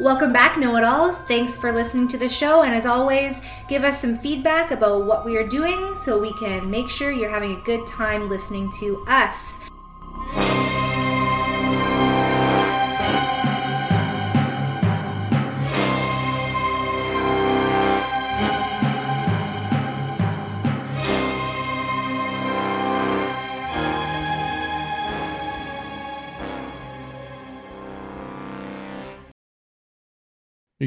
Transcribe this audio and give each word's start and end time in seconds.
Welcome 0.00 0.32
back, 0.32 0.56
Know 0.56 0.76
It 0.76 0.82
Alls. 0.82 1.18
Thanks 1.18 1.58
for 1.58 1.72
listening 1.72 2.08
to 2.08 2.16
the 2.16 2.26
show. 2.26 2.62
And 2.62 2.74
as 2.74 2.86
always, 2.86 3.42
give 3.68 3.84
us 3.84 4.00
some 4.00 4.16
feedback 4.16 4.70
about 4.70 5.04
what 5.04 5.26
we 5.26 5.36
are 5.36 5.46
doing 5.46 5.94
so 5.98 6.18
we 6.18 6.32
can 6.32 6.70
make 6.70 6.88
sure 6.88 7.10
you're 7.10 7.28
having 7.28 7.52
a 7.52 7.60
good 7.64 7.86
time 7.86 8.26
listening 8.26 8.72
to 8.80 9.04
us. 9.06 9.58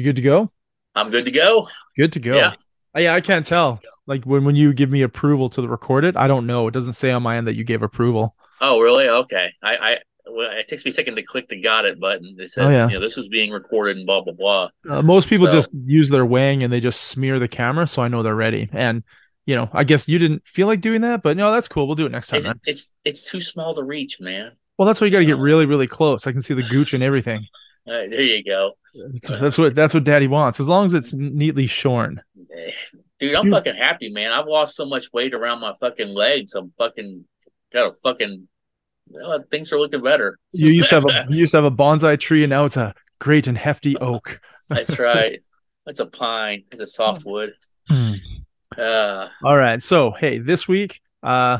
Good 0.04 0.16
to 0.16 0.22
go? 0.22 0.52
I'm 0.94 1.10
good 1.10 1.24
to 1.24 1.30
go. 1.32 1.66
Good 1.96 2.12
to 2.12 2.20
go. 2.20 2.36
Yeah. 2.36 2.54
Uh, 2.96 3.00
yeah, 3.00 3.14
I 3.14 3.20
can't 3.20 3.44
tell. 3.44 3.80
Like 4.06 4.24
when 4.24 4.44
when 4.44 4.54
you 4.54 4.72
give 4.72 4.90
me 4.90 5.02
approval 5.02 5.48
to 5.50 5.66
record 5.66 6.04
it, 6.04 6.16
I 6.16 6.28
don't 6.28 6.46
know. 6.46 6.68
It 6.68 6.74
doesn't 6.74 6.92
say 6.92 7.10
on 7.10 7.22
my 7.22 7.36
end 7.36 7.46
that 7.48 7.54
you 7.56 7.64
gave 7.64 7.82
approval. 7.82 8.36
Oh, 8.60 8.80
really? 8.80 9.08
Okay. 9.08 9.50
I, 9.62 9.76
I 9.76 9.98
well, 10.26 10.50
it 10.52 10.68
takes 10.68 10.84
me 10.84 10.90
a 10.90 10.92
second 10.92 11.16
to 11.16 11.22
click 11.22 11.48
the 11.48 11.60
got 11.60 11.84
it 11.84 11.98
button. 12.00 12.36
It 12.38 12.50
says, 12.50 12.72
Oh, 12.72 12.76
yeah. 12.76 12.88
you 12.88 12.94
know, 12.94 13.00
this 13.00 13.18
is 13.18 13.28
being 13.28 13.50
recorded 13.50 13.96
and 13.96 14.06
blah 14.06 14.22
blah 14.22 14.32
blah. 14.34 14.68
Uh, 14.88 15.02
most 15.02 15.28
people 15.28 15.46
So- 15.46 15.52
just 15.52 15.72
use 15.84 16.10
their 16.10 16.24
wang 16.26 16.62
and 16.62 16.72
they 16.72 16.80
just 16.80 17.00
smear 17.02 17.38
the 17.38 17.48
camera, 17.48 17.86
so 17.86 18.02
I 18.02 18.08
know 18.08 18.22
they're 18.22 18.34
ready. 18.34 18.68
And 18.72 19.02
you 19.46 19.54
know, 19.56 19.68
I 19.72 19.84
guess 19.84 20.08
you 20.08 20.18
didn't 20.18 20.46
feel 20.46 20.66
like 20.66 20.80
doing 20.80 21.02
that, 21.02 21.22
but 21.22 21.36
no, 21.36 21.50
that's 21.52 21.68
cool. 21.68 21.86
We'll 21.86 21.96
do 21.96 22.06
it 22.06 22.12
next 22.12 22.28
time. 22.28 22.40
It's, 22.40 22.50
it's 22.64 22.90
it's 23.04 23.30
too 23.30 23.40
small 23.40 23.74
to 23.74 23.82
reach, 23.82 24.20
man. 24.20 24.52
Well, 24.78 24.86
that's 24.86 25.00
why 25.00 25.06
you 25.06 25.10
got 25.12 25.18
to 25.20 25.26
get 25.26 25.38
really, 25.38 25.66
really 25.66 25.86
close. 25.86 26.26
I 26.26 26.32
can 26.32 26.40
see 26.40 26.54
the 26.54 26.62
gooch 26.62 26.94
and 26.94 27.02
everything. 27.02 27.46
All 27.86 27.94
right, 27.94 28.10
there 28.10 28.22
you 28.22 28.42
go, 28.42 28.72
That's, 28.94 29.28
that's 29.28 29.58
what 29.58 29.74
that's 29.74 29.92
what 29.92 30.04
Daddy 30.04 30.26
wants, 30.26 30.58
as 30.58 30.68
long 30.68 30.86
as 30.86 30.94
it's 30.94 31.12
neatly 31.12 31.66
shorn. 31.66 32.22
Dude. 33.20 33.36
I'm 33.36 33.44
Dude. 33.44 33.52
fucking 33.52 33.76
happy, 33.76 34.10
man. 34.10 34.32
I've 34.32 34.46
lost 34.46 34.74
so 34.74 34.86
much 34.86 35.12
weight 35.12 35.34
around 35.34 35.60
my 35.60 35.72
fucking 35.74 36.08
legs. 36.08 36.54
I'm 36.54 36.72
fucking 36.76 37.24
got 37.72 37.90
a 37.90 37.94
fucking. 37.94 38.48
Well, 39.08 39.44
things 39.50 39.72
are 39.72 39.78
looking 39.78 40.02
better. 40.02 40.38
You 40.52 40.68
used 40.68 40.88
to 40.88 40.96
have 40.96 41.04
a 41.04 41.26
you 41.30 41.38
used 41.38 41.52
to 41.52 41.58
have 41.58 41.64
a 41.64 41.70
bonsai 41.70 42.18
tree, 42.18 42.42
and 42.42 42.50
now 42.50 42.64
it's 42.64 42.76
a 42.76 42.94
great 43.20 43.46
and 43.46 43.56
hefty 43.56 43.96
oak. 43.98 44.40
That's 44.68 44.98
right. 44.98 45.42
That's 45.86 46.00
a 46.00 46.06
pine. 46.06 46.64
It's 46.72 46.80
a 46.80 46.86
softwood. 46.86 47.52
Uh, 48.76 49.28
All 49.44 49.56
right. 49.56 49.82
So, 49.82 50.10
hey, 50.10 50.38
this 50.38 50.66
week, 50.66 51.00
uh, 51.22 51.58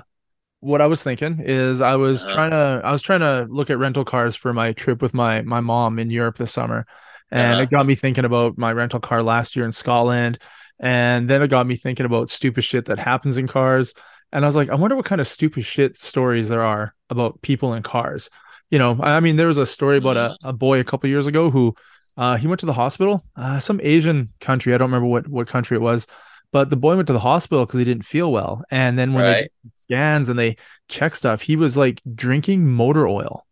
what 0.65 0.81
I 0.81 0.87
was 0.87 1.03
thinking 1.03 1.41
is 1.41 1.81
I 1.81 1.97
was 1.97 2.25
Uh-huh. 2.25 2.35
trying 2.35 2.51
to 2.51 2.81
I 2.85 2.93
was 2.93 3.03
trying 3.03 3.21
to 3.21 3.47
look 3.51 3.71
at 3.71 3.79
rental 3.79 4.05
cars 4.05 4.37
for 4.37 4.53
my 4.53 4.73
trip 4.73 5.03
with 5.03 5.15
my 5.15 5.43
my 5.43 5.61
mom 5.61 5.99
in 5.99 6.11
Europe 6.11 6.37
this 6.37 6.53
summer, 6.53 6.87
and 7.31 7.53
Uh-huh. 7.53 7.63
it 7.63 7.71
got 7.71 7.87
me 7.87 7.95
thinking 7.95 8.25
about 8.25 8.59
my 8.59 8.73
rental 8.73 9.01
car 9.01 9.23
last 9.23 9.57
year 9.57 9.65
in 9.67 9.73
Scotland, 9.73 10.39
and 10.81 11.29
then 11.29 11.43
it 11.43 11.49
got 11.49 11.67
me 11.67 11.77
thinking 11.77 12.07
about 12.07 12.31
stupid 12.31 12.65
shit 12.65 12.87
that 12.87 12.99
happens 12.99 13.39
in 13.39 13.47
cars, 13.47 13.95
and 14.33 14.45
I 14.45 14.49
was 14.49 14.57
like, 14.57 14.71
I 14.71 14.75
wonder 14.75 14.97
what 14.97 15.05
kind 15.07 15.21
of 15.21 15.29
stupid 15.29 15.65
shit 15.65 15.97
stories 15.97 16.49
there 16.49 16.63
are 16.65 16.95
about 17.11 17.41
people 17.43 17.75
in 17.75 17.83
cars. 17.83 18.31
You 18.71 18.79
know, 18.79 18.99
I 19.01 19.21
mean, 19.21 19.37
there 19.37 19.47
was 19.47 19.59
a 19.59 19.67
story 19.67 19.99
about 19.99 20.17
a, 20.17 20.37
a 20.43 20.53
boy 20.53 20.81
a 20.81 20.85
couple 20.85 21.09
years 21.09 21.27
ago 21.27 21.51
who 21.51 21.75
uh, 22.17 22.37
he 22.37 22.47
went 22.47 22.61
to 22.61 22.67
the 22.67 22.73
hospital, 22.73 23.25
uh, 23.37 23.61
some 23.61 23.81
Asian 23.83 24.33
country. 24.41 24.75
I 24.75 24.79
don't 24.79 24.89
remember 24.91 25.07
what 25.09 25.29
what 25.29 25.47
country 25.47 25.77
it 25.77 25.81
was, 25.81 26.07
but 26.55 26.71
the 26.71 26.77
boy 26.77 26.95
went 26.95 27.09
to 27.09 27.13
the 27.13 27.19
hospital 27.19 27.67
because 27.67 27.79
he 27.79 27.85
didn't 27.85 28.05
feel 28.05 28.31
well. 28.31 28.63
And 28.71 28.97
then 28.97 29.13
when 29.13 29.25
they 29.25 29.33
right. 29.33 29.53
did 29.65 29.73
scans 29.75 30.29
and 30.29 30.39
they 30.39 30.57
check 30.89 31.17
stuff, 31.17 31.43
he 31.43 31.57
was 31.57 31.77
like 31.77 32.01
drinking 32.15 32.71
motor 32.71 33.09
oil 33.09 33.45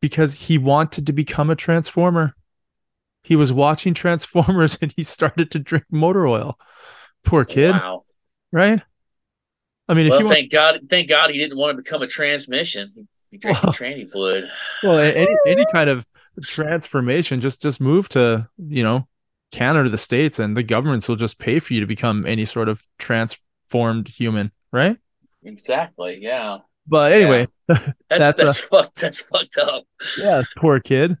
because 0.00 0.32
he 0.32 0.56
wanted 0.56 1.06
to 1.08 1.12
become 1.12 1.50
a 1.50 1.54
transformer. 1.54 2.34
He 3.22 3.36
was 3.36 3.52
watching 3.52 3.92
Transformers 4.02 4.78
and 4.80 4.94
he 4.96 5.02
started 5.02 5.50
to 5.50 5.58
drink 5.58 5.84
motor 5.90 6.26
oil. 6.26 6.58
Poor 7.22 7.44
kid, 7.44 7.72
Wow. 7.72 8.04
right? 8.50 8.80
I 9.90 9.92
mean, 9.92 10.06
if 10.06 10.12
Well, 10.12 10.20
you 10.20 10.26
want, 10.26 10.36
thank 10.38 10.50
God. 10.50 10.80
Thank 10.88 11.10
God 11.10 11.30
he 11.32 11.36
didn't 11.36 11.58
want 11.58 11.76
to 11.76 11.82
become 11.82 12.00
a 12.00 12.06
transmission. 12.06 12.92
He, 12.94 13.04
he 13.30 13.36
drank 13.36 13.62
Well- 13.62 13.74
tranny 13.74 14.10
fluid. 14.10 14.46
well, 14.82 14.98
any 14.98 15.36
any 15.46 15.66
kind 15.70 15.90
of 15.90 16.06
transformation, 16.42 17.42
just 17.42 17.60
just 17.60 17.78
move 17.78 18.08
to 18.10 18.48
you 18.56 18.82
know 18.82 19.06
Canada, 19.50 19.88
the 19.88 19.98
states, 19.98 20.38
and 20.38 20.56
the 20.56 20.62
governments 20.62 21.08
will 21.08 21.16
just 21.16 21.38
pay 21.38 21.58
for 21.58 21.74
you 21.74 21.80
to 21.80 21.86
become 21.86 22.26
any 22.26 22.44
sort 22.44 22.68
of 22.68 22.82
transformed 22.98 24.08
human, 24.08 24.52
right? 24.72 24.96
Exactly. 25.44 26.18
Yeah. 26.20 26.58
But 26.86 27.12
anyway, 27.12 27.46
That's 27.68 27.84
That's 28.08 28.38
that's, 28.38 28.62
a- 28.62 28.66
fucked. 28.66 29.00
That's 29.00 29.20
fucked 29.22 29.58
up. 29.58 29.84
yeah, 30.18 30.42
poor 30.56 30.80
kid. 30.80 31.16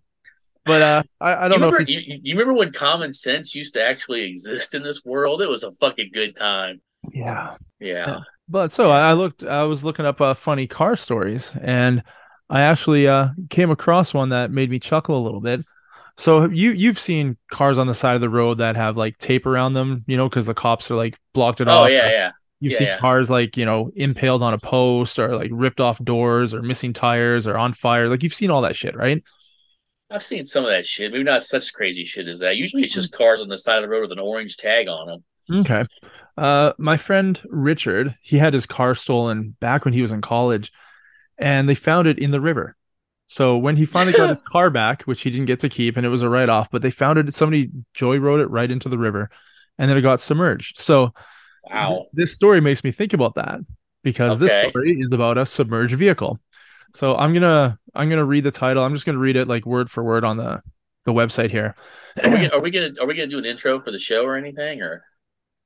But 0.64 0.82
uh, 0.82 1.02
I, 1.20 1.46
I 1.46 1.48
don't 1.48 1.60
know. 1.60 1.66
remember? 1.66 1.80
If 1.82 1.88
he, 1.88 1.94
You, 1.94 2.00
you- 2.06 2.20
you 2.24 2.34
remember 2.34 2.54
when 2.58 2.72
common 2.72 3.12
sense 3.12 3.54
used 3.54 3.74
to 3.74 3.84
actually 3.84 4.22
exist 4.28 4.74
in 4.74 4.82
this 4.82 5.04
world? 5.04 5.40
It 5.42 5.48
was 5.48 5.62
a 5.62 5.72
fucking 5.72 6.10
good 6.12 6.36
time. 6.36 6.80
yeah, 7.12 7.54
Yeah. 7.80 8.06
Yeah. 8.06 8.18
But 8.50 8.72
so 8.72 8.90
I 8.90 9.10
I 9.10 9.12
looked, 9.12 9.44
I 9.44 9.64
was 9.64 9.84
looking 9.84 10.06
up 10.06 10.20
uh, 10.22 10.32
funny 10.34 10.66
car 10.66 10.96
stories, 10.96 11.52
and 11.60 12.02
I 12.48 12.62
actually 12.62 13.06
uh, 13.06 13.28
came 13.50 13.70
across 13.70 14.14
one 14.14 14.30
that 14.30 14.50
made 14.50 14.70
me 14.70 14.78
chuckle 14.78 15.18
a 15.18 15.22
little 15.24 15.40
bit. 15.42 15.66
So 16.18 16.50
you 16.50 16.72
you've 16.72 16.98
seen 16.98 17.36
cars 17.50 17.78
on 17.78 17.86
the 17.86 17.94
side 17.94 18.16
of 18.16 18.20
the 18.20 18.28
road 18.28 18.58
that 18.58 18.76
have 18.76 18.96
like 18.96 19.16
tape 19.18 19.46
around 19.46 19.74
them, 19.74 20.04
you 20.06 20.16
know, 20.16 20.28
because 20.28 20.46
the 20.46 20.54
cops 20.54 20.90
are 20.90 20.96
like 20.96 21.16
blocked 21.32 21.60
it 21.60 21.68
Oh 21.68 21.84
off. 21.84 21.90
yeah, 21.90 22.10
yeah. 22.10 22.30
You've 22.60 22.72
yeah, 22.72 22.78
seen 22.78 22.88
yeah. 22.88 22.98
cars 22.98 23.30
like 23.30 23.56
you 23.56 23.64
know 23.64 23.90
impaled 23.94 24.42
on 24.42 24.52
a 24.52 24.58
post 24.58 25.18
or 25.20 25.36
like 25.36 25.50
ripped 25.52 25.80
off 25.80 26.02
doors 26.04 26.54
or 26.54 26.62
missing 26.62 26.92
tires 26.92 27.46
or 27.46 27.56
on 27.56 27.72
fire. 27.72 28.08
Like 28.08 28.22
you've 28.24 28.34
seen 28.34 28.50
all 28.50 28.62
that 28.62 28.76
shit, 28.76 28.96
right? 28.96 29.22
I've 30.10 30.22
seen 30.22 30.44
some 30.44 30.64
of 30.64 30.70
that 30.70 30.86
shit. 30.86 31.12
Maybe 31.12 31.22
not 31.24 31.42
such 31.42 31.72
crazy 31.72 32.02
shit 32.04 32.28
as 32.28 32.40
that. 32.40 32.56
Usually 32.56 32.82
it's 32.82 32.94
just 32.94 33.12
cars 33.12 33.40
on 33.40 33.48
the 33.48 33.58
side 33.58 33.76
of 33.76 33.82
the 33.82 33.88
road 33.88 34.02
with 34.02 34.12
an 34.12 34.18
orange 34.18 34.56
tag 34.56 34.88
on 34.88 35.06
them. 35.06 35.24
Okay. 35.60 35.84
Uh, 36.36 36.72
my 36.78 36.96
friend 36.96 37.40
Richard, 37.48 38.14
he 38.22 38.38
had 38.38 38.54
his 38.54 38.66
car 38.66 38.94
stolen 38.94 39.56
back 39.60 39.84
when 39.84 39.94
he 39.94 40.02
was 40.02 40.12
in 40.12 40.20
college, 40.20 40.72
and 41.36 41.68
they 41.68 41.74
found 41.74 42.08
it 42.08 42.18
in 42.18 42.30
the 42.30 42.40
river. 42.40 42.74
So 43.28 43.56
when 43.58 43.76
he 43.76 43.84
finally 43.84 44.16
got 44.16 44.30
his 44.30 44.42
car 44.52 44.70
back, 44.70 45.02
which 45.02 45.20
he 45.20 45.30
didn't 45.30 45.46
get 45.46 45.60
to 45.60 45.68
keep, 45.68 45.96
and 45.96 46.04
it 46.04 46.08
was 46.08 46.22
a 46.22 46.28
write 46.28 46.48
off, 46.48 46.70
but 46.70 46.82
they 46.82 46.90
found 46.90 47.18
it. 47.18 47.32
Somebody 47.34 47.70
joy 47.94 48.18
rode 48.18 48.40
it 48.40 48.50
right 48.50 48.70
into 48.70 48.88
the 48.88 48.98
river, 48.98 49.28
and 49.78 49.88
then 49.88 49.96
it 49.96 50.02
got 50.02 50.20
submerged. 50.20 50.80
So 50.80 51.12
Wow. 51.70 51.94
this, 51.94 52.08
this 52.12 52.34
story 52.34 52.60
makes 52.60 52.82
me 52.82 52.90
think 52.90 53.12
about 53.12 53.34
that 53.34 53.60
because 54.02 54.38
this 54.38 54.52
story 54.52 54.98
is 55.00 55.12
about 55.12 55.38
a 55.38 55.44
submerged 55.44 55.94
vehicle. 55.94 56.40
So 56.94 57.14
I'm 57.16 57.34
gonna 57.34 57.78
I'm 57.94 58.08
gonna 58.08 58.24
read 58.24 58.44
the 58.44 58.50
title. 58.50 58.82
I'm 58.82 58.94
just 58.94 59.04
gonna 59.04 59.18
read 59.18 59.36
it 59.36 59.46
like 59.46 59.66
word 59.66 59.90
for 59.90 60.02
word 60.02 60.24
on 60.24 60.38
the 60.38 60.62
the 61.04 61.12
website 61.12 61.50
here. 61.50 61.74
Are 62.24 62.30
we, 62.30 62.48
are 62.50 62.60
we 62.60 62.70
gonna 62.70 62.92
are 63.00 63.06
we 63.06 63.14
gonna 63.14 63.26
do 63.26 63.38
an 63.38 63.44
intro 63.44 63.80
for 63.80 63.90
the 63.90 63.98
show 63.98 64.24
or 64.24 64.36
anything 64.36 64.80
or? 64.80 65.04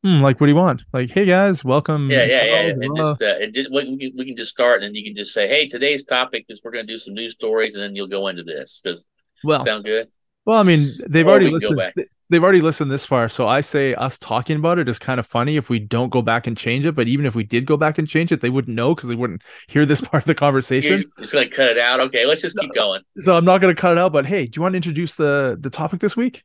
Hmm, 0.03 0.21
like, 0.21 0.41
what 0.41 0.49
do 0.49 0.53
you 0.53 0.57
want? 0.57 0.83
Like, 0.93 1.11
hey 1.11 1.25
guys, 1.25 1.65
welcome. 1.65 2.11
Yeah, 2.11 2.25
yeah, 2.25 2.45
yeah. 2.45 2.73
And 2.73 2.97
just 2.97 3.23
uh, 3.23 3.47
just, 3.47 3.71
we, 3.71 3.99
can, 3.99 4.13
we 4.19 4.25
can 4.27 4.37
just 4.37 4.51
start, 4.51 4.83
and 4.83 4.89
then 4.89 4.95
you 4.97 5.05
can 5.05 5.15
just 5.15 5.33
say, 5.33 5.47
"Hey, 5.47 5.69
today's 5.69 6.05
topic 6.05 6.45
is 6.49 6.61
we're 6.65 6.73
going 6.73 6.87
to 6.87 6.93
do 6.93 6.97
some 6.97 7.15
news 7.15 7.35
stories," 7.35 7.77
and 7.77 7.85
then 7.85 7.95
you'll 7.95 8.09
go 8.09 8.27
into 8.27 8.43
this. 8.43 8.83
Does 8.85 9.07
well, 9.45 9.65
sound 9.65 9.85
good? 9.85 10.09
Well, 10.45 10.59
I 10.59 10.65
mean, 10.65 10.91
they've 11.09 11.27
Or 11.27 11.31
already 11.31 11.53
we 11.53 11.61
can 11.61 11.77
go 11.77 11.77
listened. 11.77 12.07
They've 12.31 12.43
already 12.43 12.63
listened 12.63 12.91
this 12.91 13.05
far, 13.05 13.29
so 13.29 13.47
I 13.47 13.61
say 13.61 13.95
us 13.95 14.19
talking 14.19 14.57
about 14.57 14.79
it 14.81 14.89
is 14.89 14.99
kind 14.99 15.21
of 15.21 15.27
funny 15.27 15.57
if 15.57 15.71
we 15.71 15.79
don't 15.79 16.09
go 16.09 16.21
back 16.23 16.49
and 16.49 16.57
change 16.57 16.85
it. 16.85 16.97
But 16.97 17.07
even 17.07 17.27
if 17.27 17.37
we 17.37 17.45
did 17.45 17.67
go 17.67 17.77
back 17.77 17.99
and 17.99 18.09
change 18.09 18.33
it, 18.33 18.41
they 18.41 18.51
wouldn't 18.51 18.75
know 18.75 18.97
because 18.97 19.09
they 19.09 19.15
wouldn't 19.15 19.43
hear 19.69 19.87
this 19.87 20.01
part 20.01 20.23
of 20.23 20.27
the 20.27 20.31
You're 20.31 20.37
conversation. 20.37 21.05
just 21.21 21.33
going 21.33 21.49
to 21.49 21.55
cut 21.55 21.69
it 21.69 21.79
out. 21.79 22.01
Okay, 22.01 22.27
let's 22.27 22.41
just 22.41 22.59
keep 22.59 22.75
going. 22.75 23.03
So 23.19 23.37
I'm 23.37 23.45
not 23.45 23.61
going 23.61 23.73
to 23.73 23.81
cut 23.81 23.93
it 23.93 23.99
out. 23.99 24.13
But 24.13 24.27
hey, 24.27 24.47
do 24.47 24.59
you 24.59 24.63
want 24.63 24.73
to 24.73 24.77
introduce 24.79 25.15
the 25.15 25.57
the 25.61 25.71
topic 25.71 26.01
this 26.01 26.17
week? 26.17 26.43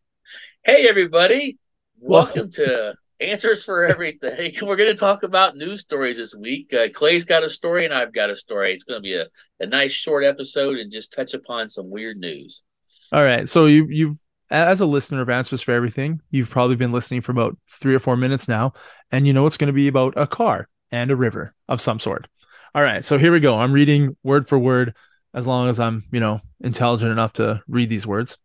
Hey, 0.63 0.87
everybody! 0.87 1.57
Well- 1.97 2.25
Welcome 2.25 2.51
to 2.51 2.93
Answers 3.19 3.63
for 3.63 3.85
Everything. 3.85 4.53
We're 4.61 4.75
going 4.75 4.93
to 4.93 4.99
talk 4.99 5.23
about 5.23 5.55
news 5.55 5.81
stories 5.81 6.17
this 6.17 6.35
week. 6.35 6.73
Uh, 6.73 6.87
Clay's 6.93 7.25
got 7.25 7.43
a 7.43 7.49
story, 7.49 7.85
and 7.85 7.93
I've 7.93 8.13
got 8.13 8.29
a 8.29 8.35
story. 8.35 8.73
It's 8.73 8.83
going 8.83 8.99
to 8.99 9.03
be 9.03 9.15
a, 9.15 9.27
a 9.59 9.65
nice 9.65 9.91
short 9.91 10.23
episode 10.23 10.77
and 10.77 10.91
just 10.91 11.13
touch 11.13 11.33
upon 11.33 11.69
some 11.69 11.89
weird 11.89 12.17
news. 12.17 12.63
All 13.11 13.23
right. 13.23 13.47
So 13.47 13.65
you 13.65 13.87
you've 13.89 14.17
as 14.49 14.79
a 14.79 14.85
listener 14.85 15.21
of 15.21 15.29
Answers 15.29 15.61
for 15.61 15.73
Everything, 15.73 16.21
you've 16.31 16.49
probably 16.49 16.75
been 16.75 16.91
listening 16.91 17.21
for 17.21 17.31
about 17.31 17.57
three 17.69 17.95
or 17.95 17.99
four 17.99 18.15
minutes 18.15 18.47
now, 18.47 18.73
and 19.11 19.27
you 19.27 19.33
know 19.33 19.45
it's 19.45 19.57
going 19.57 19.67
to 19.67 19.73
be 19.73 19.87
about 19.87 20.13
a 20.15 20.27
car 20.27 20.69
and 20.91 21.11
a 21.11 21.15
river 21.15 21.53
of 21.67 21.81
some 21.81 21.99
sort. 21.99 22.27
All 22.73 22.81
right. 22.81 23.03
So 23.03 23.17
here 23.17 23.31
we 23.31 23.39
go. 23.39 23.57
I'm 23.57 23.73
reading 23.73 24.15
word 24.23 24.47
for 24.47 24.59
word, 24.59 24.95
as 25.33 25.47
long 25.47 25.69
as 25.69 25.79
I'm 25.79 26.03
you 26.11 26.19
know 26.19 26.41
intelligent 26.61 27.11
enough 27.11 27.33
to 27.33 27.61
read 27.67 27.89
these 27.89 28.07
words. 28.07 28.37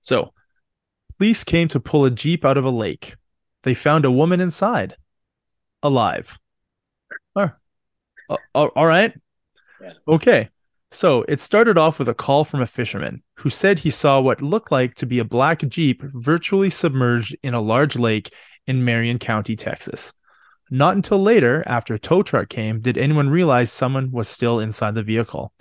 So, 0.00 0.32
police 1.16 1.42
came 1.44 1.68
to 1.68 1.80
pull 1.80 2.04
a 2.04 2.10
jeep 2.10 2.44
out 2.44 2.58
of 2.58 2.64
a 2.64 2.70
lake. 2.70 3.16
They 3.68 3.74
found 3.74 4.06
a 4.06 4.10
woman 4.10 4.40
inside, 4.40 4.96
alive. 5.82 6.38
Oh, 7.36 7.50
all 8.54 8.68
all 8.68 8.86
right. 8.86 9.12
Yeah. 9.78 9.92
Okay. 10.08 10.48
So 10.90 11.26
it 11.28 11.38
started 11.38 11.76
off 11.76 11.98
with 11.98 12.08
a 12.08 12.14
call 12.14 12.44
from 12.44 12.62
a 12.62 12.66
fisherman 12.66 13.22
who 13.36 13.50
said 13.50 13.78
he 13.78 13.90
saw 13.90 14.22
what 14.22 14.40
looked 14.40 14.72
like 14.72 14.94
to 14.94 15.06
be 15.06 15.18
a 15.18 15.24
black 15.24 15.68
Jeep 15.68 16.00
virtually 16.02 16.70
submerged 16.70 17.36
in 17.42 17.52
a 17.52 17.60
large 17.60 17.98
lake 17.98 18.32
in 18.66 18.86
Marion 18.86 19.18
County, 19.18 19.54
Texas. 19.54 20.14
Not 20.70 20.96
until 20.96 21.22
later, 21.22 21.62
after 21.66 21.92
a 21.92 21.98
tow 21.98 22.22
truck 22.22 22.48
came, 22.48 22.80
did 22.80 22.96
anyone 22.96 23.28
realize 23.28 23.70
someone 23.70 24.10
was 24.12 24.28
still 24.28 24.60
inside 24.60 24.94
the 24.94 25.02
vehicle, 25.02 25.52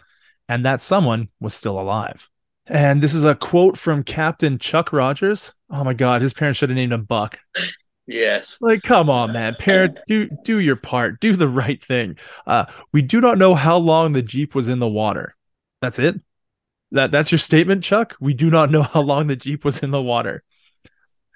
and 0.48 0.63
that 0.63 0.80
someone 0.80 1.27
was 1.42 1.54
still 1.54 1.77
alive. 1.77 2.30
And 2.68 3.04
this 3.04 3.13
is 3.13 3.25
a 3.25 3.36
quote 3.36 3.77
from 3.77 4.04
Captain 4.04 4.57
Chuck 4.59 4.94
Rogers. 4.94 5.54
Oh 5.69 5.83
my 5.83 5.94
God, 5.94 6.21
his 6.21 6.33
parents 6.33 6.57
should 6.57 6.69
have 6.69 6.77
named 6.77 6.94
him 6.94 7.04
Buck. 7.04 7.38
Yes. 8.07 8.57
Like, 8.62 8.83
come 8.83 9.09
on, 9.09 9.33
man. 9.33 9.56
Parents, 9.56 10.00
do 10.07 10.30
do 10.44 10.59
your 10.59 10.77
part. 10.77 11.19
Do 11.19 11.36
the 11.36 11.48
right 11.48 11.83
thing. 11.83 12.18
Uh, 12.45 12.65
we 12.94 13.01
do 13.01 13.19
not 13.19 13.38
know 13.38 13.54
how 13.54 13.77
long 13.77 14.13
the 14.13 14.21
Jeep 14.21 14.56
was 14.56 14.69
in 14.69 14.80
the 14.80 14.88
water. 14.88 15.36
That's 15.81 16.00
it. 16.00 16.19
That 16.92 17.12
that's 17.12 17.31
your 17.31 17.39
statement, 17.39 17.83
Chuck. 17.83 18.15
We 18.21 18.33
do 18.33 18.50
not 18.50 18.71
know 18.71 18.83
how 18.83 19.01
long 19.01 19.27
the 19.27 19.36
Jeep 19.36 19.65
was 19.65 19.83
in 19.83 19.92
the 19.92 20.01
water. 20.01 20.44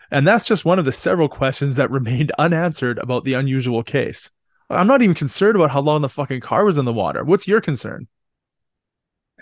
And 0.09 0.25
that's 0.25 0.45
just 0.45 0.65
one 0.65 0.79
of 0.79 0.85
the 0.85 0.91
several 0.91 1.29
questions 1.29 1.75
that 1.75 1.91
remained 1.91 2.31
unanswered 2.39 2.99
about 2.99 3.25
the 3.25 3.33
unusual 3.33 3.83
case. 3.83 4.31
I'm 4.69 4.87
not 4.87 5.01
even 5.01 5.15
concerned 5.15 5.57
about 5.57 5.71
how 5.71 5.81
long 5.81 6.01
the 6.01 6.09
fucking 6.09 6.39
car 6.39 6.63
was 6.63 6.77
in 6.77 6.85
the 6.85 6.93
water. 6.93 7.25
What's 7.25 7.47
your 7.47 7.59
concern? 7.59 8.07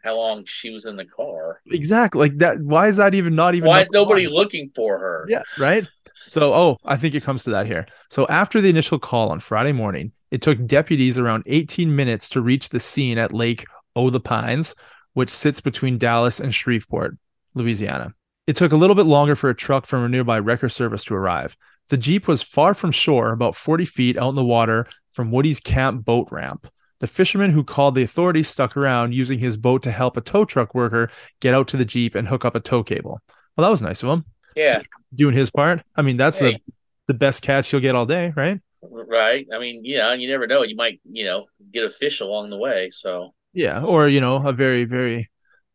How 0.04 0.16
long 0.16 0.46
she 0.46 0.70
was 0.70 0.86
in 0.86 0.96
the 0.96 1.06
car. 1.06 1.62
Exactly. 1.68 2.20
Like 2.20 2.38
that. 2.40 2.62
Why 2.62 2.88
is 2.88 2.98
that 2.98 3.16
even 3.16 3.36
not 3.36 3.56
even? 3.56 3.68
Why 3.68 3.82
is 3.82 3.92
nobody 3.92 4.28
looking 4.28 4.72
for 4.76 4.98
her? 4.98 5.26
Yeah. 5.30 5.44
Right. 5.58 5.88
So, 6.28 6.54
oh, 6.54 6.78
I 6.86 6.98
think 6.98 7.16
it 7.16 7.24
comes 7.24 7.44
to 7.46 7.52
that 7.52 7.66
here. 7.66 7.88
So, 8.10 8.28
after 8.28 8.62
the 8.62 8.70
initial 8.70 9.00
call 9.00 9.30
on 9.30 9.40
Friday 9.40 9.72
morning, 9.72 10.12
it 10.32 10.42
took 10.42 10.66
deputies 10.66 11.18
around 11.18 11.44
18 11.46 11.96
minutes 11.96 12.30
to 12.30 12.42
reach 12.42 12.70
the 12.70 12.80
scene 12.80 13.18
at 13.18 13.34
Lake 13.34 13.66
O 13.96 14.10
the 14.10 14.20
Pines, 14.20 14.76
which 15.14 15.30
sits 15.30 15.62
between 15.62 15.98
Dallas 15.98 16.40
and 16.40 16.54
Shreveport, 16.54 17.18
Louisiana. 17.56 18.14
It 18.48 18.56
took 18.56 18.72
a 18.72 18.78
little 18.78 18.96
bit 18.96 19.06
longer 19.06 19.36
for 19.36 19.50
a 19.50 19.56
truck 19.56 19.86
from 19.86 20.04
a 20.04 20.10
nearby 20.10 20.40
wrecker 20.40 20.70
service 20.70 21.04
to 21.06 21.16
arrive. 21.16 21.56
The 21.90 21.98
Jeep 21.98 22.28
was 22.28 22.44
far 22.44 22.74
from 22.74 22.92
shore, 22.92 23.32
about 23.32 23.56
40 23.56 23.86
feet 23.86 24.18
out 24.18 24.30
in 24.30 24.36
the 24.36 24.44
water 24.44 24.88
from 25.12 25.32
Woody's 25.32 25.60
Camp 25.60 26.06
boat 26.06 26.30
ramp. 26.32 26.68
The 27.00 27.08
fisherman 27.08 27.52
who 27.52 27.64
called 27.64 27.96
the 27.96 28.04
authorities 28.04 28.48
stuck 28.50 28.76
around 28.76 29.14
using 29.14 29.40
his 29.40 29.56
boat 29.58 29.84
to 29.84 29.92
help 29.92 30.18
a 30.18 30.22
tow 30.22 30.46
truck 30.46 30.76
worker 30.76 31.10
get 31.40 31.54
out 31.54 31.68
to 31.70 31.78
the 31.78 31.86
Jeep 31.86 32.16
and 32.16 32.28
hook 32.28 32.44
up 32.46 32.56
a 32.56 32.60
tow 32.60 32.84
cable. 32.84 33.22
Well, 33.56 33.66
that 33.66 33.72
was 33.72 33.82
nice 33.82 34.04
of 34.04 34.10
him 34.10 34.26
Yeah. 34.56 34.82
doing 35.14 35.36
his 35.36 35.50
part. 35.50 35.82
I 35.96 36.02
mean, 36.02 36.18
that's 36.18 36.40
the 36.40 36.60
the 37.08 37.14
best 37.14 37.42
catch 37.42 37.72
you'll 37.74 37.82
get 37.82 37.96
all 37.96 38.06
day, 38.06 38.32
right? 38.36 38.60
Right. 38.82 39.48
I 39.54 39.60
mean, 39.60 39.84
yeah, 39.84 40.14
you 40.14 40.28
never 40.30 40.46
know. 40.46 40.62
You 40.64 40.76
might, 40.76 41.02
you 41.10 41.26
know, 41.26 41.46
get 41.74 41.84
a 41.84 41.90
fish 41.90 42.22
along 42.22 42.50
the 42.52 42.58
way. 42.58 42.90
So 42.90 43.34
Yeah, 43.54 43.84
or 43.84 44.08
you 44.08 44.22
know, 44.22 44.46
a 44.48 44.54
very 44.54 44.84
very 44.84 45.30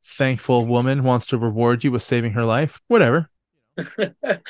thankful 0.05 0.67
woman 0.67 1.03
wants 1.03 1.27
to 1.27 1.39
reward 1.39 1.83
you 1.85 1.91
with 1.91 2.03
saving 2.03 2.33
her 2.33 2.45
life. 2.45 2.81
Whatever. 2.89 3.31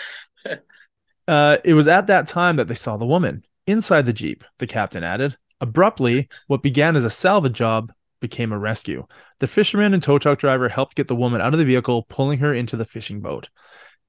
Uh, 1.26 1.56
it 1.64 1.72
was 1.72 1.88
at 1.88 2.06
that 2.08 2.26
time 2.26 2.56
that 2.56 2.68
they 2.68 2.74
saw 2.74 2.98
the 2.98 3.06
woman 3.06 3.44
inside 3.66 4.04
the 4.04 4.12
jeep. 4.12 4.44
The 4.58 4.66
captain 4.66 5.02
added. 5.02 5.38
Abruptly, 5.64 6.28
what 6.46 6.62
began 6.62 6.94
as 6.94 7.06
a 7.06 7.10
salvage 7.10 7.54
job 7.54 7.90
became 8.20 8.52
a 8.52 8.58
rescue. 8.58 9.06
The 9.40 9.46
fisherman 9.46 9.94
and 9.94 10.02
tow 10.02 10.18
truck 10.18 10.38
driver 10.38 10.68
helped 10.68 10.94
get 10.94 11.08
the 11.08 11.16
woman 11.16 11.40
out 11.40 11.54
of 11.54 11.58
the 11.58 11.64
vehicle, 11.64 12.02
pulling 12.02 12.40
her 12.40 12.52
into 12.52 12.76
the 12.76 12.84
fishing 12.84 13.22
boat. 13.22 13.48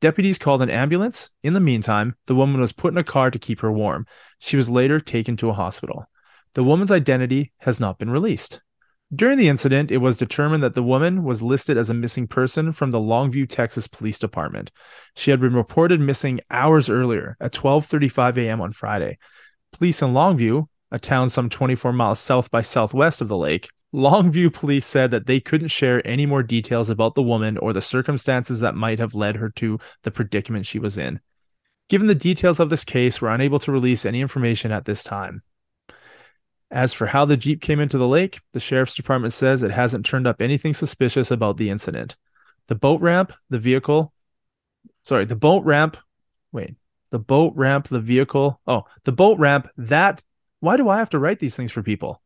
Deputies 0.02 0.38
called 0.38 0.62
an 0.62 0.70
ambulance. 0.70 1.32
In 1.44 1.54
the 1.54 1.62
meantime, 1.62 2.18
the 2.26 2.36
woman 2.36 2.60
was 2.60 2.74
put 2.74 2.92
in 2.92 2.98
a 2.98 3.06
car 3.06 3.32
to 3.32 3.40
keep 3.40 3.62
her 3.62 3.72
warm. 3.72 4.06
She 4.38 4.58
was 4.58 4.70
later 4.70 5.00
taken 5.00 5.38
to 5.38 5.50
a 5.50 5.54
hospital. 5.54 6.10
The 6.56 6.64
woman's 6.66 6.92
identity 6.92 7.54
has 7.60 7.80
not 7.80 8.00
been 8.00 8.10
released. 8.10 8.62
During 9.16 9.38
the 9.38 9.48
incident, 9.48 9.92
it 9.92 10.00
was 10.00 10.18
determined 10.18 10.62
that 10.62 10.76
the 10.76 10.84
woman 10.84 11.24
was 11.24 11.42
listed 11.42 11.78
as 11.78 11.90
a 11.90 11.94
missing 11.94 12.28
person 12.28 12.74
from 12.74 12.92
the 12.92 13.00
Longview, 13.00 13.48
Texas 13.48 13.88
Police 13.88 14.20
Department. 14.20 14.72
She 15.16 15.32
had 15.32 15.40
been 15.40 15.54
reported 15.54 16.02
missing 16.02 16.42
hours 16.52 16.90
earlier 16.90 17.38
at 17.40 17.54
12:35 17.54 18.40
a.m. 18.40 18.60
on 18.60 18.74
Friday. 18.74 19.20
Police 19.72 20.02
in 20.02 20.10
Longview, 20.10 20.68
a 20.92 21.00
town 21.00 21.30
some 21.30 21.50
24 21.50 21.94
miles 21.94 22.20
south 22.20 22.52
by 22.52 22.62
southwest 22.62 23.22
of 23.22 23.28
the 23.28 23.38
lake, 23.38 23.70
Longview 23.94 24.54
police 24.54 24.86
said 24.86 25.12
that 25.12 25.26
they 25.26 25.40
couldn't 25.40 25.70
share 25.70 26.06
any 26.06 26.26
more 26.26 26.44
details 26.44 26.90
about 26.90 27.16
the 27.16 27.24
woman 27.24 27.58
or 27.58 27.72
the 27.72 27.82
circumstances 27.82 28.60
that 28.60 28.76
might 28.76 29.00
have 29.00 29.16
led 29.16 29.38
her 29.38 29.50
to 29.52 29.80
the 30.04 30.12
predicament 30.12 30.66
she 30.66 30.80
was 30.80 30.98
in. 30.98 31.22
Given 31.88 32.08
the 32.08 32.16
details 32.16 32.60
of 32.60 32.70
this 32.70 32.84
case, 32.84 33.22
we're 33.22 33.30
unable 33.30 33.60
to 33.60 33.72
release 33.72 34.06
any 34.06 34.20
information 34.20 34.72
at 34.72 34.86
this 34.86 35.04
time. 35.04 35.44
As 36.72 36.94
for 36.94 37.06
how 37.06 37.26
the 37.26 37.38
Jeep 37.38 37.62
came 37.62 37.80
into 37.80 37.98
the 37.98 38.08
lake, 38.08 38.42
the 38.54 38.60
sheriff's 38.60 38.96
department 38.96 39.34
says 39.34 39.64
it 39.64 39.72
hasn't 39.72 40.06
turned 40.06 40.28
up 40.28 40.42
anything 40.42 40.74
suspicious 40.74 41.32
about 41.32 41.58
the 41.58 41.70
incident. 41.70 42.18
The 42.68 42.76
boat 42.76 43.02
ramp, 43.02 43.34
the 43.50 43.60
vehicle, 43.60 44.12
sorry, 45.04 45.26
the 45.26 45.36
boat 45.36 45.64
ramp, 45.64 45.96
wait, 46.52 46.76
the 47.12 47.20
boat 47.20 47.54
ramp, 47.56 47.88
the 47.88 48.00
vehicle, 48.00 48.60
oh, 48.66 48.84
the 49.04 49.12
boat 49.12 49.38
ramp, 49.40 49.70
that, 49.78 50.24
why 50.66 50.78
do 50.78 50.90
I 50.90 50.98
have 50.98 51.12
to 51.12 51.20
write 51.20 51.40
these 51.40 51.56
things 51.56 51.72
for 51.72 51.84
people? 51.84 52.22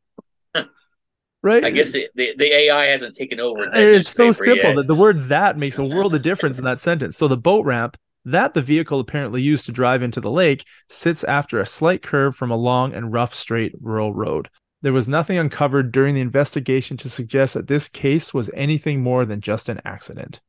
right? 1.44 1.64
I 1.64 1.70
guess 1.70 1.94
it, 1.96 2.12
the, 2.16 2.34
the 2.38 2.54
AI 2.54 2.86
hasn't 2.86 3.16
taken 3.16 3.40
over. 3.40 3.70
it's 3.74 4.10
so 4.10 4.32
simple 4.32 4.70
yet. 4.70 4.76
that 4.78 4.88
the 4.88 4.96
word 4.96 5.20
that 5.26 5.58
makes 5.58 5.78
a 5.78 5.84
world 5.84 6.16
of 6.16 6.22
difference 6.22 6.58
in 6.58 6.66
that 6.66 6.80
sentence. 6.80 7.18
So 7.18 7.28
the 7.28 7.38
boat 7.38 7.66
ramp 7.66 7.98
that 8.26 8.54
the 8.54 8.62
vehicle 8.62 9.00
apparently 9.00 9.42
used 9.42 9.66
to 9.66 9.72
drive 9.72 10.04
into 10.04 10.22
the 10.22 10.32
lake 10.32 10.66
sits 10.90 11.24
after 11.24 11.60
a 11.60 11.66
slight 11.66 12.02
curve 12.02 12.36
from 12.36 12.52
a 12.52 12.58
long 12.58 12.94
and 12.94 13.14
rough 13.14 13.34
straight 13.34 13.74
rural 13.82 14.14
road. 14.14 14.50
There 14.82 14.94
was 14.94 15.08
nothing 15.08 15.38
uncovered 15.38 15.92
during 15.92 16.16
the 16.16 16.22
investigation 16.22 16.96
to 16.98 17.10
suggest 17.10 17.54
that 17.54 17.68
this 17.68 17.90
case 17.90 18.34
was 18.34 18.50
anything 18.54 19.02
more 19.02 19.26
than 19.26 19.42
just 19.42 19.68
an 19.68 19.82
accident. 19.84 20.42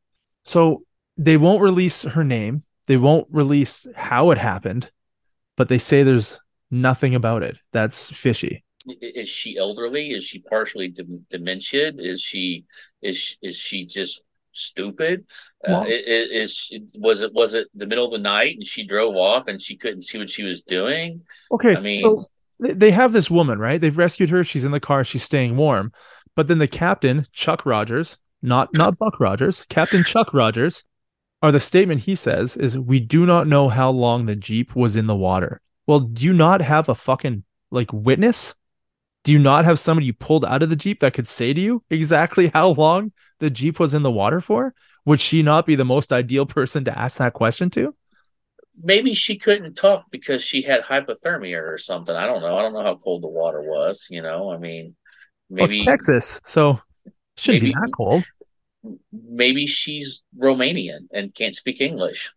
So 0.44 0.84
they 1.16 1.36
won't 1.36 1.62
release 1.62 2.02
her 2.02 2.24
name, 2.24 2.64
they 2.86 2.96
won't 2.96 3.26
release 3.30 3.86
how 3.94 4.30
it 4.30 4.38
happened, 4.38 4.90
but 5.56 5.68
they 5.68 5.78
say 5.78 6.02
there's 6.02 6.40
nothing 6.70 7.14
about 7.14 7.42
it 7.42 7.56
that's 7.72 8.10
fishy. 8.10 8.64
Is 9.02 9.28
she 9.28 9.58
elderly? 9.58 10.10
Is 10.12 10.24
she 10.24 10.38
partially 10.40 10.88
dem- 10.88 11.26
dementia? 11.28 11.92
Is 11.96 12.22
she 12.22 12.64
is 13.02 13.36
is 13.42 13.56
she 13.56 13.84
just 13.86 14.22
stupid? 14.52 15.24
Well- 15.66 15.82
uh, 15.82 15.84
i- 15.84 15.88
i- 15.88 16.28
is 16.42 16.72
was 16.96 17.20
it 17.20 17.32
was 17.34 17.54
it 17.54 17.68
the 17.74 17.86
middle 17.86 18.06
of 18.06 18.12
the 18.12 18.18
night 18.18 18.54
and 18.56 18.66
she 18.66 18.84
drove 18.84 19.16
off 19.16 19.48
and 19.48 19.60
she 19.60 19.76
couldn't 19.76 20.02
see 20.02 20.18
what 20.18 20.30
she 20.30 20.44
was 20.44 20.62
doing? 20.62 21.22
Okay, 21.52 21.76
I 21.76 21.80
mean- 21.80 22.00
so 22.00 22.30
they 22.58 22.72
they 22.72 22.90
have 22.90 23.12
this 23.12 23.30
woman, 23.30 23.58
right? 23.58 23.80
They've 23.80 23.96
rescued 23.96 24.30
her. 24.30 24.44
She's 24.44 24.64
in 24.64 24.72
the 24.72 24.80
car. 24.80 25.04
She's 25.04 25.22
staying 25.24 25.56
warm. 25.56 25.92
But 26.36 26.46
then 26.48 26.58
the 26.58 26.68
captain, 26.68 27.26
Chuck 27.32 27.66
Rogers, 27.66 28.18
not 28.40 28.70
not 28.76 28.98
Buck 28.98 29.20
Rogers, 29.20 29.66
Captain 29.68 30.04
Chuck 30.04 30.32
Rogers, 30.32 30.84
or 31.42 31.52
the 31.52 31.60
statement 31.60 32.02
he 32.02 32.14
says 32.14 32.56
is, 32.56 32.78
"We 32.78 32.98
do 33.00 33.26
not 33.26 33.46
know 33.46 33.68
how 33.68 33.90
long 33.90 34.24
the 34.26 34.36
jeep 34.36 34.74
was 34.74 34.96
in 34.96 35.06
the 35.06 35.16
water." 35.16 35.60
Well, 35.90 35.98
do 35.98 36.24
you 36.24 36.32
not 36.32 36.60
have 36.60 36.88
a 36.88 36.94
fucking 36.94 37.42
like 37.72 37.92
witness? 37.92 38.54
Do 39.24 39.32
you 39.32 39.40
not 39.40 39.64
have 39.64 39.80
somebody 39.80 40.06
you 40.06 40.12
pulled 40.12 40.44
out 40.44 40.62
of 40.62 40.70
the 40.70 40.76
jeep 40.76 41.00
that 41.00 41.14
could 41.14 41.26
say 41.26 41.52
to 41.52 41.60
you 41.60 41.82
exactly 41.90 42.46
how 42.46 42.68
long 42.68 43.10
the 43.40 43.50
jeep 43.50 43.80
was 43.80 43.92
in 43.92 44.02
the 44.02 44.10
water 44.10 44.40
for? 44.40 44.72
Would 45.04 45.18
she 45.18 45.42
not 45.42 45.66
be 45.66 45.74
the 45.74 45.84
most 45.84 46.12
ideal 46.12 46.46
person 46.46 46.84
to 46.84 46.96
ask 46.96 47.18
that 47.18 47.32
question 47.32 47.70
to? 47.70 47.92
Maybe 48.80 49.14
she 49.14 49.36
couldn't 49.36 49.74
talk 49.74 50.04
because 50.12 50.44
she 50.44 50.62
had 50.62 50.82
hypothermia 50.82 51.60
or 51.60 51.76
something. 51.76 52.14
I 52.14 52.24
don't 52.24 52.40
know. 52.40 52.56
I 52.56 52.62
don't 52.62 52.72
know 52.72 52.84
how 52.84 52.94
cold 52.94 53.24
the 53.24 53.28
water 53.28 53.60
was. 53.60 54.06
You 54.10 54.22
know, 54.22 54.52
I 54.52 54.58
mean, 54.58 54.94
Well, 55.48 55.66
maybe 55.66 55.78
it's 55.78 55.84
Texas, 55.86 56.40
so 56.44 56.78
it 57.04 57.12
shouldn't 57.36 57.64
maybe- 57.64 57.74
be 57.74 57.80
that 57.80 57.90
cold. 57.96 58.22
maybe 59.12 59.66
she's 59.66 60.22
Romanian 60.38 61.08
and 61.12 61.34
can't 61.34 61.56
speak 61.56 61.80
English. 61.80 62.30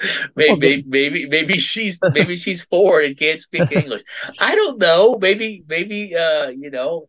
Maybe, 0.36 0.56
maybe, 0.58 0.84
maybe, 0.86 1.28
maybe 1.28 1.58
she's 1.58 2.00
maybe 2.14 2.36
she's 2.36 2.64
foreign 2.64 3.06
and 3.06 3.16
can't 3.18 3.40
speak 3.40 3.70
English. 3.72 4.02
I 4.38 4.54
don't 4.54 4.78
know. 4.80 5.18
Maybe, 5.18 5.64
maybe, 5.68 6.14
uh, 6.16 6.48
you 6.48 6.70
know, 6.70 7.08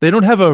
They 0.00 0.10
don't 0.10 0.24
have 0.24 0.40
a 0.40 0.50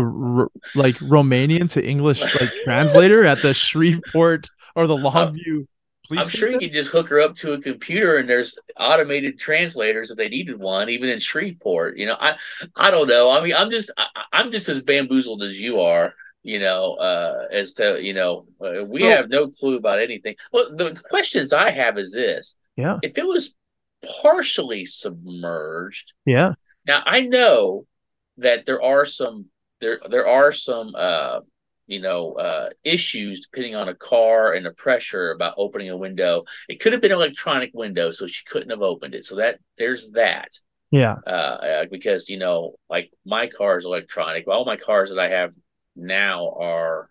like 0.75 0.97
Romanian 0.97 1.71
to 1.73 1.85
English 1.85 2.21
like 2.23 2.51
translator 2.65 3.25
at 3.25 3.43
the 3.43 3.55
Shreveport 3.55 4.49
or 4.75 4.87
the 4.87 4.97
Longview 5.09 5.67
police. 6.07 6.25
I'm 6.25 6.29
sure 6.29 6.51
you 6.51 6.59
could 6.59 6.73
just 6.73 6.91
hook 6.93 7.09
her 7.11 7.21
up 7.21 7.37
to 7.37 7.53
a 7.53 7.61
computer 7.61 8.17
and 8.17 8.29
there's 8.29 8.59
automated 8.79 9.39
translators 9.39 10.11
if 10.11 10.17
they 10.17 10.29
needed 10.29 10.59
one, 10.59 10.89
even 10.89 11.09
in 11.09 11.19
Shreveport. 11.19 11.99
You 11.99 12.07
know, 12.07 12.17
I, 12.19 12.37
I 12.77 12.91
don't 12.91 13.09
know. 13.09 13.31
I 13.31 13.43
mean, 13.43 13.55
I'm 13.55 13.71
just, 13.71 13.91
I, 13.97 14.07
I'm 14.33 14.51
just 14.51 14.69
as 14.69 14.83
bamboozled 14.83 15.43
as 15.43 15.61
you 15.61 15.81
are. 15.81 16.15
You 16.45 16.61
know, 16.61 16.95
uh, 16.95 17.47
as 17.51 17.75
to 17.75 18.01
you 18.01 18.15
know, 18.15 18.47
uh, 18.61 18.85
we 18.85 19.01
So- 19.01 19.09
have 19.09 19.29
no 19.29 19.49
clue 19.49 19.77
about 19.77 20.01
anything. 20.01 20.37
Well, 20.53 20.75
the, 20.75 20.99
questions 21.09 21.53
I 21.53 21.71
have 21.73 21.99
is 21.99 22.13
this: 22.13 22.57
Yeah, 22.77 22.99
if 23.03 23.19
it 23.19 23.27
was 23.27 23.55
partially 24.23 24.85
submerged, 24.85 26.13
yeah, 26.25 26.55
now 26.87 27.03
I 27.05 27.21
know 27.23 27.87
that 28.39 28.67
there 28.67 28.83
are 28.83 29.05
some 29.05 29.47
there 29.81 30.01
there 30.09 30.27
are 30.27 30.53
some 30.53 30.95
uh 30.97 31.41
you 31.87 32.01
know 32.01 32.35
uh 32.35 32.69
issues 32.85 33.41
depending 33.47 33.75
on 33.75 33.89
a 33.89 33.95
car 33.95 34.53
and 34.53 34.65
the 34.65 34.71
pressure 34.73 35.33
about 35.33 35.55
opening 35.57 35.91
a 35.91 35.97
window. 35.97 36.45
It 36.69 36.81
could 36.81 36.93
have 36.93 37.03
been 37.03 37.13
an 37.13 37.19
electronic 37.19 37.71
window, 37.75 38.11
so 38.11 38.27
she 38.27 38.45
couldn't 38.45 38.71
have 38.71 38.83
opened 38.83 39.15
it. 39.15 39.25
So 39.25 39.37
that 39.37 39.59
there's 39.77 40.13
that. 40.13 40.51
yeah. 40.91 41.17
Uh, 41.27 41.31
uh 41.31 41.85
because 41.91 42.31
you 42.31 42.39
know, 42.39 42.77
like 42.89 43.11
my 43.27 43.49
car 43.49 43.77
is 43.77 43.85
electronic. 43.85 44.47
All 44.47 44.65
my 44.65 44.77
cars 44.77 45.11
that 45.11 45.19
I 45.19 45.29
have 45.29 45.53
now 45.99 46.55
are 46.59 47.09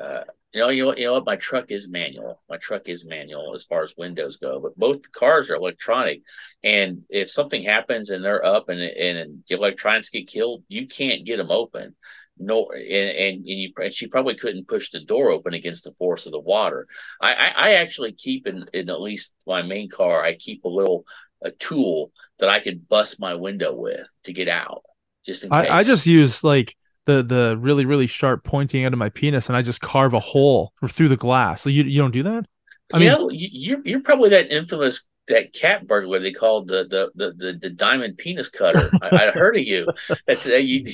uh 0.00 0.22
you 0.52 0.60
know, 0.60 0.68
you 0.70 0.84
know, 0.84 0.96
you 0.96 1.04
know 1.06 1.12
what? 1.12 1.26
My 1.26 1.36
truck 1.36 1.70
is 1.70 1.88
manual. 1.88 2.42
My 2.48 2.56
truck 2.56 2.88
is 2.88 3.06
manual 3.06 3.54
as 3.54 3.64
far 3.64 3.82
as 3.82 3.94
windows 3.96 4.36
go, 4.38 4.58
but 4.58 4.76
both 4.76 5.12
cars 5.12 5.48
are 5.48 5.54
electronic. 5.54 6.22
And 6.64 7.02
if 7.08 7.30
something 7.30 7.62
happens 7.62 8.10
and 8.10 8.24
they're 8.24 8.44
up 8.44 8.68
and 8.68 8.80
and 8.80 9.44
the 9.48 9.54
electronics 9.54 10.10
get 10.10 10.26
killed, 10.26 10.64
you 10.68 10.88
can't 10.88 11.24
get 11.24 11.36
them 11.36 11.50
open. 11.52 11.94
no, 12.36 12.70
and 12.72 12.82
and, 12.82 13.36
and, 13.36 13.46
you, 13.46 13.72
and 13.80 13.92
she 13.92 14.08
probably 14.08 14.34
couldn't 14.34 14.66
push 14.66 14.90
the 14.90 15.00
door 15.00 15.30
open 15.30 15.54
against 15.54 15.84
the 15.84 15.92
force 15.92 16.26
of 16.26 16.32
the 16.32 16.40
water. 16.40 16.86
I 17.20 17.34
I, 17.34 17.48
I 17.56 17.72
actually 17.74 18.12
keep 18.12 18.46
in, 18.46 18.66
in 18.72 18.90
at 18.90 19.00
least 19.00 19.32
my 19.46 19.62
main 19.62 19.88
car, 19.88 20.22
I 20.22 20.34
keep 20.34 20.64
a 20.64 20.68
little 20.68 21.04
a 21.42 21.50
tool 21.52 22.12
that 22.38 22.48
I 22.48 22.60
could 22.60 22.88
bust 22.88 23.20
my 23.20 23.34
window 23.34 23.74
with 23.74 24.08
to 24.24 24.32
get 24.32 24.48
out, 24.48 24.82
just 25.24 25.44
in 25.44 25.50
case. 25.50 25.68
I, 25.70 25.78
I 25.78 25.84
just 25.84 26.06
use 26.06 26.42
like 26.42 26.76
the 27.06 27.22
the 27.22 27.56
really 27.58 27.84
really 27.84 28.06
sharp 28.06 28.44
pointing 28.44 28.84
out 28.84 28.92
of 28.92 28.98
my 28.98 29.08
penis, 29.08 29.48
and 29.48 29.56
I 29.56 29.62
just 29.62 29.80
carve 29.80 30.14
a 30.14 30.20
hole 30.20 30.72
through 30.88 31.08
the 31.08 31.16
glass. 31.16 31.62
So 31.62 31.70
you 31.70 31.84
you 31.84 32.00
don't 32.00 32.10
do 32.10 32.22
that? 32.24 32.46
I 32.92 32.98
you 32.98 33.08
mean, 33.08 33.18
know, 33.18 33.30
you're 33.32 33.80
you're 33.84 34.00
probably 34.00 34.30
that 34.30 34.52
infamous 34.52 35.06
that 35.30 35.52
cat 35.52 35.86
burglar 35.86 36.18
they 36.18 36.32
called 36.32 36.68
the 36.68 36.84
the 36.84 37.10
the 37.14 37.32
the, 37.32 37.52
the 37.54 37.70
diamond 37.70 38.18
penis 38.18 38.48
cutter. 38.48 38.90
I, 39.00 39.28
I, 39.28 39.30
heard 39.30 39.56
of 39.56 39.62
you. 39.62 39.86
That's 40.26 40.46
uh, 40.46 40.56
you, 40.56 40.84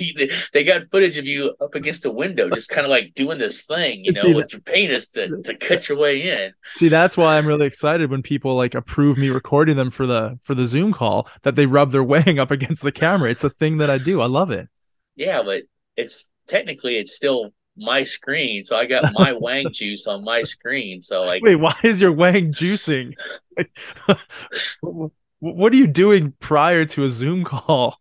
They 0.53 0.63
got 0.63 0.91
footage 0.91 1.19
of 1.19 1.25
you 1.25 1.55
up 1.61 1.75
against 1.75 2.07
a 2.07 2.11
window, 2.11 2.49
just 2.51 2.69
kind 2.69 2.85
of 2.85 2.91
like 2.91 3.15
doing 3.15 3.39
this 3.39 3.65
thing, 3.65 4.05
you 4.05 4.13
know, 4.13 4.21
See, 4.21 4.35
with 4.35 4.53
your 4.53 4.61
penis 4.61 5.09
to, 5.13 5.43
to 5.43 5.57
cut 5.57 5.89
your 5.89 5.99
way 5.99 6.29
in. 6.31 6.53
See, 6.75 6.89
that's 6.89 7.17
why 7.17 7.39
I'm 7.39 7.47
really 7.47 7.67
excited 7.67 8.11
when 8.11 8.23
people 8.23 8.55
like 8.55 8.75
approve 8.75 9.19
me 9.19 9.31
recording 9.31 9.77
them 9.77 9.91
for 9.91 10.07
the 10.07 10.39
for 10.43 10.55
the 10.55 10.67
Zoom 10.67 10.93
call 10.93 11.29
that 11.43 11.57
they 11.57 11.67
rub 11.67 11.91
their 11.91 12.05
wang 12.05 12.39
up 12.39 12.51
against 12.51 12.83
the 12.83 12.93
camera. 12.93 13.31
It's 13.31 13.45
a 13.45 13.51
thing 13.51 13.79
that 13.79 13.91
I 13.91 13.99
do. 13.99 14.21
I 14.21 14.27
love 14.27 14.51
it. 14.51 14.69
Yeah, 15.17 15.43
but 15.43 15.63
it's 15.97 16.29
technically 16.47 16.97
it's 16.97 17.15
still 17.15 17.51
my 17.77 18.05
screen, 18.05 18.65
so 18.65 18.77
I 18.77 18.87
got 18.87 19.13
my 19.15 19.33
wang 19.41 19.67
juice 19.73 20.07
on 20.07 20.25
my 20.25 20.43
screen. 20.43 21.01
So 21.01 21.25
like, 21.25 21.43
wait, 21.43 21.57
why 21.57 21.75
is 21.83 22.01
your 22.01 22.13
wang 22.13 22.53
juicing? 22.53 23.15
what 25.41 25.73
are 25.73 25.77
you 25.77 25.87
doing 25.87 26.35
prior 26.41 26.85
to 26.87 27.05
a 27.05 27.09
Zoom 27.09 27.45
call? 27.45 27.99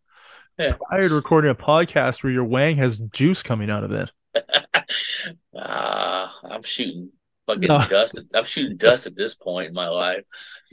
Yeah. 0.58 0.76
Prior 0.90 1.10
to 1.10 1.16
recording 1.16 1.52
a 1.52 1.56
podcast 1.56 2.24
where 2.24 2.32
your 2.32 2.46
wang 2.46 2.78
has 2.78 3.00
juice 3.00 3.44
coming 3.44 3.70
out 3.70 3.84
of 3.84 3.92
it. 3.92 4.12
uh, 5.54 6.30
I'm 6.44 6.64
shooting 6.64 7.10
fucking 7.46 7.68
no. 7.68 7.86
dust. 7.90 8.22
I'm 8.34 8.46
shooting 8.46 8.78
dust 8.78 9.06
at 9.06 9.16
this 9.16 9.36
point 9.36 9.68
in 9.68 9.74
my 9.74 9.90
life. 9.90 10.24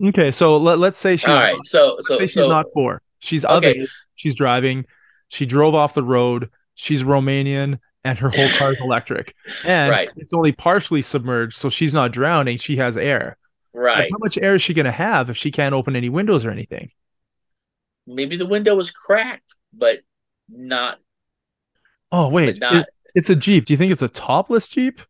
Okay, 0.02 0.31
so 0.31 0.57
let, 0.57 0.79
let's 0.79 0.99
say 0.99 1.17
she's 1.17 1.29
all 1.29 1.35
right. 1.35 1.57
So 1.62 1.97
so, 2.00 2.14
so, 2.14 2.21
she's 2.21 2.37
not 2.37 2.67
four. 2.73 3.02
She's 3.19 3.45
okay. 3.45 3.81
Of 3.81 3.88
She's 4.14 4.35
driving. 4.35 4.87
She 5.29 5.47
drove 5.47 5.75
off 5.75 5.95
the 5.95 6.05
road. 6.05 6.50
She's 6.75 7.02
Romanian 7.02 7.79
and 8.05 8.19
her 8.19 8.31
whole 8.31 8.49
car 8.50 8.73
is 8.73 8.81
electric. 8.85 9.35
And 9.64 9.91
right. 9.91 10.11
it's 10.17 10.33
only 10.33 10.52
partially 10.52 11.02
submerged, 11.02 11.57
so 11.57 11.69
she's 11.69 11.95
not 11.95 12.12
drowning. 12.12 12.59
She 12.59 12.76
has 12.76 12.97
air. 12.97 13.37
Right. 13.75 14.11
how 14.11 14.19
much 14.19 14.37
air 14.37 14.55
is 14.55 14.62
she 14.62 14.75
going 14.75 14.85
to 14.85 14.93
have 14.93 15.31
if 15.31 15.37
she 15.37 15.50
can't 15.50 15.75
open 15.75 15.97
any 15.97 16.11
windows 16.11 16.45
or 16.45 16.50
anything? 16.50 16.91
Maybe 18.07 18.37
the 18.37 18.47
window 18.47 18.75
was 18.75 18.91
cracked, 18.91 19.55
but 19.73 20.00
not. 20.49 20.99
Oh 22.11 22.29
wait, 22.29 22.59
not... 22.59 22.75
It, 22.75 22.87
it's 23.14 23.31
a 23.31 23.37
Jeep. 23.37 23.64
Do 23.64 23.73
you 23.73 23.79
think 23.79 23.93
it's 23.93 24.02
a 24.02 24.09
topless 24.09 24.69
Jeep? 24.69 25.00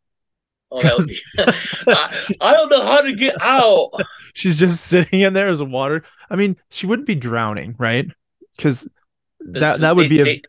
Oh, 0.71 0.83
that 0.83 0.97
would 0.97 1.09
be. 1.09 1.19
I, 1.89 2.25
I, 2.41 2.53
don't 2.53 2.71
know 2.71 2.85
how 2.85 3.01
to 3.01 3.15
get 3.15 3.41
out. 3.41 3.91
She's 4.35 4.59
just 4.59 4.85
sitting 4.85 5.21
in 5.21 5.33
there 5.33 5.49
as 5.49 5.61
a 5.61 5.65
water. 5.65 6.05
I 6.31 6.37
mean, 6.37 6.57
she 6.71 6.87
wouldn't 6.87 7.07
be 7.07 7.15
drowning, 7.15 7.75
right? 7.79 8.07
Because 8.57 8.89
that 9.41 9.81
that 9.81 9.97
would 9.97 10.05
they, 10.05 10.09
be 10.09 10.21
a. 10.21 10.25
They, 10.25 10.43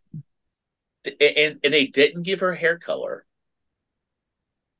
and 1.05 1.59
and 1.63 1.73
they 1.73 1.87
didn't 1.87 2.23
give 2.23 2.39
her 2.41 2.55
hair 2.55 2.77
color. 2.77 3.25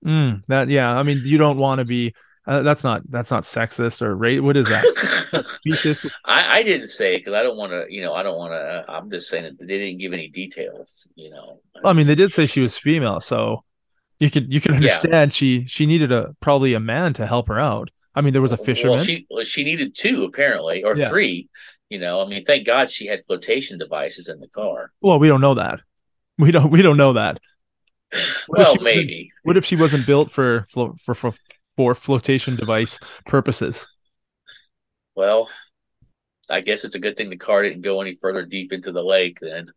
Mm, 0.06 0.44
that 0.48 0.70
yeah, 0.70 0.92
I 0.92 1.04
mean, 1.04 1.22
you 1.24 1.38
don't 1.38 1.58
want 1.58 1.80
to 1.80 1.86
be. 1.86 2.14
Uh, 2.46 2.62
that's 2.62 2.84
not 2.84 3.10
that's 3.10 3.32
not 3.32 3.44
sexist 3.44 4.02
or 4.02 4.14
rate. 4.16 4.42
What 4.42 4.58
is 4.58 4.68
that? 4.68 4.84
specious. 5.46 6.06
I, 6.26 6.60
I 6.60 6.64
didn't 6.64 6.90
say 6.90 7.18
because 7.18 7.34
I 7.34 7.42
don't 7.42 7.56
want 7.56 7.72
to. 7.72 7.86
You 7.90 8.02
know, 8.02 8.14
I 8.14 8.22
don't 8.22 8.38
want 8.38 8.52
to. 8.52 8.84
I'm 8.90 9.10
just 9.10 9.30
saying 9.30 9.44
that 9.44 9.60
they 9.60 9.78
didn't 9.78 10.00
give 10.00 10.12
any 10.12 10.28
details. 10.28 11.08
You 11.16 11.30
know. 11.30 11.60
I 11.86 11.94
mean, 11.94 12.08
they 12.08 12.16
did 12.16 12.34
say 12.34 12.46
she 12.46 12.60
was 12.60 12.78
female, 12.78 13.22
so 13.22 13.64
you 14.20 14.30
could 14.30 14.52
you 14.52 14.60
can 14.60 14.74
understand 14.74 15.32
yeah. 15.32 15.34
she 15.34 15.66
she 15.68 15.86
needed 15.86 16.12
a 16.12 16.36
probably 16.42 16.74
a 16.74 16.82
man 16.82 17.14
to 17.14 17.26
help 17.26 17.48
her 17.48 17.60
out. 17.60 17.90
I 18.14 18.22
mean, 18.22 18.34
there 18.34 18.42
was 18.42 18.52
a 18.52 18.58
fisherman. 18.58 18.98
Well, 18.98 19.04
she 19.04 19.26
she 19.44 19.64
needed 19.64 19.96
two 19.96 20.24
apparently, 20.24 20.84
or 20.84 20.96
yeah. 20.98 21.10
three. 21.10 21.50
You 21.90 22.00
know, 22.00 22.22
I 22.22 22.28
mean, 22.28 22.44
thank 22.44 22.66
God 22.66 22.90
she 22.90 23.08
had 23.08 23.26
flotation 23.26 23.78
devices 23.78 24.28
in 24.28 24.40
the 24.40 24.48
car. 24.48 24.92
Well, 25.02 25.20
we 25.20 25.28
don't 25.28 25.42
know 25.42 25.54
that. 25.54 25.80
We 26.38 26.52
don't 26.52 26.72
we 26.72 26.82
don't 26.82 26.98
know 26.98 27.14
that. 27.14 27.40
What 28.48 28.60
well, 28.60 28.76
maybe. 28.82 29.32
What 29.44 29.58
if 29.58 29.66
she 29.66 29.76
wasn't 29.76 30.06
built 30.06 30.30
for 30.30 30.66
for 30.70 30.94
for 30.96 31.32
for 31.76 31.96
flotation 31.96 32.56
device 32.56 33.00
purposes? 33.26 33.88
Well, 35.16 35.50
I 36.50 36.62
guess 36.62 36.84
it's 36.84 36.96
a 36.96 37.00
good 37.00 37.16
thing 37.16 37.30
the 37.30 37.38
car 37.38 37.64
didn't 37.64 37.82
go 37.82 38.02
any 38.02 38.16
further 38.16 38.46
deep 38.46 38.74
into 38.74 38.92
the 38.92 39.04
lake. 39.04 39.40
Then, 39.40 39.72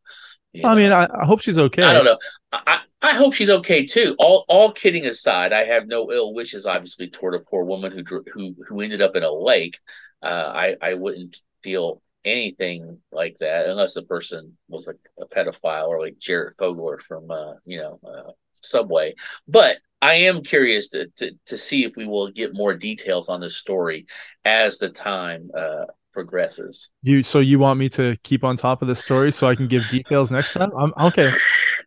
I 0.64 0.74
mean, 0.74 0.92
I, 0.92 1.04
I, 1.04 1.24
hope 1.24 1.40
she's 1.40 1.58
okay. 1.58 1.82
I 1.82 1.92
don't 1.92 2.04
know. 2.04 2.18
I, 2.52 2.80
I 3.02 3.14
hope 3.14 3.34
she's 3.34 3.50
okay 3.50 3.86
too. 3.86 4.16
All 4.18 4.44
all 4.48 4.72
kidding 4.72 5.06
aside, 5.06 5.52
I 5.52 5.64
have 5.64 5.86
no 5.86 6.10
ill 6.10 6.34
wishes, 6.34 6.66
obviously, 6.66 7.08
toward 7.08 7.34
a 7.34 7.40
poor 7.40 7.64
woman 7.64 7.92
who 7.92 8.24
who 8.32 8.54
who 8.68 8.80
ended 8.80 9.02
up 9.02 9.16
in 9.16 9.22
a 9.22 9.32
lake. 9.32 9.78
Uh, 10.22 10.52
I 10.54 10.76
I 10.80 10.94
wouldn't 10.94 11.40
feel 11.62 12.02
anything 12.26 12.98
like 13.12 13.36
that 13.38 13.66
unless 13.66 13.94
the 13.94 14.02
person 14.02 14.56
was 14.68 14.86
like 14.86 14.98
a 15.20 15.26
pedophile 15.26 15.88
or 15.88 16.00
like 16.00 16.18
Jared 16.18 16.54
Fogler 16.60 17.00
from 17.00 17.30
uh, 17.30 17.54
you 17.64 17.78
know 17.78 18.00
uh, 18.04 18.32
Subway. 18.62 19.14
But 19.48 19.78
I 20.02 20.14
am 20.14 20.42
curious 20.42 20.88
to, 20.90 21.08
to 21.16 21.32
to 21.46 21.58
see 21.58 21.84
if 21.84 21.96
we 21.96 22.06
will 22.06 22.30
get 22.30 22.54
more 22.54 22.74
details 22.74 23.28
on 23.28 23.40
this 23.40 23.56
story 23.56 24.06
as 24.44 24.78
the 24.78 24.90
time 24.90 25.50
uh, 25.56 25.86
progresses. 26.12 26.90
You 27.02 27.22
so 27.22 27.40
you 27.40 27.58
want 27.58 27.78
me 27.78 27.88
to 27.90 28.16
keep 28.22 28.44
on 28.44 28.56
top 28.56 28.82
of 28.82 28.88
the 28.88 28.94
story 28.94 29.30
so 29.32 29.48
I 29.48 29.54
can 29.54 29.68
give 29.68 29.88
details 29.90 30.30
next 30.30 30.52
time? 30.54 30.70
I'm 30.78 30.92
okay. 31.08 31.30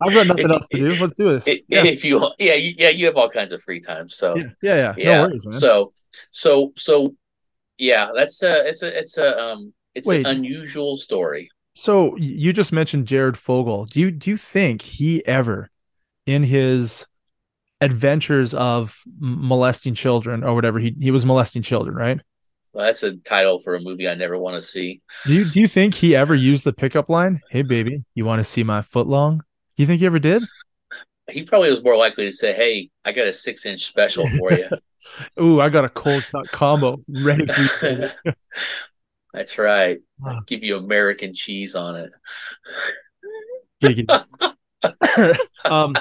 I've 0.01 0.13
got 0.13 0.27
nothing 0.27 0.51
else 0.51 0.67
to 0.67 0.77
do. 0.77 0.89
Let's 1.01 1.17
do 1.17 1.37
this. 1.37 1.47
yeah. 1.67 1.83
If 1.83 2.05
you 2.05 2.29
yeah 2.39 2.53
you, 2.53 2.73
yeah 2.77 2.89
you 2.89 3.05
have 3.07 3.15
all 3.15 3.29
kinds 3.29 3.51
of 3.51 3.61
free 3.61 3.79
time. 3.79 4.07
So 4.07 4.35
yeah 4.35 4.43
yeah, 4.61 4.75
yeah. 4.75 4.93
yeah. 4.97 5.17
No 5.17 5.23
worries, 5.23 5.45
man. 5.45 5.53
So 5.53 5.93
so 6.31 6.73
so 6.77 7.15
yeah 7.77 8.11
that's 8.15 8.41
a 8.43 8.67
it's 8.67 8.81
a 8.81 8.97
it's 8.97 9.17
a 9.17 9.39
um 9.39 9.73
it's 9.99 10.07
Wait. 10.07 10.25
an 10.25 10.37
unusual 10.37 10.95
story. 10.95 11.49
So 11.75 12.15
you 12.17 12.53
just 12.53 12.71
mentioned 12.71 13.05
Jared 13.05 13.37
Fogle. 13.37 13.85
Do 13.85 13.99
you 13.99 14.11
do 14.11 14.31
you 14.31 14.37
think 14.37 14.81
he 14.81 15.25
ever, 15.25 15.69
in 16.25 16.43
his 16.43 17.05
adventures 17.81 18.53
of 18.53 18.97
molesting 19.19 19.93
children 19.93 20.43
or 20.43 20.55
whatever, 20.55 20.79
he 20.79 20.95
he 20.99 21.11
was 21.11 21.25
molesting 21.25 21.61
children, 21.61 21.95
right? 21.95 22.19
Well, 22.73 22.85
that's 22.85 23.03
a 23.03 23.17
title 23.17 23.59
for 23.59 23.75
a 23.75 23.81
movie 23.81 24.07
I 24.07 24.15
never 24.15 24.37
want 24.37 24.55
to 24.55 24.61
see. 24.61 25.01
Do 25.25 25.33
you 25.33 25.45
do 25.45 25.59
you 25.59 25.67
think 25.67 25.95
he 25.95 26.15
ever 26.15 26.35
used 26.35 26.63
the 26.63 26.73
pickup 26.73 27.09
line? 27.09 27.41
Hey, 27.49 27.61
baby, 27.61 28.03
you 28.15 28.25
want 28.25 28.39
to 28.39 28.43
see 28.43 28.63
my 28.63 28.81
foot 28.81 29.07
long? 29.07 29.43
You 29.77 29.85
think 29.85 29.99
he 29.99 30.05
ever 30.05 30.19
did? 30.19 30.43
He 31.29 31.43
probably 31.43 31.69
was 31.69 31.83
more 31.83 31.95
likely 31.95 32.25
to 32.25 32.31
say, 32.31 32.53
"Hey, 32.53 32.89
I 33.05 33.11
got 33.11 33.27
a 33.27 33.33
six 33.33 33.65
inch 33.65 33.85
special 33.85 34.25
for 34.37 34.51
you." 34.53 34.67
Ooh, 35.41 35.61
I 35.61 35.69
got 35.69 35.85
a 35.85 35.89
cold 35.89 36.25
cut 36.31 36.51
combo 36.51 36.97
ready 37.07 37.45
for 37.45 37.89
you. 37.89 38.09
That's 39.33 39.57
right. 39.57 39.99
Give 40.47 40.63
you 40.63 40.77
American 40.77 41.33
cheese 41.33 41.75
on 41.75 41.95
it. 41.95 42.11
um, 45.65 45.95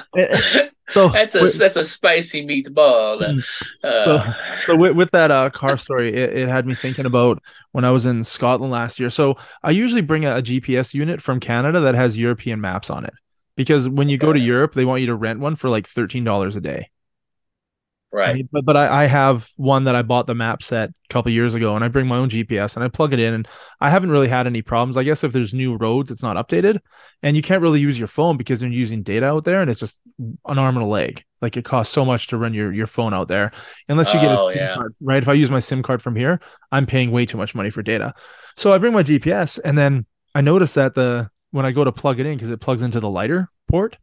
so 0.89 1.09
that's 1.13 1.35
a 1.35 1.41
with, 1.41 1.57
that's 1.57 1.75
a 1.75 1.83
spicy 1.83 2.45
meatball. 2.45 3.21
Mm. 3.21 3.45
Uh, 3.83 4.03
so 4.03 4.33
so 4.65 4.75
with, 4.75 4.95
with 4.95 5.11
that 5.11 5.31
uh, 5.31 5.49
car 5.49 5.77
story, 5.77 6.13
it, 6.13 6.35
it, 6.35 6.49
had 6.49 6.65
me 6.65 6.75
thinking 6.75 7.05
about 7.05 7.41
when 7.71 7.85
I 7.85 7.91
was 7.91 8.05
in 8.05 8.23
Scotland 8.23 8.71
last 8.71 8.99
year. 8.99 9.09
So 9.09 9.35
I 9.63 9.71
usually 9.71 10.01
bring 10.01 10.25
a, 10.25 10.37
a 10.37 10.41
GPS 10.41 10.93
unit 10.93 11.21
from 11.21 11.39
Canada 11.39 11.79
that 11.81 11.95
has 11.95 12.17
European 12.17 12.61
maps 12.61 12.89
on 12.89 13.05
it 13.05 13.13
because 13.55 13.87
when 13.89 14.09
you 14.09 14.17
go 14.17 14.33
to 14.33 14.39
Europe, 14.39 14.73
they 14.73 14.85
want 14.85 15.01
you 15.01 15.07
to 15.07 15.15
rent 15.15 15.39
one 15.39 15.55
for 15.55 15.69
like 15.69 15.87
thirteen 15.87 16.23
dollars 16.23 16.55
a 16.55 16.61
day. 16.61 16.89
Right. 18.11 18.29
I 18.29 18.33
mean, 18.33 18.49
but 18.51 18.65
but 18.65 18.75
I, 18.75 19.03
I 19.03 19.05
have 19.05 19.47
one 19.55 19.83
that 19.83 19.95
I 19.95 20.01
bought 20.01 20.25
the 20.25 20.33
map 20.33 20.63
set 20.63 20.89
a 20.89 20.93
couple 21.09 21.31
years 21.31 21.53
ago, 21.53 21.75
and 21.75 21.85
I 21.85 21.89
bring 21.89 22.07
my 22.07 22.17
own 22.17 22.29
GPS 22.29 22.75
and 22.75 22.83
I 22.83 22.87
plug 22.87 23.13
it 23.13 23.19
in, 23.19 23.35
and 23.35 23.47
I 23.79 23.91
haven't 23.91 24.09
really 24.09 24.27
had 24.27 24.47
any 24.47 24.63
problems. 24.63 24.97
I 24.97 25.03
guess 25.03 25.23
if 25.23 25.31
there's 25.31 25.53
new 25.53 25.75
roads, 25.75 26.09
it's 26.09 26.23
not 26.23 26.35
updated, 26.35 26.79
and 27.21 27.35
you 27.35 27.43
can't 27.43 27.61
really 27.61 27.79
use 27.79 27.99
your 27.99 28.07
phone 28.07 28.35
because 28.35 28.59
they're 28.59 28.69
using 28.69 29.03
data 29.03 29.27
out 29.27 29.43
there, 29.43 29.61
and 29.61 29.69
it's 29.69 29.79
just 29.79 29.99
an 30.17 30.57
arm 30.57 30.75
and 30.75 30.85
a 30.85 30.89
leg. 30.89 31.23
Like 31.39 31.55
it 31.55 31.65
costs 31.65 31.93
so 31.93 32.03
much 32.03 32.27
to 32.27 32.37
run 32.37 32.55
your 32.55 32.73
your 32.73 32.87
phone 32.87 33.13
out 33.13 33.27
there, 33.27 33.51
unless 33.87 34.11
you 34.11 34.19
get 34.19 34.31
a 34.31 34.39
oh, 34.39 34.49
SIM 34.49 34.57
yeah. 34.57 34.73
card. 34.73 34.95
Right. 35.01 35.21
If 35.21 35.29
I 35.29 35.33
use 35.33 35.51
my 35.51 35.59
SIM 35.59 35.83
card 35.83 36.01
from 36.01 36.15
here, 36.15 36.39
I'm 36.71 36.87
paying 36.87 37.11
way 37.11 37.27
too 37.27 37.37
much 37.37 37.53
money 37.53 37.69
for 37.69 37.83
data. 37.83 38.15
So 38.57 38.73
I 38.73 38.79
bring 38.79 38.93
my 38.93 39.03
GPS, 39.03 39.59
and 39.63 39.77
then 39.77 40.07
I 40.33 40.41
notice 40.41 40.73
that 40.73 40.95
the 40.95 41.29
when 41.51 41.65
I 41.65 41.71
go 41.71 41.83
to 41.83 41.91
plug 41.91 42.19
it 42.19 42.25
in 42.25 42.35
because 42.35 42.49
it 42.49 42.59
plugs 42.59 42.81
into 42.81 42.99
the 42.99 43.09
lighter 43.09 43.51
port, 43.67 43.97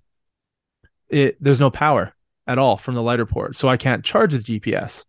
it 1.08 1.36
there's 1.42 1.60
no 1.60 1.70
power 1.70 2.15
at 2.46 2.58
all 2.58 2.76
from 2.76 2.94
the 2.94 3.02
lighter 3.02 3.26
port. 3.26 3.56
So 3.56 3.68
I 3.68 3.76
can't 3.76 4.04
charge 4.04 4.32
the 4.32 4.38
GPS. 4.38 5.04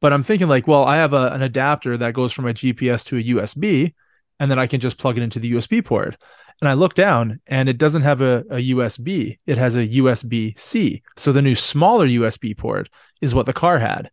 But 0.00 0.12
I'm 0.12 0.22
thinking 0.22 0.48
like, 0.48 0.66
well, 0.66 0.84
I 0.84 0.96
have 0.96 1.12
a, 1.12 1.32
an 1.32 1.42
adapter 1.42 1.96
that 1.96 2.14
goes 2.14 2.32
from 2.32 2.44
my 2.44 2.52
GPS 2.52 3.04
to 3.06 3.18
a 3.18 3.22
USB, 3.22 3.94
and 4.38 4.50
then 4.50 4.58
I 4.58 4.66
can 4.66 4.80
just 4.80 4.98
plug 4.98 5.16
it 5.16 5.22
into 5.22 5.38
the 5.38 5.52
USB 5.52 5.84
port. 5.84 6.16
And 6.60 6.68
I 6.68 6.74
look 6.74 6.94
down 6.94 7.40
and 7.46 7.68
it 7.68 7.78
doesn't 7.78 8.02
have 8.02 8.20
a, 8.20 8.38
a 8.50 8.70
USB. 8.70 9.38
It 9.46 9.58
has 9.58 9.76
a 9.76 9.86
USB 9.86 10.58
C. 10.58 11.02
So 11.16 11.32
the 11.32 11.42
new 11.42 11.54
smaller 11.54 12.06
USB 12.06 12.56
port 12.56 12.88
is 13.20 13.34
what 13.34 13.46
the 13.46 13.52
car 13.52 13.78
had. 13.78 14.10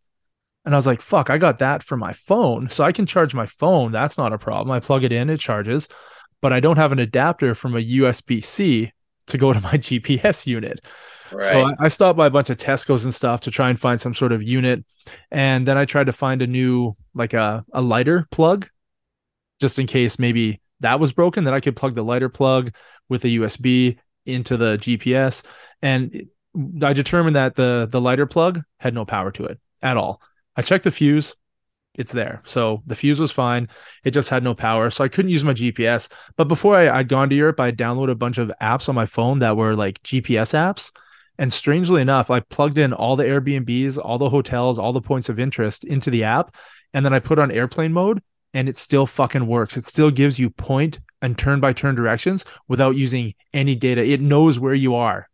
And 0.64 0.74
I 0.74 0.78
was 0.78 0.86
like, 0.86 1.02
fuck, 1.02 1.30
I 1.30 1.38
got 1.38 1.58
that 1.58 1.82
for 1.82 1.96
my 1.96 2.12
phone. 2.12 2.68
So 2.70 2.84
I 2.84 2.92
can 2.92 3.06
charge 3.06 3.34
my 3.34 3.46
phone. 3.46 3.92
That's 3.92 4.18
not 4.18 4.32
a 4.32 4.38
problem. 4.38 4.70
I 4.70 4.80
plug 4.80 5.04
it 5.04 5.12
in, 5.12 5.30
it 5.30 5.40
charges, 5.40 5.88
but 6.40 6.52
I 6.52 6.60
don't 6.60 6.76
have 6.76 6.92
an 6.92 6.98
adapter 6.98 7.54
from 7.54 7.76
a 7.76 7.84
USB 7.84 8.42
C 8.42 8.92
to 9.26 9.38
go 9.38 9.52
to 9.52 9.60
my 9.60 9.72
GPS 9.78 10.46
unit. 10.46 10.80
Right. 11.34 11.44
So 11.44 11.64
I, 11.66 11.74
I 11.80 11.88
stopped 11.88 12.16
by 12.16 12.26
a 12.26 12.30
bunch 12.30 12.50
of 12.50 12.56
Tesco's 12.56 13.04
and 13.04 13.14
stuff 13.14 13.40
to 13.42 13.50
try 13.50 13.68
and 13.70 13.78
find 13.78 14.00
some 14.00 14.14
sort 14.14 14.32
of 14.32 14.42
unit. 14.42 14.84
And 15.30 15.66
then 15.66 15.76
I 15.78 15.84
tried 15.84 16.06
to 16.06 16.12
find 16.12 16.42
a 16.42 16.46
new, 16.46 16.96
like 17.14 17.34
a, 17.34 17.64
a 17.72 17.82
lighter 17.82 18.26
plug, 18.30 18.68
just 19.60 19.78
in 19.78 19.86
case 19.86 20.18
maybe 20.18 20.60
that 20.80 21.00
was 21.00 21.12
broken. 21.12 21.44
that 21.44 21.54
I 21.54 21.60
could 21.60 21.76
plug 21.76 21.94
the 21.94 22.04
lighter 22.04 22.28
plug 22.28 22.72
with 23.08 23.24
a 23.24 23.28
USB 23.28 23.98
into 24.26 24.56
the 24.56 24.76
GPS. 24.78 25.44
And 25.82 26.28
I 26.82 26.92
determined 26.92 27.36
that 27.36 27.56
the 27.56 27.88
the 27.90 28.00
lighter 28.00 28.26
plug 28.26 28.62
had 28.78 28.94
no 28.94 29.04
power 29.04 29.30
to 29.32 29.44
it 29.46 29.58
at 29.82 29.96
all. 29.96 30.22
I 30.56 30.62
checked 30.62 30.84
the 30.84 30.90
fuse, 30.90 31.34
it's 31.96 32.12
there. 32.12 32.42
So 32.44 32.82
the 32.86 32.96
fuse 32.96 33.20
was 33.20 33.30
fine. 33.30 33.68
It 34.04 34.10
just 34.10 34.28
had 34.28 34.42
no 34.42 34.54
power. 34.54 34.90
So 34.90 35.04
I 35.04 35.08
couldn't 35.08 35.30
use 35.30 35.44
my 35.44 35.52
GPS. 35.52 36.10
But 36.36 36.48
before 36.48 36.76
I, 36.76 36.98
I'd 36.98 37.08
gone 37.08 37.30
to 37.30 37.36
Europe, 37.36 37.60
I 37.60 37.70
downloaded 37.70 38.10
a 38.10 38.16
bunch 38.16 38.38
of 38.38 38.50
apps 38.60 38.88
on 38.88 38.94
my 38.94 39.06
phone 39.06 39.40
that 39.40 39.56
were 39.56 39.76
like 39.76 40.02
GPS 40.02 40.54
apps. 40.54 40.90
And 41.38 41.52
strangely 41.52 42.00
enough, 42.00 42.30
I 42.30 42.40
plugged 42.40 42.78
in 42.78 42.92
all 42.92 43.16
the 43.16 43.24
Airbnbs, 43.24 43.98
all 43.98 44.18
the 44.18 44.30
hotels, 44.30 44.78
all 44.78 44.92
the 44.92 45.00
points 45.00 45.28
of 45.28 45.38
interest 45.38 45.84
into 45.84 46.10
the 46.10 46.24
app. 46.24 46.54
And 46.92 47.04
then 47.04 47.12
I 47.12 47.18
put 47.18 47.38
on 47.38 47.50
airplane 47.50 47.92
mode 47.92 48.22
and 48.52 48.68
it 48.68 48.76
still 48.76 49.04
fucking 49.04 49.46
works. 49.46 49.76
It 49.76 49.84
still 49.84 50.10
gives 50.10 50.38
you 50.38 50.48
point 50.50 51.00
and 51.20 51.36
turn 51.36 51.58
by 51.58 51.72
turn 51.72 51.96
directions 51.96 52.44
without 52.68 52.94
using 52.94 53.34
any 53.52 53.74
data. 53.74 54.04
It 54.04 54.20
knows 54.20 54.60
where 54.60 54.74
you 54.74 54.94
are 54.94 55.28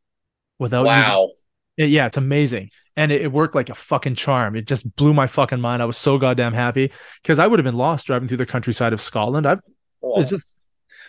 without 0.59 0.85
using 0.85 0.87
wow. 0.87 1.29
it- 1.77 1.91
yeah, 1.91 2.07
it's 2.07 2.17
amazing. 2.17 2.71
And 2.97 3.13
it, 3.13 3.23
it 3.23 3.33
worked 3.33 3.55
like 3.55 3.71
a 3.71 3.75
fucking 3.75 4.15
charm. 4.15 4.57
It 4.57 4.67
just 4.67 4.95
blew 4.97 5.15
my 5.15 5.27
fucking 5.27 5.61
mind. 5.61 5.83
I 5.83 5.87
was 5.87 5.97
so 5.97 6.19
goddamn 6.19 6.55
happy 6.55 6.93
because 7.23 7.39
I 7.39 7.47
would 7.47 7.59
have 7.59 7.65
been 7.65 7.77
lost 7.77 8.07
driving 8.07 8.29
through 8.29 8.39
the 8.39 8.47
countryside 8.47 8.93
of 8.93 9.01
Scotland. 9.01 9.47
I've 9.47 9.61
Well, 10.01 10.21
it's 10.21 10.31
just 10.31 10.60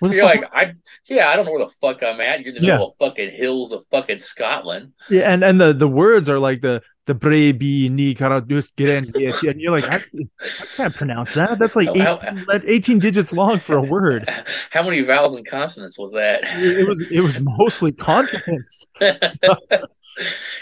you're 0.01 0.27
fuck- 0.27 0.41
like, 0.41 0.49
I 0.53 0.73
yeah, 1.09 1.29
I 1.29 1.35
don't 1.35 1.45
know 1.45 1.51
where 1.51 1.65
the 1.65 1.71
fuck 1.81 2.01
I'm 2.03 2.19
at. 2.21 2.41
You're 2.41 2.55
in 2.55 2.61
the 2.61 2.67
Yeah. 2.67 2.73
middle 2.73 2.89
of 2.89 2.95
fucking 2.99 3.31
hills 3.31 3.71
of 3.71 3.85
fucking 3.91 4.19
Scotland. 4.19 4.93
yeah, 5.09 5.31
and 5.31 5.43
and 5.43 5.59
the 5.61 5.73
the 5.73 5.87
words 5.87 6.29
are 6.29 6.39
like 6.39 6.61
the 6.61 6.81
the 7.07 7.15
brebi 7.15 7.89
ni 7.89 8.13
karadus 8.15 8.69
gren- 8.77 9.11
and 9.49 9.59
you're 9.59 9.71
like 9.71 9.85
I, 9.85 9.95
I 9.97 10.65
can't 10.77 10.95
pronounce 10.95 11.33
that. 11.33 11.57
That's 11.59 11.75
like 11.75 11.89
18, 11.89 12.45
le- 12.45 12.61
18 12.65 12.99
digits 12.99 13.33
long 13.33 13.59
for 13.59 13.75
a 13.77 13.81
word. 13.81 14.29
How 14.69 14.83
many 14.83 15.01
vowels 15.01 15.35
and 15.35 15.45
consonants 15.45 15.97
was 15.97 16.11
that? 16.13 16.43
It, 16.45 16.87
was 16.87 17.01
it 17.11 17.21
was 17.21 17.39
mostly 17.41 17.91
consonants. 18.09 18.85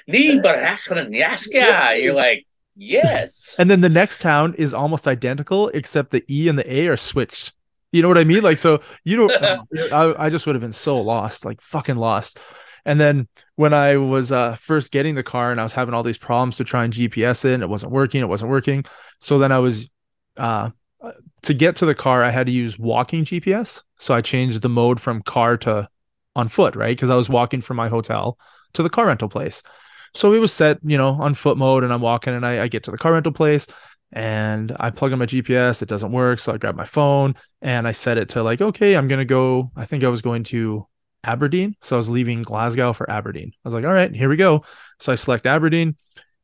Ni. 0.07 0.39
You're 0.41 2.13
like, 2.13 2.45
yes. 2.75 3.55
And 3.59 3.69
then 3.69 3.81
the 3.81 3.89
next 3.89 4.21
town 4.21 4.53
is 4.57 4.73
almost 4.73 5.07
identical, 5.07 5.69
except 5.69 6.11
the 6.11 6.23
E 6.29 6.47
and 6.47 6.57
the 6.57 6.73
A 6.73 6.87
are 6.87 6.97
switched. 6.97 7.53
You 7.91 8.01
know 8.01 8.07
what 8.07 8.17
I 8.17 8.23
mean? 8.23 8.41
Like, 8.43 8.57
so 8.57 8.81
you 9.03 9.17
don't, 9.17 9.31
I, 9.93 10.25
I 10.25 10.29
just 10.29 10.45
would 10.45 10.55
have 10.55 10.61
been 10.61 10.73
so 10.73 11.01
lost, 11.01 11.45
like 11.45 11.61
fucking 11.61 11.95
lost. 11.95 12.39
And 12.85 12.99
then 12.99 13.27
when 13.55 13.73
I 13.73 13.97
was 13.97 14.31
uh, 14.31 14.55
first 14.55 14.91
getting 14.91 15.15
the 15.15 15.23
car 15.23 15.51
and 15.51 15.59
I 15.59 15.63
was 15.63 15.73
having 15.73 15.93
all 15.93 16.03
these 16.03 16.17
problems 16.17 16.57
to 16.57 16.63
try 16.63 16.85
and 16.85 16.93
GPS 16.93 17.45
it, 17.45 17.53
and 17.53 17.63
it 17.63 17.69
wasn't 17.69 17.91
working, 17.91 18.21
it 18.21 18.29
wasn't 18.29 18.51
working. 18.51 18.85
So 19.19 19.37
then 19.37 19.51
I 19.51 19.59
was, 19.59 19.89
uh, 20.37 20.69
to 21.43 21.53
get 21.53 21.77
to 21.77 21.85
the 21.85 21.95
car, 21.95 22.23
I 22.23 22.31
had 22.31 22.47
to 22.47 22.51
use 22.51 22.77
walking 22.77 23.25
GPS. 23.25 23.83
So 23.97 24.13
I 24.13 24.21
changed 24.21 24.61
the 24.61 24.69
mode 24.69 24.99
from 24.99 25.21
car 25.21 25.57
to 25.57 25.89
on 26.35 26.47
foot, 26.47 26.75
right? 26.75 26.95
Because 26.95 27.09
I 27.09 27.15
was 27.15 27.29
walking 27.29 27.61
from 27.61 27.77
my 27.77 27.89
hotel 27.89 28.37
to 28.73 28.83
the 28.83 28.89
car 28.89 29.07
rental 29.07 29.29
place. 29.29 29.63
So 30.13 30.33
it 30.33 30.39
was 30.39 30.51
set, 30.51 30.79
you 30.83 30.97
know, 30.97 31.09
on 31.09 31.33
foot 31.33 31.57
mode, 31.57 31.83
and 31.83 31.93
I'm 31.93 32.01
walking, 32.01 32.33
and 32.33 32.45
I, 32.45 32.63
I 32.63 32.67
get 32.67 32.83
to 32.85 32.91
the 32.91 32.97
car 32.97 33.13
rental 33.13 33.31
place, 33.31 33.67
and 34.11 34.75
I 34.79 34.89
plug 34.89 35.11
in 35.11 35.19
my 35.19 35.25
GPS. 35.25 35.81
It 35.81 35.89
doesn't 35.89 36.11
work, 36.11 36.39
so 36.39 36.53
I 36.53 36.57
grab 36.57 36.75
my 36.75 36.85
phone 36.85 37.35
and 37.61 37.87
I 37.87 37.91
set 37.91 38.17
it 38.17 38.29
to 38.29 38.43
like, 38.43 38.61
okay, 38.61 38.95
I'm 38.95 39.07
gonna 39.07 39.25
go. 39.25 39.71
I 39.75 39.85
think 39.85 40.03
I 40.03 40.07
was 40.09 40.21
going 40.21 40.43
to 40.45 40.87
Aberdeen, 41.23 41.75
so 41.81 41.95
I 41.95 41.97
was 41.97 42.09
leaving 42.09 42.41
Glasgow 42.41 42.93
for 42.93 43.09
Aberdeen. 43.09 43.51
I 43.53 43.67
was 43.67 43.73
like, 43.73 43.85
all 43.85 43.93
right, 43.93 44.13
here 44.13 44.29
we 44.29 44.37
go. 44.37 44.63
So 44.99 45.11
I 45.11 45.15
select 45.15 45.45
Aberdeen, 45.45 45.95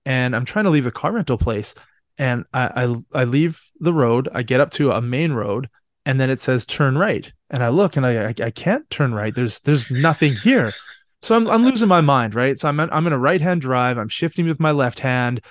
and 0.06 0.36
I'm 0.36 0.46
trying 0.46 0.66
to 0.66 0.72
leave 0.72 0.84
the 0.84 0.92
car 0.92 1.12
rental 1.12 1.38
place, 1.38 1.76
and 2.18 2.46
I 2.54 2.86
I, 2.86 3.22
I 3.22 3.24
leave 3.24 3.62
the 3.80 3.94
road. 3.94 4.30
I 4.34 4.44
get 4.44 4.60
up 4.62 4.72
to 4.72 4.92
a 4.92 5.02
main 5.02 5.32
road, 5.32 5.70
and 6.06 6.20
then 6.20 6.30
it 6.30 6.42
says 6.42 6.66
turn 6.66 6.98
right, 6.98 7.32
and 7.50 7.64
I 7.64 7.70
look, 7.70 7.98
and 7.98 8.06
I 8.06 8.28
I, 8.28 8.34
I 8.44 8.52
can't 8.52 8.88
turn 8.90 9.14
right. 9.14 9.34
There's 9.34 9.60
there's 9.62 9.90
nothing 9.90 10.36
here. 10.36 10.74
So 11.22 11.36
I'm, 11.36 11.48
I'm 11.48 11.64
losing 11.64 11.88
my 11.88 12.02
mind, 12.02 12.36
right? 12.36 12.60
So 12.60 12.70
I'm 12.70 12.80
I'm 12.80 13.08
in 13.08 13.14
a 13.14 13.18
right 13.18 13.42
hand 13.42 13.62
drive. 13.62 13.98
I'm 13.98 14.10
shifting 14.10 14.46
with 14.46 14.60
my 14.60 14.72
left 14.72 15.00
hand. 15.00 15.42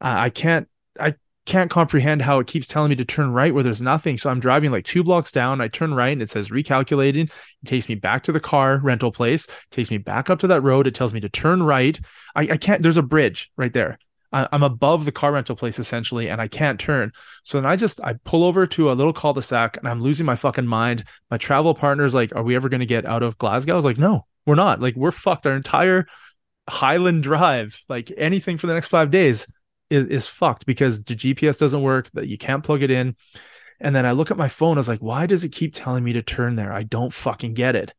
I 0.00 0.26
I 0.26 0.30
can't 0.30 0.68
I 1.00 1.14
can't 1.46 1.70
comprehend 1.70 2.22
how 2.22 2.38
it 2.40 2.46
keeps 2.46 2.66
telling 2.66 2.90
me 2.90 2.96
to 2.96 3.04
turn 3.04 3.32
right 3.32 3.54
where 3.54 3.62
there's 3.62 3.80
nothing. 3.80 4.18
So 4.18 4.28
I'm 4.28 4.40
driving 4.40 4.70
like 4.70 4.84
two 4.84 5.02
blocks 5.02 5.32
down. 5.32 5.60
I 5.60 5.68
turn 5.68 5.94
right 5.94 6.12
and 6.12 6.20
it 6.20 6.30
says 6.30 6.50
recalculating. 6.50 7.30
It 7.30 7.66
takes 7.66 7.88
me 7.88 7.94
back 7.94 8.24
to 8.24 8.32
the 8.32 8.40
car 8.40 8.80
rental 8.82 9.12
place. 9.12 9.46
it 9.46 9.54
takes 9.70 9.90
me 9.90 9.98
back 9.98 10.28
up 10.28 10.40
to 10.40 10.48
that 10.48 10.62
road. 10.62 10.86
It 10.86 10.94
tells 10.94 11.14
me 11.14 11.20
to 11.20 11.28
turn 11.28 11.62
right. 11.62 11.98
I, 12.34 12.42
I 12.42 12.56
can't. 12.56 12.82
There's 12.82 12.96
a 12.96 13.02
bridge 13.02 13.50
right 13.56 13.72
there. 13.72 13.98
I, 14.32 14.48
I'm 14.52 14.64
above 14.64 15.04
the 15.04 15.12
car 15.12 15.32
rental 15.32 15.56
place 15.56 15.78
essentially, 15.78 16.28
and 16.28 16.40
I 16.40 16.48
can't 16.48 16.80
turn. 16.80 17.12
So 17.44 17.58
then 17.58 17.70
I 17.70 17.76
just 17.76 18.00
I 18.02 18.14
pull 18.24 18.44
over 18.44 18.66
to 18.66 18.90
a 18.90 18.94
little 18.94 19.12
cul-de-sac, 19.12 19.76
and 19.76 19.88
I'm 19.88 20.02
losing 20.02 20.26
my 20.26 20.36
fucking 20.36 20.66
mind. 20.66 21.04
My 21.30 21.38
travel 21.38 21.74
partner's 21.74 22.14
like, 22.14 22.34
"Are 22.34 22.42
we 22.42 22.56
ever 22.56 22.68
going 22.68 22.80
to 22.80 22.86
get 22.86 23.06
out 23.06 23.22
of 23.22 23.38
Glasgow?" 23.38 23.74
I 23.74 23.76
was 23.76 23.84
like, 23.84 23.98
"No, 23.98 24.26
we're 24.44 24.56
not. 24.56 24.80
Like 24.80 24.96
we're 24.96 25.12
fucked. 25.12 25.46
Our 25.46 25.54
entire 25.54 26.06
Highland 26.68 27.22
Drive, 27.22 27.82
like 27.88 28.12
anything 28.16 28.58
for 28.58 28.66
the 28.66 28.74
next 28.74 28.88
five 28.88 29.10
days, 29.10 29.46
is, 29.90 30.06
is 30.06 30.26
fucked 30.26 30.66
because 30.66 31.04
the 31.04 31.14
GPS 31.14 31.58
doesn't 31.58 31.82
work. 31.82 32.10
That 32.12 32.28
you 32.28 32.38
can't 32.38 32.64
plug 32.64 32.82
it 32.82 32.90
in." 32.90 33.16
And 33.80 33.94
then 33.94 34.06
I 34.06 34.12
look 34.12 34.30
at 34.30 34.36
my 34.36 34.48
phone. 34.48 34.76
I 34.76 34.80
was 34.80 34.88
like, 34.88 35.00
"Why 35.00 35.26
does 35.26 35.44
it 35.44 35.50
keep 35.50 35.74
telling 35.74 36.04
me 36.04 36.12
to 36.14 36.22
turn 36.22 36.56
there? 36.56 36.72
I 36.72 36.82
don't 36.82 37.12
fucking 37.12 37.54
get 37.54 37.76
it." 37.76 37.92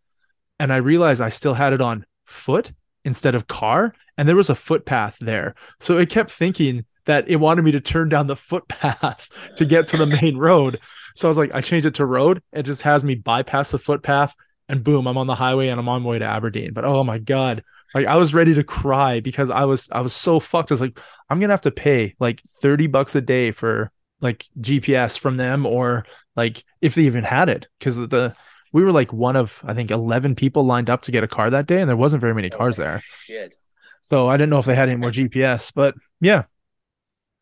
And 0.59 0.73
I 0.73 0.77
realized 0.77 1.21
I 1.21 1.29
still 1.29 1.53
had 1.53 1.73
it 1.73 1.81
on 1.81 2.05
foot 2.25 2.71
instead 3.05 3.35
of 3.35 3.47
car, 3.47 3.93
and 4.17 4.27
there 4.27 4.35
was 4.35 4.49
a 4.49 4.55
footpath 4.55 5.17
there. 5.19 5.55
So 5.79 5.97
it 5.97 6.09
kept 6.09 6.31
thinking 6.31 6.85
that 7.05 7.29
it 7.29 7.37
wanted 7.37 7.63
me 7.63 7.71
to 7.71 7.79
turn 7.79 8.09
down 8.09 8.27
the 8.27 8.35
footpath 8.35 9.29
to 9.55 9.65
get 9.65 9.87
to 9.87 9.97
the 9.97 10.05
main 10.05 10.37
road. 10.49 10.79
So 11.15 11.27
I 11.27 11.29
was 11.29 11.37
like, 11.37 11.51
I 11.53 11.61
changed 11.61 11.87
it 11.87 11.95
to 11.95 12.05
road. 12.05 12.43
It 12.51 12.63
just 12.63 12.83
has 12.83 13.03
me 13.03 13.15
bypass 13.15 13.71
the 13.71 13.79
footpath 13.79 14.35
and 14.69 14.83
boom, 14.83 15.07
I'm 15.07 15.17
on 15.17 15.27
the 15.27 15.35
highway 15.35 15.69
and 15.69 15.79
I'm 15.79 15.89
on 15.89 16.03
my 16.03 16.09
way 16.09 16.19
to 16.19 16.25
Aberdeen. 16.25 16.73
But 16.73 16.85
oh 16.85 17.03
my 17.03 17.17
God. 17.17 17.63
Like 17.93 18.07
I 18.07 18.17
was 18.17 18.33
ready 18.33 18.53
to 18.53 18.63
cry 18.63 19.19
because 19.19 19.49
I 19.49 19.65
was 19.65 19.89
I 19.91 20.01
was 20.01 20.13
so 20.13 20.39
fucked. 20.39 20.71
I 20.71 20.73
was 20.73 20.81
like, 20.81 20.99
I'm 21.29 21.39
gonna 21.39 21.53
have 21.53 21.61
to 21.61 21.71
pay 21.71 22.15
like 22.19 22.41
30 22.61 22.87
bucks 22.87 23.15
a 23.15 23.21
day 23.21 23.51
for 23.51 23.91
like 24.21 24.45
GPS 24.59 25.17
from 25.17 25.37
them 25.37 25.65
or 25.65 26.05
like 26.35 26.63
if 26.81 26.95
they 26.95 27.03
even 27.03 27.23
had 27.23 27.49
it. 27.49 27.67
Cause 27.79 27.95
the 27.95 28.35
we 28.73 28.83
were 28.83 28.91
like 28.91 29.13
one 29.13 29.35
of 29.35 29.61
I 29.65 29.73
think 29.73 29.91
11 29.91 30.35
people 30.35 30.63
lined 30.65 30.89
up 30.89 31.03
to 31.03 31.11
get 31.11 31.23
a 31.23 31.27
car 31.27 31.49
that 31.49 31.67
day 31.67 31.79
and 31.79 31.89
there 31.89 31.97
wasn't 31.97 32.21
very 32.21 32.33
many 32.33 32.51
oh, 32.51 32.57
cars 32.57 32.77
there. 32.77 33.01
Shit. 33.23 33.55
So 34.01 34.27
I 34.27 34.37
didn't 34.37 34.49
know 34.49 34.59
if 34.59 34.65
they 34.65 34.75
had 34.75 34.89
any 34.89 34.97
more 34.97 35.11
GPS, 35.11 35.71
but 35.73 35.95
yeah. 36.19 36.43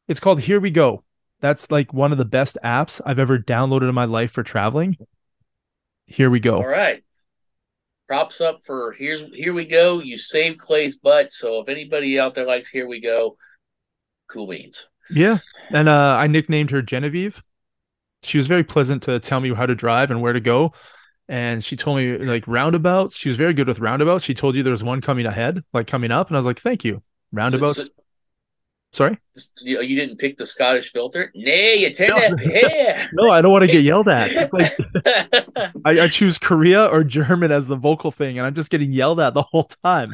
It's 0.08 0.20
called 0.20 0.42
Here 0.42 0.60
We 0.60 0.70
Go. 0.70 1.04
That's 1.42 1.72
like 1.72 1.94
one 1.94 2.12
of 2.12 2.18
the 2.18 2.26
best 2.26 2.58
apps 2.64 3.02
I've 3.06 3.20
ever 3.20 3.40
downloaded 3.40 3.90
in 3.90 3.96
my 3.96 4.06
life 4.06 4.32
for 4.32 4.44
traveling. 4.44 4.98
Here 6.06 6.30
we 6.30 6.40
go. 6.40 6.58
All 6.58 6.68
right. 6.68 7.04
Props 8.08 8.40
up 8.40 8.64
for 8.64 8.92
here's 8.92 9.24
here 9.34 9.54
we 9.54 9.66
go. 9.66 10.00
You 10.00 10.18
saved 10.18 10.60
Clay's 10.60 10.96
butt. 10.98 11.32
So 11.32 11.62
if 11.62 11.70
anybody 11.70 12.20
out 12.20 12.36
there 12.36 12.46
likes 12.46 12.70
here 12.70 12.88
we 12.88 13.02
go, 13.02 13.36
cool 14.30 14.48
beans. 14.48 14.88
Yeah. 15.10 15.40
And 15.72 15.90
uh, 15.90 16.16
I 16.20 16.28
nicknamed 16.28 16.72
her 16.72 16.82
Genevieve. 16.82 17.44
She 18.24 18.38
was 18.38 18.48
very 18.48 18.64
pleasant 18.64 19.04
to 19.04 19.20
tell 19.20 19.40
me 19.40 19.54
how 19.54 19.66
to 19.66 19.76
drive 19.76 20.12
and 20.12 20.22
where 20.22 20.34
to 20.34 20.40
go. 20.40 20.74
And 21.28 21.64
she 21.64 21.76
told 21.76 21.98
me 21.98 22.18
like 22.20 22.48
roundabouts. 22.48 23.18
She 23.18 23.30
was 23.30 23.38
very 23.38 23.54
good 23.54 23.68
with 23.68 23.80
roundabouts. 23.80 24.24
She 24.24 24.36
told 24.36 24.56
you 24.56 24.62
there 24.62 24.72
was 24.72 24.84
one 24.84 25.02
coming 25.02 25.26
ahead, 25.26 25.64
like 25.74 25.88
coming 25.88 26.12
up. 26.12 26.28
And 26.28 26.36
I 26.38 26.40
was 26.40 26.46
like, 26.46 26.60
thank 26.60 26.84
you. 26.86 27.02
Roundabouts. 27.32 27.78
So- 27.78 27.84
so- 27.86 27.90
Sorry. 28.96 29.18
you, 29.62 29.82
you 29.82 29.96
didn't 29.96 30.18
pick 30.18 30.38
the 30.38 30.46
Scottish 30.46 30.92
filter? 30.92 31.32
Nay, 31.36 31.76
you 31.76 31.90
No. 32.08 32.16
that 32.20 33.10
No, 33.14 33.30
I 33.30 33.42
don't 33.42 33.52
want 33.52 33.64
to 33.64 33.68
get 33.68 33.84
yelled 33.84 34.08
at. 34.08 34.30
It's 34.32 34.54
like. 34.54 34.78
I, 35.86 36.02
I 36.04 36.08
choose 36.08 36.38
Korea 36.38 36.86
or 36.88 37.04
German 37.04 37.52
as 37.52 37.68
the 37.68 37.76
vocal 37.76 38.12
thing, 38.12 38.38
and 38.38 38.48
I'm 38.48 38.54
just 38.56 38.70
getting 38.70 38.92
yelled 38.94 39.20
at 39.20 39.34
the 39.34 39.42
whole 39.44 39.66
time. 39.84 40.14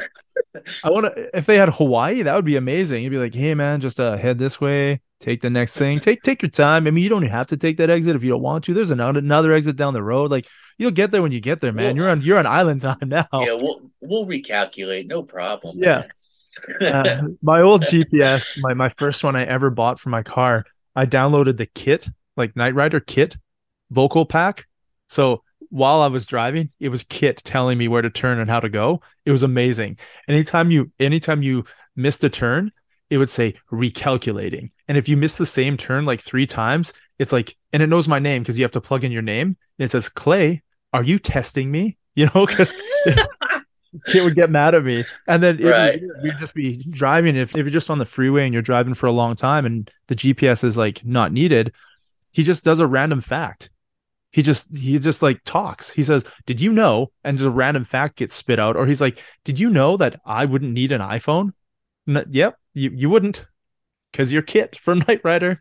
I 0.83 0.89
want 0.89 1.05
to. 1.15 1.37
If 1.37 1.45
they 1.45 1.57
had 1.57 1.69
Hawaii, 1.69 2.23
that 2.23 2.35
would 2.35 2.45
be 2.45 2.55
amazing. 2.55 3.03
You'd 3.03 3.11
be 3.11 3.17
like, 3.17 3.33
"Hey, 3.35 3.53
man, 3.53 3.81
just 3.81 3.99
uh, 3.99 4.17
head 4.17 4.39
this 4.39 4.59
way. 4.59 5.01
Take 5.19 5.41
the 5.41 5.49
next 5.51 5.77
thing. 5.77 5.99
Take 5.99 6.23
take 6.23 6.41
your 6.41 6.49
time. 6.49 6.87
I 6.87 6.91
mean, 6.91 7.03
you 7.03 7.09
don't 7.09 7.21
have 7.23 7.47
to 7.47 7.57
take 7.57 7.77
that 7.77 7.89
exit 7.91 8.15
if 8.15 8.23
you 8.23 8.31
don't 8.31 8.41
want 8.41 8.63
to. 8.65 8.73
There's 8.73 8.89
another 8.91 9.19
another 9.19 9.53
exit 9.53 9.75
down 9.75 9.93
the 9.93 10.01
road. 10.03 10.31
Like 10.31 10.47
you'll 10.79 10.89
get 10.91 11.11
there 11.11 11.21
when 11.21 11.31
you 11.31 11.39
get 11.39 11.61
there, 11.61 11.71
man. 11.71 11.85
Well- 11.89 11.95
You're 11.97 12.09
on 12.09 12.21
you're 12.21 12.39
on 12.39 12.47
island 12.47 12.81
time 12.81 12.97
now. 13.05 13.27
yeah, 13.33 13.53
we'll 13.53 13.91
we'll 14.01 14.25
recalculate. 14.25 15.05
No 15.07 15.21
problem. 15.21 15.77
Yeah. 15.77 15.99
man. 15.99 16.09
Uh, 16.81 17.27
my 17.41 17.61
old 17.61 17.83
GPS, 17.83 18.59
my 18.61 18.73
my 18.73 18.89
first 18.89 19.23
one 19.23 19.35
I 19.35 19.43
ever 19.45 19.69
bought 19.69 19.99
for 19.99 20.09
my 20.09 20.23
car, 20.23 20.63
I 20.95 21.05
downloaded 21.05 21.57
the 21.57 21.65
kit, 21.65 22.07
like 22.37 22.55
Knight 22.55 22.75
Rider 22.75 22.99
kit 22.99 23.37
vocal 23.91 24.25
pack. 24.25 24.67
So 25.07 25.43
while 25.69 26.01
I 26.01 26.07
was 26.07 26.25
driving, 26.25 26.69
it 26.79 26.89
was 26.89 27.03
kit 27.03 27.37
telling 27.43 27.77
me 27.77 27.87
where 27.87 28.01
to 28.01 28.09
turn 28.09 28.39
and 28.39 28.49
how 28.49 28.59
to 28.59 28.69
go. 28.69 29.01
It 29.25 29.31
was 29.31 29.43
amazing. 29.43 29.99
Anytime 30.27 30.71
you 30.71 30.91
anytime 30.99 31.43
you 31.43 31.65
missed 31.95 32.23
a 32.23 32.29
turn, 32.29 32.71
it 33.09 33.17
would 33.17 33.29
say 33.29 33.55
recalculating. 33.71 34.71
And 34.87 34.97
if 34.97 35.07
you 35.07 35.17
miss 35.17 35.37
the 35.37 35.45
same 35.45 35.77
turn 35.77 36.05
like 36.05 36.21
three 36.21 36.47
times, 36.47 36.93
it's 37.19 37.31
like 37.31 37.55
and 37.71 37.83
it 37.83 37.87
knows 37.87 38.07
my 38.07 38.19
name 38.19 38.41
because 38.41 38.57
you 38.57 38.63
have 38.63 38.71
to 38.71 38.81
plug 38.81 39.03
in 39.03 39.11
your 39.11 39.21
name. 39.21 39.47
And 39.47 39.85
it 39.85 39.91
says, 39.91 40.09
Clay, 40.09 40.63
are 40.93 41.03
you 41.03 41.19
testing 41.19 41.71
me? 41.71 41.97
You 42.13 42.25
know, 42.35 42.45
because 42.45 42.75
kid 44.07 44.23
would 44.23 44.35
get 44.35 44.49
mad 44.49 44.75
at 44.75 44.83
me. 44.83 45.03
And 45.27 45.41
then 45.43 45.59
it- 45.59 45.65
Right. 45.65 46.01
we'd 46.23 46.37
just 46.37 46.53
be 46.53 46.83
driving. 46.89 47.35
If, 47.35 47.51
if 47.51 47.57
you're 47.57 47.69
just 47.69 47.89
on 47.89 47.97
the 47.99 48.05
freeway 48.05 48.45
and 48.45 48.53
you're 48.53 48.61
driving 48.61 48.93
for 48.93 49.07
a 49.07 49.11
long 49.11 49.35
time 49.35 49.65
and 49.65 49.89
the 50.07 50.15
GPS 50.15 50.63
is 50.63 50.77
like 50.77 51.03
not 51.05 51.31
needed, 51.31 51.73
he 52.31 52.43
just 52.43 52.63
does 52.63 52.79
a 52.79 52.87
random 52.87 53.21
fact. 53.21 53.69
He 54.31 54.41
just 54.41 54.73
he 54.75 54.97
just 54.97 55.21
like 55.21 55.41
talks. 55.43 55.91
He 55.91 56.03
says, 56.03 56.23
"Did 56.45 56.61
you 56.61 56.71
know?" 56.71 57.11
And 57.25 57.37
just 57.37 57.47
a 57.47 57.51
random 57.51 57.83
fact 57.83 58.15
gets 58.15 58.33
spit 58.33 58.59
out. 58.59 58.77
Or 58.77 58.85
he's 58.85 59.01
like, 59.01 59.21
"Did 59.43 59.59
you 59.59 59.69
know 59.69 59.97
that 59.97 60.21
I 60.25 60.45
wouldn't 60.45 60.71
need 60.71 60.93
an 60.93 61.01
iPhone?" 61.01 61.51
Yep, 62.07 62.57
you 62.73 62.91
you 62.91 63.09
wouldn't, 63.09 63.45
because 64.11 64.31
you're 64.31 64.41
Kit 64.41 64.77
from 64.77 64.99
Knight 65.07 65.19
Rider. 65.25 65.59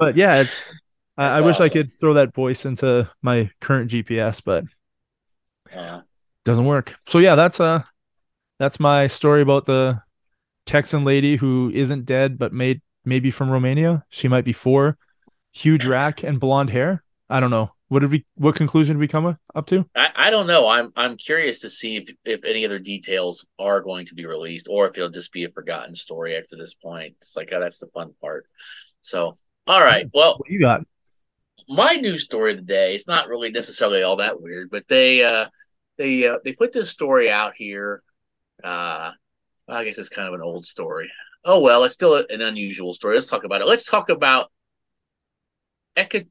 But 0.00 0.16
yeah, 0.16 0.40
it's. 0.40 0.74
I, 1.16 1.38
I 1.38 1.40
wish 1.42 1.60
I 1.60 1.68
could 1.68 1.92
throw 2.00 2.14
that 2.14 2.34
voice 2.34 2.66
into 2.66 3.08
my 3.22 3.48
current 3.60 3.92
GPS, 3.92 4.42
but 4.44 4.64
Uh, 5.72 6.00
doesn't 6.44 6.64
work. 6.66 6.94
So 7.08 7.18
yeah, 7.18 7.34
that's 7.34 7.60
uh 7.60 7.82
that's 8.58 8.78
my 8.80 9.06
story 9.06 9.42
about 9.42 9.66
the 9.66 10.00
Texan 10.66 11.04
lady 11.04 11.36
who 11.36 11.70
isn't 11.74 12.06
dead 12.06 12.38
but 12.38 12.52
made 12.52 12.80
maybe 13.04 13.30
from 13.30 13.50
Romania. 13.50 14.04
She 14.08 14.28
might 14.28 14.44
be 14.44 14.52
four, 14.52 14.96
huge 15.52 15.86
rack 15.86 16.22
and 16.22 16.40
blonde 16.40 16.70
hair. 16.70 17.02
I 17.28 17.40
don't 17.40 17.50
know. 17.50 17.70
What 17.88 18.00
did 18.00 18.10
we 18.10 18.24
what 18.36 18.56
conclusion 18.56 18.96
did 18.96 19.00
we 19.00 19.08
come 19.08 19.36
up 19.54 19.66
to? 19.66 19.86
I, 19.94 20.10
I 20.14 20.30
don't 20.30 20.46
know. 20.46 20.66
I'm 20.66 20.92
I'm 20.96 21.16
curious 21.16 21.60
to 21.60 21.70
see 21.70 21.96
if, 21.96 22.10
if 22.24 22.44
any 22.44 22.64
other 22.64 22.78
details 22.78 23.46
are 23.58 23.80
going 23.80 24.06
to 24.06 24.14
be 24.14 24.26
released 24.26 24.68
or 24.70 24.88
if 24.88 24.96
it'll 24.96 25.10
just 25.10 25.32
be 25.32 25.44
a 25.44 25.48
forgotten 25.48 25.94
story 25.94 26.36
after 26.36 26.56
this 26.56 26.74
point. 26.74 27.16
It's 27.20 27.36
like 27.36 27.50
oh, 27.52 27.60
that's 27.60 27.78
the 27.78 27.86
fun 27.88 28.12
part. 28.20 28.46
So 29.00 29.38
all 29.66 29.80
right. 29.80 30.08
Well, 30.12 30.38
What 30.38 30.50
you 30.50 30.60
got? 30.60 30.82
my 31.68 31.94
news 31.94 32.24
story 32.24 32.54
today, 32.56 32.94
it's 32.94 33.08
not 33.08 33.28
really 33.28 33.50
necessarily 33.50 34.02
all 34.02 34.16
that 34.16 34.40
weird 34.40 34.70
but 34.70 34.84
they 34.88 35.22
uh 35.24 35.46
they 35.98 36.26
uh, 36.28 36.38
they 36.44 36.52
put 36.52 36.72
this 36.72 36.90
story 36.90 37.30
out 37.30 37.54
here 37.56 38.02
uh 38.62 39.10
i 39.68 39.84
guess 39.84 39.98
it's 39.98 40.08
kind 40.08 40.28
of 40.28 40.34
an 40.34 40.42
old 40.42 40.66
story 40.66 41.10
oh 41.44 41.60
well 41.60 41.84
it's 41.84 41.94
still 41.94 42.16
an 42.28 42.40
unusual 42.42 42.92
story 42.94 43.14
let's 43.14 43.28
talk 43.28 43.44
about 43.44 43.60
it 43.60 43.66
let's 43.66 43.84
talk 43.84 44.08
about 44.10 44.50
Eka- 45.96 46.28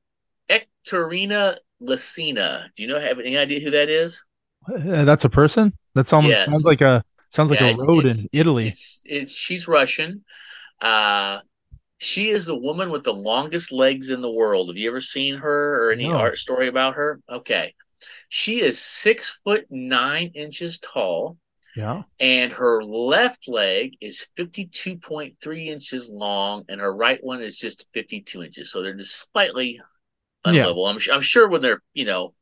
Ectorina 0.49 1.57
Lacina. 1.81 2.67
Do 2.75 2.83
you 2.83 2.89
know 2.89 2.99
have 2.99 3.19
any 3.19 3.37
idea 3.37 3.59
who 3.61 3.71
that 3.71 3.89
is? 3.89 4.23
Uh, 4.67 5.03
That's 5.05 5.25
a 5.25 5.29
person? 5.29 5.73
That's 5.95 6.11
almost 6.13 6.31
Yes. 6.35 6.49
sounds 6.49 6.65
like 6.65 6.81
a 6.81 7.03
sounds 7.29 7.49
like 7.51 7.59
Yeah, 7.59 7.75
a 7.79 7.85
road 7.87 8.05
it's- 8.05 8.19
in 8.19 8.29
Italy. 8.31 8.67
It's, 8.69 9.01
it's 9.05 9.31
she's 9.31 9.67
Russian. 9.67 10.23
Uh 10.81 11.39
she 11.97 12.29
is 12.29 12.45
the 12.45 12.57
woman 12.57 12.89
with 12.89 13.05
the 13.05 13.13
longest 13.13 13.71
legs 13.71 14.09
in 14.09 14.21
the 14.21 14.31
world. 14.31 14.67
Have 14.67 14.77
you 14.77 14.89
ever 14.89 14.99
seen 14.99 15.35
her 15.37 15.85
or 15.87 15.91
any 15.91 16.09
No. 16.09 16.17
art 16.17 16.37
story 16.37 16.67
about 16.67 16.95
her? 16.95 17.21
Okay. 17.29 17.73
She 18.29 18.61
is 18.61 18.79
six 18.81 19.41
foot 19.43 19.65
nine 19.69 20.31
inches 20.35 20.79
tall, 20.79 21.37
Yeah. 21.75 22.03
and 22.19 22.51
her 22.53 22.83
left 22.83 23.47
leg 23.47 23.95
is 24.01 24.27
52.3 24.35 25.67
inches 25.67 26.09
long, 26.09 26.65
and 26.69 26.79
her 26.81 26.95
right 26.95 27.23
one 27.23 27.41
is 27.41 27.57
just 27.57 27.87
52 27.93 28.43
inches. 28.43 28.71
So 28.71 28.81
they're 28.81 28.93
just 28.93 29.29
slightly 29.31 29.79
Yeah. 30.45 30.51
unlevel. 30.51 30.89
I'm, 30.89 31.13
I'm 31.13 31.21
sure 31.21 31.47
when 31.47 31.61
they're, 31.61 31.81
you 31.93 32.05
know, 32.05 32.33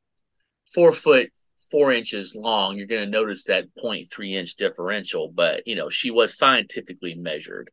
four 0.73 0.91
foot 0.91 1.31
four 1.69 1.93
inches 1.93 2.35
long, 2.35 2.77
you're 2.77 2.87
going 2.87 3.03
to 3.03 3.09
notice 3.09 3.45
that 3.45 3.73
0.3 3.81 4.33
inch 4.35 4.55
differential. 4.55 5.31
But 5.33 5.65
you 5.65 5.75
know, 5.75 5.89
she 5.89 6.11
was 6.11 6.37
scientifically 6.37 7.15
measured, 7.15 7.69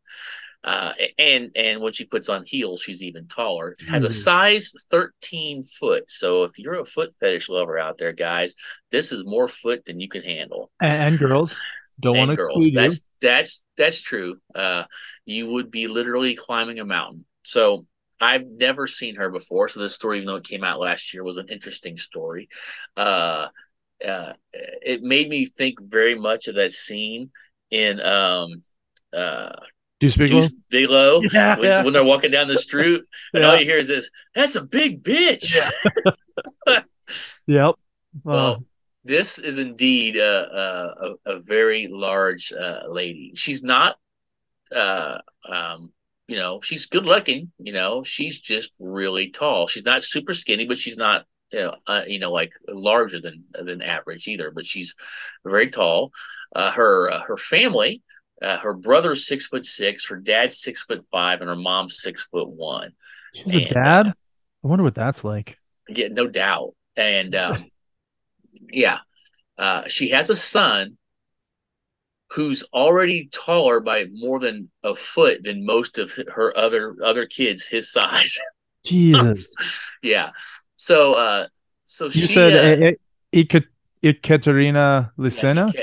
uh, 0.68 0.92
and 1.18 1.50
and 1.56 1.80
when 1.80 1.94
she 1.94 2.04
puts 2.04 2.28
on 2.28 2.44
heels, 2.44 2.82
she's 2.82 3.02
even 3.02 3.26
taller. 3.26 3.74
Has 3.88 4.04
a 4.04 4.10
size 4.10 4.74
13 4.90 5.64
foot. 5.64 6.10
So 6.10 6.42
if 6.42 6.58
you're 6.58 6.74
a 6.74 6.84
foot 6.84 7.14
fetish 7.18 7.48
lover 7.48 7.78
out 7.78 7.96
there, 7.96 8.12
guys, 8.12 8.54
this 8.90 9.10
is 9.10 9.24
more 9.24 9.48
foot 9.48 9.86
than 9.86 9.98
you 9.98 10.10
can 10.10 10.22
handle. 10.22 10.70
And, 10.78 11.14
and 11.14 11.18
girls 11.18 11.58
don't 11.98 12.18
want 12.18 12.28
to 12.32 12.34
exclude 12.34 12.64
you. 12.64 12.72
that's 12.72 13.02
that's 13.22 13.62
that's 13.78 14.02
true. 14.02 14.36
Uh, 14.54 14.84
you 15.24 15.46
would 15.46 15.70
be 15.70 15.88
literally 15.88 16.34
climbing 16.34 16.80
a 16.80 16.84
mountain. 16.84 17.24
So 17.44 17.86
I've 18.20 18.46
never 18.46 18.86
seen 18.86 19.14
her 19.14 19.30
before. 19.30 19.70
So 19.70 19.80
this 19.80 19.94
story, 19.94 20.18
even 20.18 20.26
though 20.26 20.36
it 20.36 20.44
came 20.44 20.64
out 20.64 20.80
last 20.80 21.14
year, 21.14 21.24
was 21.24 21.38
an 21.38 21.48
interesting 21.48 21.96
story. 21.96 22.50
Uh, 22.94 23.48
uh, 24.06 24.34
it 24.52 25.02
made 25.02 25.30
me 25.30 25.46
think 25.46 25.80
very 25.80 26.14
much 26.14 26.46
of 26.46 26.56
that 26.56 26.74
scene 26.74 27.30
in 27.70 28.00
um, 28.00 28.60
Do 30.00 30.08
speak 30.08 30.28
Deuce 30.30 30.52
Bigalow 30.70 31.22
Yeah, 31.32 31.56
when, 31.56 31.64
yeah. 31.64 31.82
when 31.84 31.92
they're 31.92 32.04
walking 32.04 32.30
down 32.30 32.46
the 32.48 32.56
street, 32.58 33.02
and 33.34 33.42
Yeah. 33.42 33.50
all 33.50 33.56
you 33.58 33.64
hear 33.64 33.78
is 33.78 33.88
this: 33.88 34.10
"That's 34.34 34.54
a 34.56 34.64
big 34.64 35.02
bitch." 35.02 35.56
Yep. 37.46 37.76
Well, 38.24 38.36
Uh, 38.52 38.58
this 39.04 39.38
is 39.38 39.58
indeed 39.58 40.16
a 40.16 40.22
a, 40.24 41.06
a, 41.26 41.36
a 41.36 41.40
very 41.40 41.88
large 41.90 42.52
uh, 42.52 42.82
lady. 42.88 43.32
She's 43.34 43.62
not, 43.64 43.96
uh, 44.74 45.18
um, 45.48 45.92
you 46.26 46.36
know, 46.36 46.60
she's 46.60 46.84
good 46.86 47.06
looking. 47.06 47.50
You 47.58 47.72
know, 47.72 48.02
she's 48.02 48.38
just 48.38 48.74
really 48.78 49.30
tall. 49.30 49.66
She's 49.66 49.84
not 49.86 50.02
super 50.02 50.34
skinny, 50.34 50.66
but 50.66 50.76
she's 50.76 50.98
not, 50.98 51.24
you 51.50 51.60
know, 51.60 51.76
uh, 51.86 52.02
you 52.06 52.18
know, 52.18 52.30
like 52.30 52.52
larger 52.68 53.18
than 53.20 53.44
than 53.54 53.80
average 53.80 54.28
either. 54.28 54.50
But 54.50 54.66
she's 54.66 54.94
very 55.44 55.70
tall. 55.70 56.12
Uh, 56.54 56.70
her 56.72 57.10
uh, 57.10 57.22
her 57.22 57.38
family. 57.38 58.02
Uh, 58.40 58.58
her 58.58 58.74
brother's 58.74 59.26
six 59.26 59.48
foot 59.48 59.66
six, 59.66 60.06
her 60.08 60.16
dad's 60.16 60.58
six 60.58 60.84
foot 60.84 61.04
five, 61.10 61.40
and 61.40 61.48
her 61.48 61.56
mom's 61.56 62.00
six 62.00 62.26
foot 62.28 62.48
one. 62.48 62.92
she's 63.34 63.54
a 63.54 63.64
dad. 63.66 64.06
uh, 64.08 64.12
I 64.64 64.66
wonder 64.68 64.84
what 64.84 64.94
that's 64.94 65.24
like. 65.24 65.58
Yeah, 65.88 66.08
no 66.08 66.26
doubt. 66.26 66.74
And 66.96 67.34
um, 67.34 67.66
yeah, 68.70 68.98
uh, 69.56 69.88
she 69.88 70.10
has 70.10 70.30
a 70.30 70.36
son 70.36 70.98
who's 72.32 72.62
already 72.74 73.28
taller 73.32 73.80
by 73.80 74.06
more 74.12 74.38
than 74.38 74.70
a 74.82 74.94
foot 74.94 75.42
than 75.42 75.64
most 75.64 75.98
of 75.98 76.12
her 76.34 76.56
other 76.56 76.94
other 77.02 77.26
kids 77.26 77.66
his 77.66 77.90
size. 77.90 78.38
Jesus. 78.84 79.54
yeah. 80.02 80.30
So 80.76 81.14
uh 81.14 81.46
so 81.84 82.06
You 82.06 82.10
she 82.10 82.34
said 82.34 82.82
uh, 82.82 82.86
uh, 82.88 82.92
Eka- 83.34 83.66
Ekaterina 84.02 85.10
Lisina? 85.18 85.76
uh, 85.78 85.82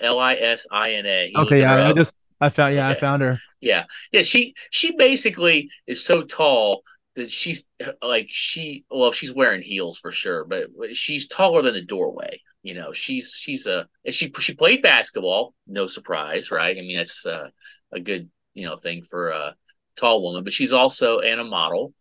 L 0.00 0.18
I 0.18 0.34
S 0.34 0.66
I 0.70 0.92
N 0.92 1.06
A. 1.06 1.32
Okay, 1.36 1.60
yeah, 1.60 1.88
I 1.88 1.92
just 1.92 2.16
I 2.40 2.48
found 2.48 2.74
yeah, 2.74 2.88
I 2.88 2.94
found 2.94 3.22
her. 3.22 3.40
Yeah, 3.60 3.84
yeah. 4.12 4.22
She 4.22 4.54
she 4.70 4.96
basically 4.96 5.70
is 5.86 6.04
so 6.04 6.22
tall 6.22 6.82
that 7.14 7.30
she's 7.30 7.68
like 8.02 8.26
she 8.28 8.84
well 8.90 9.12
she's 9.12 9.34
wearing 9.34 9.62
heels 9.62 9.98
for 9.98 10.12
sure, 10.12 10.44
but 10.44 10.68
she's 10.94 11.28
taller 11.28 11.62
than 11.62 11.76
a 11.76 11.82
doorway. 11.82 12.40
You 12.62 12.74
know, 12.74 12.92
she's 12.92 13.36
she's 13.38 13.66
a 13.66 13.86
and 14.04 14.14
she 14.14 14.30
she 14.38 14.54
played 14.54 14.82
basketball. 14.82 15.54
No 15.66 15.86
surprise, 15.86 16.50
right? 16.50 16.76
I 16.76 16.80
mean, 16.80 16.96
that's 16.96 17.26
uh, 17.26 17.48
a 17.92 18.00
good 18.00 18.30
you 18.54 18.66
know 18.66 18.76
thing 18.76 19.02
for 19.02 19.28
a 19.28 19.54
tall 19.96 20.22
woman. 20.22 20.44
But 20.44 20.52
she's 20.52 20.72
also 20.72 21.20
and 21.20 21.40
a 21.40 21.44
model, 21.44 21.94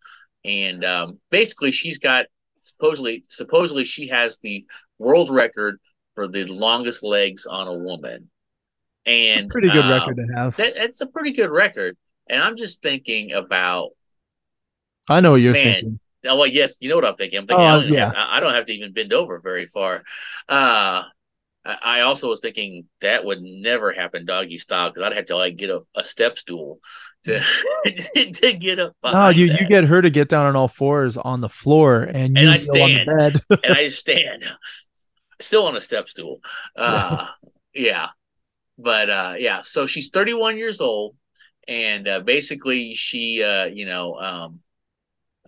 and 0.44 0.84
um, 0.84 1.20
basically 1.30 1.72
she's 1.72 1.98
got 1.98 2.26
supposedly 2.62 3.24
supposedly 3.28 3.84
she 3.84 4.08
has 4.08 4.38
the 4.38 4.66
world 5.00 5.30
record 5.30 5.80
for 6.22 6.28
the 6.28 6.46
longest 6.46 7.04
legs 7.04 7.46
on 7.48 7.68
a 7.68 7.74
woman. 7.74 8.30
And 9.08 9.50
Pretty 9.50 9.70
good 9.70 9.84
uh, 9.86 9.90
record 10.00 10.18
to 10.18 10.28
have. 10.36 10.56
that, 10.58 10.76
that's 10.76 11.02
a 11.02 11.08
pretty 11.08 11.32
good 11.32 11.50
record. 11.50 11.98
And 12.30 12.42
I'm 12.42 12.56
just 12.56 12.84
thinking 12.84 13.32
about, 13.32 13.90
I 15.10 15.20
know 15.22 15.32
what 15.32 15.38
you're 15.42 15.54
man, 15.54 15.64
thinking. 15.74 16.00
oh, 16.28 16.38
well, 16.38 16.48
yes, 16.48 16.78
you 16.80 16.90
know 16.90 16.96
what 16.96 17.06
I'm 17.06 17.16
thinking. 17.16 17.40
I'm 17.40 17.48
thinking, 17.48 17.66
Oh, 17.66 17.68
I, 17.68 17.82
don't 17.82 17.92
yeah. 17.92 18.06
have, 18.06 18.14
I 18.16 18.38
I 18.38 18.40
don't 18.40 18.54
have 18.54 18.66
to 18.66 18.74
even 18.74 18.94
bend 18.94 19.12
over 19.14 19.40
very 19.40 19.66
far. 19.66 20.04
Uh, 20.48 21.04
I 21.64 22.02
also 22.02 22.28
was 22.30 22.40
thinking 22.40 22.86
that 23.02 23.24
would 23.26 23.42
never 23.42 23.92
happen 23.92 24.26
doggy 24.26 24.58
style 24.58 24.90
because 24.90 25.04
I'd 25.04 25.14
have 25.16 25.26
to 25.28 25.36
like 25.36 25.58
get 25.58 25.70
a, 25.70 25.82
a 25.96 26.04
step 26.04 26.38
stool 26.38 26.80
to 27.26 27.44
to 28.34 28.54
get 28.58 28.80
up. 28.80 28.94
No, 29.04 29.30
you 29.30 29.46
you 29.46 29.68
get 29.68 29.84
her 29.86 30.02
to 30.02 30.10
get 30.10 30.28
down 30.30 30.46
on 30.48 30.56
all 30.56 30.68
fours 30.68 31.18
on 31.18 31.42
the 31.42 31.50
floor 31.50 32.02
and 32.04 32.36
you 32.38 32.44
And 32.48 32.52
I 32.54 32.58
go 32.58 32.84
on 32.84 32.94
the 32.94 33.06
bed. 33.50 33.60
and 33.64 33.74
I 33.76 33.88
stand 33.90 34.44
still 35.42 35.68
on 35.68 35.76
a 35.76 35.82
step 35.82 36.10
stool. 36.10 36.40
Uh, 36.76 37.28
yeah. 37.74 38.08
But 38.78 39.10
uh, 39.10 39.36
yeah, 39.38 39.62
so 39.62 39.86
she's 39.86 40.10
31 40.10 40.58
years 40.58 40.82
old, 40.82 41.16
and 41.68 42.08
uh, 42.08 42.20
basically 42.22 42.94
she, 42.94 43.44
uh, 43.44 43.66
you 43.66 43.86
know, 43.86 44.16
um, 44.16 44.60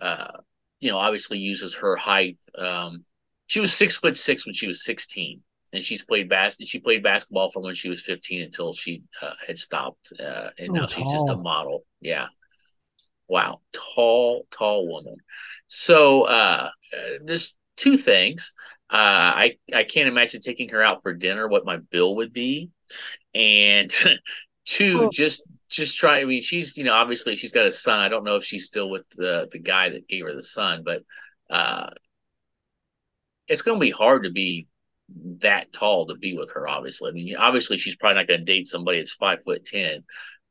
uh, 0.00 0.38
you 0.80 0.90
know, 0.90 0.98
obviously 0.98 1.38
uses 1.38 1.76
her 1.76 1.96
height. 1.96 2.38
Um, 2.56 3.04
she 3.46 3.60
was 3.60 3.72
six 3.72 3.96
foot 3.96 4.16
six 4.16 4.46
when 4.46 4.54
she 4.54 4.66
was 4.66 4.84
16, 4.84 5.40
and 5.72 5.82
she's 5.82 6.04
played 6.04 6.28
bas- 6.28 6.58
She 6.64 6.78
played 6.78 7.02
basketball 7.02 7.50
from 7.50 7.64
when 7.64 7.74
she 7.74 7.88
was 7.88 8.00
15 8.02 8.42
until 8.42 8.72
she 8.72 9.02
uh, 9.20 9.34
had 9.46 9.58
stopped, 9.58 10.12
uh, 10.20 10.50
and 10.58 10.68
So 10.68 10.72
now 10.72 10.86
she's 10.86 11.10
just 11.10 11.28
a 11.28 11.36
model. 11.36 11.84
Yeah. 12.00 12.26
Wow, 13.26 13.60
tall, 13.72 14.46
tall 14.50 14.86
woman. 14.86 15.16
So 15.66 16.22
uh, 16.22 16.68
uh, 16.92 16.98
there's 17.24 17.56
two 17.76 17.96
things. 17.96 18.52
Uh, 18.90 18.96
I 19.36 19.56
I 19.74 19.84
can't 19.84 20.08
imagine 20.08 20.40
taking 20.40 20.68
her 20.70 20.82
out 20.82 21.02
for 21.02 21.14
dinner. 21.14 21.48
What 21.48 21.64
my 21.64 21.78
bill 21.78 22.16
would 22.16 22.32
be, 22.32 22.70
and 23.34 23.90
two, 24.66 25.10
just 25.12 25.44
just 25.68 25.96
try. 25.96 26.20
I 26.20 26.24
mean, 26.24 26.42
she's 26.42 26.76
you 26.76 26.84
know 26.84 26.94
obviously 26.94 27.36
she's 27.36 27.52
got 27.52 27.66
a 27.66 27.72
son. 27.72 27.98
I 27.98 28.08
don't 28.08 28.24
know 28.24 28.36
if 28.36 28.44
she's 28.44 28.66
still 28.66 28.90
with 28.90 29.08
the 29.10 29.48
the 29.50 29.58
guy 29.58 29.88
that 29.90 30.08
gave 30.08 30.24
her 30.24 30.34
the 30.34 30.42
son, 30.42 30.82
but 30.84 31.02
uh, 31.50 31.90
it's 33.48 33.62
going 33.62 33.78
to 33.78 33.84
be 33.84 33.90
hard 33.90 34.24
to 34.24 34.30
be 34.30 34.66
that 35.40 35.72
tall 35.72 36.06
to 36.06 36.14
be 36.14 36.36
with 36.36 36.52
her. 36.54 36.68
Obviously, 36.68 37.10
I 37.10 37.12
mean, 37.12 37.36
obviously 37.36 37.76
she's 37.76 37.96
probably 37.96 38.16
not 38.16 38.28
going 38.28 38.40
to 38.40 38.46
date 38.46 38.66
somebody 38.66 38.98
that's 38.98 39.12
five 39.12 39.42
foot 39.42 39.64
ten. 39.64 40.04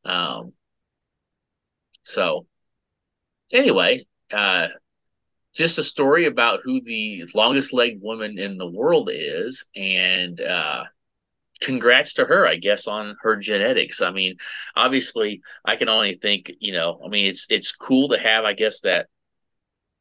Um, 0.06 0.54
so 2.04 2.46
anyway, 3.52 4.06
uh, 4.32 4.70
just 5.54 5.78
a 5.78 5.84
story 5.84 6.26
about 6.26 6.62
who 6.64 6.82
the 6.82 7.26
longest 7.36 7.74
legged 7.74 8.02
woman 8.02 8.40
in 8.40 8.58
the 8.58 8.68
world 8.70 9.10
is, 9.12 9.66
and 9.76 10.42
uh, 10.42 10.86
congrats 11.62 12.14
to 12.14 12.26
her, 12.26 12.48
I 12.48 12.56
guess, 12.56 12.88
on 12.88 13.16
her 13.22 13.36
genetics. 13.36 14.02
I 14.02 14.12
mean, 14.12 14.38
obviously, 14.76 15.42
I 15.64 15.76
can 15.76 15.90
only 15.90 16.14
think, 16.14 16.52
you 16.60 16.74
know, 16.74 17.00
I 17.04 17.08
mean, 17.08 17.28
it's 17.28 17.48
it's 17.50 17.76
cool 17.76 18.10
to 18.10 18.18
have, 18.18 18.46
I 18.46 18.54
guess, 18.54 18.82
that 18.82 19.08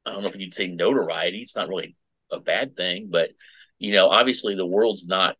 I 0.06 0.12
don't 0.12 0.22
know 0.22 0.28
if 0.28 0.38
you'd 0.38 0.54
say 0.54 0.68
notoriety. 0.68 1.40
It's 1.40 1.56
not 1.56 1.68
really 1.68 1.96
a 2.30 2.40
bad 2.40 2.76
thing, 2.76 3.08
but 3.10 3.30
you 3.78 3.92
know, 3.92 4.08
obviously, 4.08 4.54
the 4.54 4.66
world's 4.66 5.06
not 5.06 5.36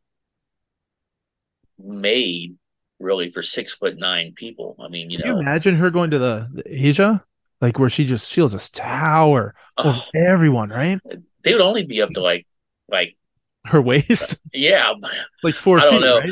made 1.79 2.57
really 2.99 3.31
for 3.31 3.43
six 3.43 3.75
foot 3.75 3.97
nine 3.99 4.33
people. 4.35 4.77
I 4.79 4.89
mean, 4.89 5.11
you 5.11 5.19
Can 5.19 5.31
know, 5.31 5.37
you 5.37 5.43
imagine 5.43 5.77
her 5.77 5.91
going 5.91 6.11
to 6.11 6.19
the, 6.19 6.49
the 6.53 6.87
Asia, 6.87 7.25
like 7.63 7.79
where 7.79 7.89
she 7.89 8.05
just 8.05 8.31
she'll 8.31 8.51
just 8.51 8.75
tower 8.75 9.55
over 9.79 9.97
oh, 9.99 10.09
everyone, 10.15 10.69
right? 10.69 11.01
they 11.45 11.53
would 11.53 11.63
only 11.63 11.87
be 11.87 12.03
up 12.03 12.11
to 12.11 12.21
like 12.21 12.47
like 12.89 13.17
Her 13.65 13.81
waist, 13.81 14.37
yeah 14.53 14.93
like 15.43 15.55
four 15.55 15.79
I 15.79 15.83
don't 15.83 15.93
feet, 15.95 16.01
know. 16.03 16.19
right? 16.19 16.31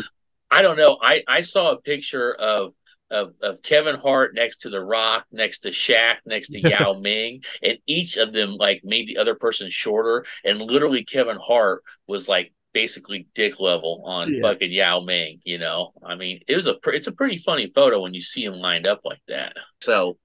I 0.51 0.63
don't 0.63 0.77
know. 0.77 0.99
I 1.01 1.23
I 1.27 1.41
saw 1.41 1.71
a 1.71 1.81
picture 1.81 2.35
of 2.35 2.75
of 3.11 3.35
of 3.43 3.63
Kevin 3.63 3.97
Hart 3.97 4.35
next 4.35 4.59
to 4.63 4.69
The 4.71 4.81
Rock, 4.85 5.25
next 5.33 5.61
to 5.61 5.71
Shaq, 5.71 6.17
next 6.27 6.49
to 6.51 6.61
Yao 6.69 6.95
Ming, 6.95 7.43
and 7.63 7.79
each 7.87 8.17
of 8.17 8.33
them 8.33 8.55
like 8.57 8.83
made 8.85 9.07
the 9.07 9.17
other 9.19 9.35
person 9.35 9.71
shorter. 9.71 10.25
And 10.45 10.61
literally, 10.61 11.05
Kevin 11.05 11.39
Hart 11.41 11.83
was 12.07 12.29
like 12.29 12.53
basically 12.73 13.27
dick 13.35 13.59
level 13.59 14.03
on 14.07 14.33
Yeah. 14.35 14.43
fucking 14.43 14.71
Yao 14.73 15.01
Ming. 15.01 15.41
You 15.45 15.59
know, 15.59 15.93
I 16.05 16.15
mean, 16.17 16.41
it 16.47 16.55
was 16.55 16.67
a 16.69 16.75
pre- 16.75 16.97
it's 16.97 17.09
a 17.09 17.13
pretty 17.13 17.37
funny 17.37 17.71
photo 17.75 18.01
when 18.03 18.15
you 18.15 18.21
see 18.21 18.45
him 18.45 18.55
lined 18.55 18.87
up 18.89 19.01
like 19.05 19.23
that. 19.29 19.55
So. 19.81 20.19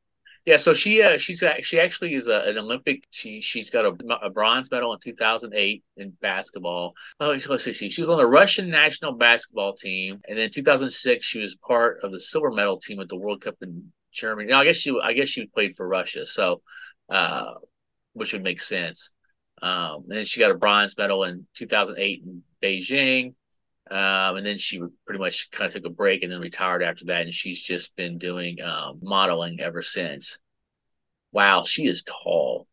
Yeah, 0.45 0.57
so 0.57 0.75
she 0.75 1.01
uh, 1.01 1.17
she's 1.17 1.43
she 1.61 1.79
actually 1.79 2.13
is 2.13 2.27
a, 2.27 2.41
an 2.41 2.59
Olympic. 2.59 3.07
She 3.09 3.41
she's 3.41 3.71
got 3.71 3.85
a, 3.85 4.17
a 4.23 4.29
bronze 4.29 4.69
medal 4.69 4.93
in 4.93 4.99
2008 4.99 5.83
in 5.97 6.11
basketball. 6.21 6.93
Oh, 7.19 7.35
let's 7.49 7.63
see. 7.63 7.89
She 7.89 8.01
was 8.01 8.11
on 8.11 8.17
the 8.17 8.27
Russian 8.27 8.69
national 8.69 9.13
basketball 9.13 9.73
team, 9.73 10.21
and 10.27 10.37
then 10.37 10.51
2006 10.51 11.25
she 11.25 11.39
was 11.39 11.55
part 11.55 12.03
of 12.03 12.11
the 12.11 12.19
silver 12.19 12.51
medal 12.51 12.77
team 12.77 12.99
at 12.99 13.09
the 13.09 13.17
World 13.17 13.41
Cup 13.41 13.55
in 13.61 13.91
Germany. 14.11 14.51
No, 14.51 14.59
I 14.59 14.65
guess 14.65 14.77
she 14.77 14.95
I 15.03 15.13
guess 15.13 15.29
she 15.29 15.47
played 15.47 15.75
for 15.75 15.87
Russia, 15.87 16.27
so 16.27 16.61
uh, 17.09 17.55
which 18.13 18.33
would 18.33 18.43
make 18.43 18.61
sense. 18.61 19.13
Um, 19.63 20.03
and 20.07 20.17
then 20.17 20.25
she 20.25 20.39
got 20.39 20.51
a 20.51 20.55
bronze 20.55 20.95
medal 20.95 21.23
in 21.23 21.47
2008 21.55 22.23
in 22.23 22.43
Beijing. 22.61 23.33
Um, 23.91 24.37
and 24.37 24.45
then 24.45 24.57
she 24.57 24.81
pretty 25.05 25.19
much 25.19 25.51
kind 25.51 25.67
of 25.67 25.73
took 25.73 25.85
a 25.85 25.93
break 25.93 26.23
and 26.23 26.31
then 26.31 26.39
retired 26.41 26.81
after 26.83 27.05
that. 27.05 27.21
And 27.21 27.33
she's 27.33 27.61
just 27.61 27.95
been 27.95 28.17
doing 28.17 28.61
um, 28.61 28.99
modeling 29.01 29.59
ever 29.61 29.81
since. 29.81 30.39
Wow, 31.31 31.63
she 31.63 31.85
is 31.85 32.03
tall. 32.03 32.67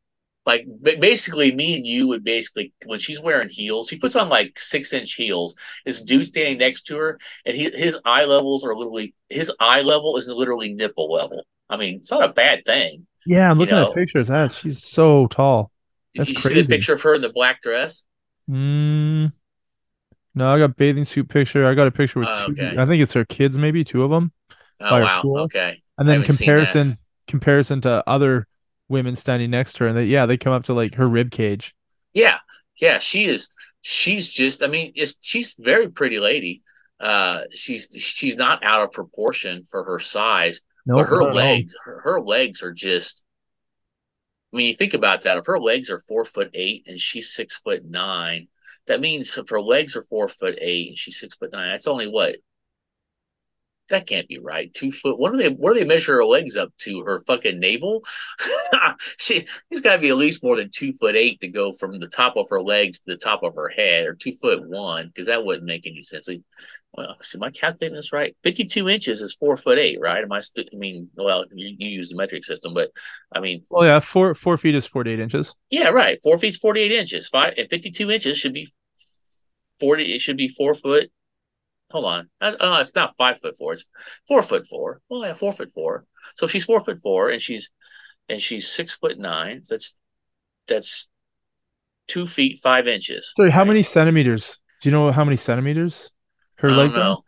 Like 0.47 0.65
ba- 0.67 0.97
basically, 0.99 1.55
me 1.55 1.77
and 1.77 1.87
you 1.87 2.09
would 2.09 2.25
basically 2.25 2.73
when 2.87 2.99
she's 2.99 3.21
wearing 3.21 3.49
heels, 3.49 3.89
she 3.89 3.99
puts 3.99 4.17
on 4.17 4.29
like 4.29 4.59
six 4.59 4.93
inch 4.93 5.15
heels. 5.15 5.55
This 5.85 6.01
dude 6.03 6.27
standing 6.27 6.59
next 6.59 6.83
to 6.85 6.97
her, 6.97 7.19
and 7.47 7.55
he, 7.55 7.71
his 7.71 7.99
eye 8.05 8.25
levels 8.25 8.65
are 8.65 8.75
literally 8.75 9.15
his 9.29 9.53
eye 9.61 9.83
level 9.83 10.17
is 10.17 10.27
literally 10.29 10.73
nipple 10.73 11.13
level. 11.13 11.45
I 11.71 11.77
mean, 11.77 11.97
it's 11.97 12.11
not 12.11 12.29
a 12.29 12.33
bad 12.33 12.65
thing. 12.65 13.07
Yeah, 13.25 13.51
I'm 13.51 13.57
You 13.57 13.61
looking 13.61 13.77
know. 13.77 13.91
at 13.91 13.95
pictures. 13.95 14.29
That 14.29 14.53
she's 14.53 14.83
so 14.83 15.27
tall. 15.29 15.71
Did 16.15 16.29
you 16.29 16.35
crazy. 16.35 16.49
see 16.49 16.63
the 16.63 16.67
picture 16.69 16.95
of 16.95 17.03
her 17.03 17.15
in 17.15 17.23
the 17.23 17.31
black 17.33 17.63
dress? 17.63 18.05
Mm, 18.51 19.33
no, 20.35 20.51
I 20.53 20.59
got 20.59 20.77
bathing 20.77 21.05
suit 21.05 21.29
picture. 21.29 21.67
I 21.67 21.75
got 21.75 21.87
a 21.87 21.91
picture 21.91 22.21
with 22.21 22.29
Oh, 22.31 22.47
two. 22.47 22.53
okay. 22.53 22.77
I 22.79 22.87
think 22.87 23.03
it's 23.03 23.13
her 23.15 23.25
kids, 23.25 23.59
maybe 23.59 23.85
two 23.85 24.03
of 24.03 24.11
them. 24.11 24.33
Oh 24.81 25.01
wow, 25.01 25.23
pool. 25.23 25.39
okay. 25.41 25.83
And 25.99 26.09
then 26.09 26.21
haven't 26.21 26.35
seen 26.37 26.47
that. 26.47 26.53
comparison 26.53 26.99
comparison 27.29 27.81
to 27.83 28.03
other 28.09 28.47
women 28.89 29.15
standing 29.17 29.51
next 29.51 29.75
to 29.75 29.85
her, 29.85 29.89
and 29.89 29.97
they 29.97 30.05
yeah 30.05 30.27
they 30.27 30.37
come 30.37 30.53
up 30.53 30.65
to 30.65 30.75
like 30.75 30.95
her 30.97 31.07
rib 31.07 31.31
cage. 31.31 31.75
Yeah, 32.13 32.39
yeah, 32.81 32.99
she 32.99 33.25
is. 33.27 33.49
She's 33.81 34.31
just. 34.31 34.63
I 34.63 34.67
mean, 34.67 34.93
it's 34.97 35.19
she's 35.23 35.55
very 35.59 35.89
pretty 35.91 36.19
lady. 36.19 36.63
Uh, 37.01 37.43
she's 37.51 37.89
she's 37.99 38.37
not 38.37 38.63
out 38.65 38.83
of 38.83 38.93
proportion 38.93 39.65
for 39.65 39.83
her 39.85 39.99
size, 39.99 40.61
No, 40.87 40.97
but 40.97 41.07
her 41.07 41.33
legs, 41.33 41.75
her, 41.85 42.01
her 42.05 42.21
legs 42.21 42.63
are 42.63 42.73
just. 42.73 43.25
I 44.53 44.57
mean, 44.59 44.69
you 44.69 44.75
think 44.75 44.95
about 44.95 45.23
that. 45.23 45.37
If 45.39 45.47
her 45.47 45.59
legs 45.59 45.91
are 45.91 45.99
four 45.99 46.25
foot 46.25 46.51
eight 46.55 46.85
and 46.87 47.01
she's 47.01 47.33
six 47.35 47.57
foot 47.59 47.85
nine, 47.85 48.49
that 48.87 49.01
means 49.01 49.37
if 49.37 49.49
her 49.51 49.61
legs 49.61 49.97
are 49.97 50.03
four 50.03 50.29
foot 50.29 50.59
eight 50.61 50.89
and 50.89 50.99
she's 50.99 51.19
six 51.19 51.37
foot 51.37 51.53
nine, 51.53 51.71
that's 51.71 51.87
only 51.87 52.09
what. 52.09 52.37
That 53.89 54.07
can't 54.07 54.29
be 54.29 54.39
right. 54.39 54.73
Two 54.73 54.91
foot. 54.91 55.19
What 55.19 55.33
do 55.33 55.39
they? 55.39 55.51
What 55.51 55.75
do 55.75 55.81
they 55.81 55.85
measure 55.85 56.15
her 56.15 56.25
legs 56.25 56.57
up 56.57 56.73
to? 56.79 57.03
Her 57.03 57.19
fucking 57.27 57.59
navel. 57.61 58.01
she. 59.19 59.47
She's 59.71 59.81
got 59.83 59.97
to 59.97 60.01
be 60.01 60.09
at 60.09 60.17
least 60.17 60.43
more 60.43 60.57
than 60.57 60.71
two 60.71 60.93
foot 60.95 61.15
eight 61.17 61.41
to 61.41 61.49
go 61.49 61.73
from 61.73 61.99
the 61.99 62.07
top 62.07 62.37
of 62.37 62.47
her 62.51 62.63
legs 62.63 63.01
to 63.01 63.11
the 63.11 63.17
top 63.17 63.43
of 63.43 63.55
her 63.57 63.69
head, 63.69 64.07
or 64.07 64.15
two 64.15 64.33
foot 64.33 64.67
one, 64.67 65.09
because 65.09 65.27
that 65.27 65.45
wouldn't 65.45 65.67
make 65.67 65.87
any 65.87 66.01
sense. 66.01 66.29
Like, 66.29 66.41
well, 66.97 67.17
so 67.21 67.39
am 67.39 67.43
I 67.43 67.51
calculating 67.51 67.97
this 67.97 68.13
right? 68.13 68.35
Fifty-two 68.43 68.89
inches 68.89 69.21
is 69.21 69.35
four 69.35 69.57
foot 69.57 69.79
eight, 69.79 69.99
right? 70.01 70.23
Am 70.23 70.33
I? 70.33 70.41
St- 70.41 70.71
I 70.73 70.77
mean, 70.77 71.11
well, 71.17 71.45
you, 71.53 71.75
you 71.79 71.89
use 71.89 72.09
the 72.11 72.17
metric 72.17 72.45
system, 72.45 72.73
but 72.73 72.93
I 73.35 73.41
mean, 73.41 73.63
Well, 73.69 73.85
yeah, 73.85 74.01
four 74.01 74.33
four 74.35 74.57
feet 74.57 74.75
is 74.75 74.87
forty 74.87 75.11
eight 75.11 75.21
inches. 75.21 75.55
yeah, 75.71 75.89
right. 75.89 76.19
Four 76.23 76.39
feet's 76.39 76.57
forty-eight 76.57 76.93
inches. 76.93 77.29
Five 77.29 77.55
and 77.59 77.69
fifty-two 77.69 78.11
inches 78.11 78.39
should 78.39 78.55
be 78.55 78.69
forty. 79.81 80.15
It 80.15 80.21
should 80.21 80.37
be 80.37 80.49
four 80.49 80.73
foot. 80.73 81.11
Hold 81.93 82.05
on. 82.07 82.29
Uh, 82.41 82.53
uh, 82.59 82.79
it's 82.81 82.95
not 82.95 83.15
five 83.17 83.39
foot 83.41 83.55
four. 83.57 83.75
It's 83.75 83.89
four 84.27 84.43
foot 84.43 84.67
four. 84.67 85.01
Well, 85.09 85.23
yeah, 85.25 85.35
four 85.35 85.53
foot 85.53 85.71
four. 85.71 86.05
So 86.35 86.47
she's 86.47 86.65
four 86.65 86.81
foot 86.81 86.99
four, 86.99 87.31
and 87.31 87.41
she's 87.41 87.71
and 88.29 88.41
she's 88.41 88.69
six 88.69 88.95
foot 88.97 89.19
nine. 89.19 89.63
That's 89.69 89.95
that's 90.69 91.09
two 92.09 92.27
feet 92.27 92.59
five 92.59 92.89
inches. 92.89 93.33
So 93.37 93.51
how 93.51 93.65
many 93.65 93.83
centimeters? 93.83 94.59
Do 94.81 94.89
you 94.89 94.93
know 94.93 95.13
how 95.13 95.25
many 95.25 95.37
centimeters 95.37 96.11
her 96.57 96.71
I 96.71 96.75
leg? 96.75 96.93
know. 96.93 97.23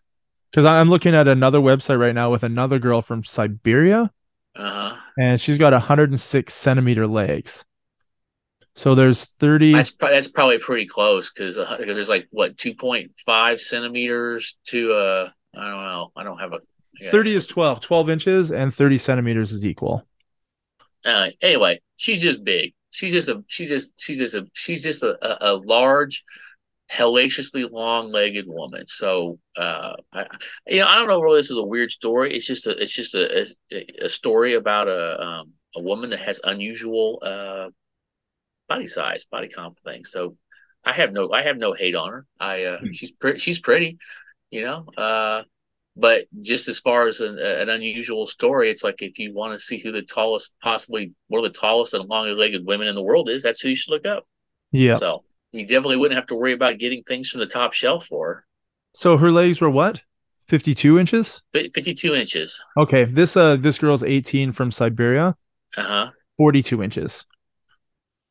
Because 0.51 0.65
I'm 0.67 0.89
looking 0.89 1.15
at 1.15 1.27
another 1.29 1.59
website 1.59 1.99
right 1.99 2.15
now 2.15 2.31
with 2.31 2.43
another 2.45 2.79
girl 2.79 3.03
from 3.03 3.25
Siberia, 3.25 4.11
Uh 4.57 4.71
huh. 4.71 4.97
and 5.19 5.41
she's 5.41 5.59
got 5.59 5.73
106 5.73 6.55
centimeter 6.55 7.07
legs. 7.07 7.65
So 8.77 8.95
there's 8.95 9.27
30. 9.27 9.73
That's 9.73 9.95
that's 9.97 10.29
probably 10.29 10.59
pretty 10.59 10.87
close 10.87 11.33
because 11.33 11.57
because 11.57 11.95
there's 11.95 12.09
like 12.09 12.27
what 12.31 12.59
two 12.59 12.75
point 12.75 13.13
five 13.25 13.61
centimeters 13.61 14.59
to 14.67 14.93
uh 14.93 15.31
I 15.57 15.71
don't 15.71 15.85
know. 15.85 16.13
I 16.17 16.25
don't 16.25 16.39
have 16.39 16.53
a 16.53 16.59
yeah. 17.01 17.11
30 17.11 17.35
is 17.35 17.47
12 17.47 17.81
12 17.81 18.11
inches 18.11 18.53
and 18.53 18.73
30 18.73 18.99
centimeters 18.99 19.53
is 19.53 19.65
equal 19.65 20.07
uh, 21.05 21.29
anyway, 21.43 21.81
she's 21.97 22.23
just 22.23 22.45
big. 22.45 22.73
She's 22.91 23.13
just 23.13 23.29
a 23.29 23.45
she 23.49 23.67
just 23.67 23.93
she's 24.01 24.19
just 24.19 24.35
a 24.35 24.47
she's 24.53 24.83
just 24.83 25.03
a, 25.03 25.19
a, 25.23 25.53
a 25.53 25.57
large, 25.57 26.25
hellaciously 26.89 27.69
long-legged 27.71 28.47
woman. 28.47 28.87
So 28.87 29.39
uh, 29.57 29.97
I 30.13 30.27
you 30.67 30.81
know 30.81 30.87
I 30.87 30.95
don't 30.95 31.09
know 31.09 31.21
whether 31.21 31.37
this 31.37 31.51
is 31.51 31.59
a 31.59 31.65
weird 31.65 31.91
story. 31.91 32.35
It's 32.35 32.47
just 32.47 32.67
a 32.67 32.81
it's 32.81 32.95
just 32.95 33.15
a 33.15 33.47
a, 33.73 33.87
a 34.03 34.09
story 34.09 34.55
about 34.55 34.89
a 34.89 35.21
um, 35.23 35.53
a 35.75 35.81
woman 35.81 36.11
that 36.11 36.21
has 36.21 36.41
unusual 36.45 37.19
uh, 37.23 37.71
body 38.75 38.87
size, 38.87 39.25
body 39.25 39.49
comp 39.49 39.79
thing. 39.85 40.05
So 40.05 40.37
I 40.85 40.93
have 40.93 41.13
no 41.13 41.31
I 41.33 41.43
have 41.43 41.57
no 41.57 41.73
hate 41.73 41.95
on 41.95 42.11
her. 42.11 42.27
I 42.41 42.65
uh, 42.65 42.79
she's 42.93 43.13
pretty 43.13 43.39
she's 43.39 43.61
pretty, 43.61 43.99
you 44.51 44.65
know. 44.65 44.87
Uh, 44.97 45.43
but 45.97 46.25
just 46.41 46.69
as 46.69 46.81
far 46.81 47.07
as 47.07 47.21
an, 47.21 47.39
an 47.39 47.69
unusual 47.69 48.27
story, 48.27 48.69
it's 48.71 48.83
like 48.83 49.01
if 49.01 49.19
you 49.19 49.33
want 49.33 49.53
to 49.53 49.59
see 49.59 49.79
who 49.79 49.93
the 49.93 50.03
tallest, 50.03 50.55
possibly 50.61 51.13
one 51.29 51.45
of 51.45 51.53
the 51.53 51.59
tallest 51.59 51.95
and 51.95 52.09
longest-legged 52.09 52.67
women 52.67 52.89
in 52.89 52.95
the 52.97 53.03
world 53.03 53.29
is, 53.31 53.43
that's 53.45 53.61
who 53.61 53.69
you 53.69 53.77
should 53.77 53.93
look 53.93 54.05
up. 54.07 54.27
yeah 54.73 54.97
So 54.97 55.23
you 55.53 55.63
definitely 55.65 55.99
wouldn't 55.99 56.19
have 56.19 56.27
to 56.29 56.35
worry 56.35 56.53
about 56.53 56.79
getting 56.79 57.05
things 57.05 57.31
from 57.31 57.41
the 57.41 57.47
top 57.47 57.75
shelf 57.75 58.07
for 58.07 58.27
her. 58.27 58.47
so 58.93 59.17
her 59.19 59.31
legs 59.31 59.61
were 59.61 59.71
what 59.71 60.01
52 60.49 60.99
inches 60.99 61.43
Fi- 61.53 61.71
52 61.73 62.13
inches. 62.15 62.61
okay 62.77 63.05
this 63.05 63.37
uh 63.37 63.55
this 63.57 63.79
girl's 63.79 64.03
18 64.03 64.51
from 64.51 64.73
siberia 64.73 65.37
Uh 65.77 65.83
huh. 65.83 66.11
42 66.39 66.83
inches 66.83 67.25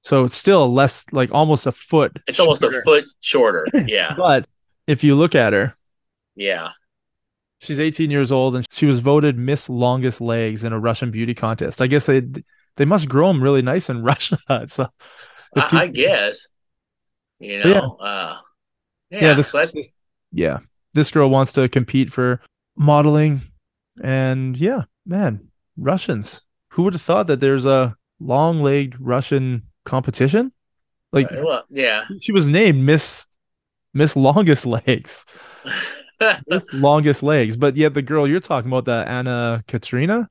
so 0.04 0.24
it's 0.26 0.36
still 0.36 0.72
less 0.74 1.06
like 1.12 1.32
almost 1.32 1.66
a 1.66 1.72
foot 1.72 2.18
It's 2.28 2.40
almost 2.40 2.62
a 2.64 2.72
foot 2.84 3.06
shorter. 3.22 3.66
Yeah. 3.88 4.14
but 4.18 4.48
if 4.88 5.04
you 5.04 5.16
look 5.16 5.34
at 5.36 5.54
her 5.54 5.76
Yeah. 6.36 6.70
she's 7.60 7.80
18 7.80 8.12
years 8.12 8.32
old 8.32 8.56
and 8.56 8.66
she 8.72 8.86
was 8.86 9.00
voted 9.00 9.38
miss 9.38 9.70
longest 9.70 10.20
legs 10.22 10.64
in 10.66 10.74
a 10.74 10.80
russian 10.80 11.10
beauty 11.12 11.34
contest 11.34 11.82
i 11.82 11.88
guess 11.88 12.06
they 12.06 12.22
they 12.78 12.86
must 12.86 13.08
grow 13.10 13.28
them 13.30 13.42
really 13.42 13.62
nice 13.62 13.90
in 13.90 14.04
russia 14.12 14.38
so 14.68 14.88
I, 15.56 15.70
I 15.84 15.88
guess. 15.88 16.48
You 17.40 17.60
Yeah. 17.60 17.64
know. 17.80 17.98
Uh, 18.00 18.38
yeah. 19.12 19.22
Yeah, 19.22 19.34
this- 19.36 19.50
so 19.50 19.64
yeah 20.32 20.60
this 20.94 21.12
girl 21.12 21.30
wants 21.30 21.52
to 21.54 21.70
compete 21.70 22.12
for 22.12 22.42
modeling 22.76 23.42
and 24.04 24.58
yeah 24.58 24.84
man 25.06 25.48
russians 25.78 26.42
who 26.72 26.82
would 26.84 26.94
have 26.94 27.02
thought 27.02 27.28
that 27.28 27.40
there's 27.40 27.66
a 27.68 27.96
long-legged 28.20 28.96
russian 29.00 29.62
competition 29.86 30.52
like 31.14 31.30
well, 31.32 31.64
yeah. 31.70 32.06
she 32.22 32.32
was 32.32 32.48
named 32.48 32.84
miss 32.84 33.28
Miss 33.94 34.16
Longest 34.16 34.66
Legs. 34.66 35.26
Miss 36.48 36.74
Longest 36.74 37.22
Legs. 37.22 37.58
But 37.58 37.76
yet 37.76 37.94
the 37.94 38.02
girl 38.02 38.28
you're 38.28 38.40
talking 38.40 38.72
about, 38.72 38.86
the 38.86 39.08
Anna 39.08 39.64
Katrina, 39.68 40.30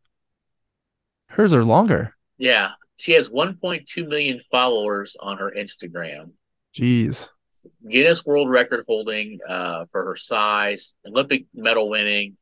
hers 1.29 1.55
are 1.55 1.65
longer. 1.65 2.17
yeah, 2.39 2.71
she 2.97 3.13
has 3.13 3.29
1.2 3.29 4.09
million 4.09 4.41
followers 4.51 5.17
on 5.21 5.39
her 5.39 5.53
Instagram. 5.57 6.31
Jeez. 6.75 7.29
Guinness 7.89 8.25
World 8.27 8.49
Record 8.49 8.85
holding 8.89 9.39
uh, 9.47 9.85
for 9.87 10.05
her 10.05 10.17
size, 10.17 10.95
Olympic 11.07 11.45
medal 11.55 11.89
winning. 11.89 12.37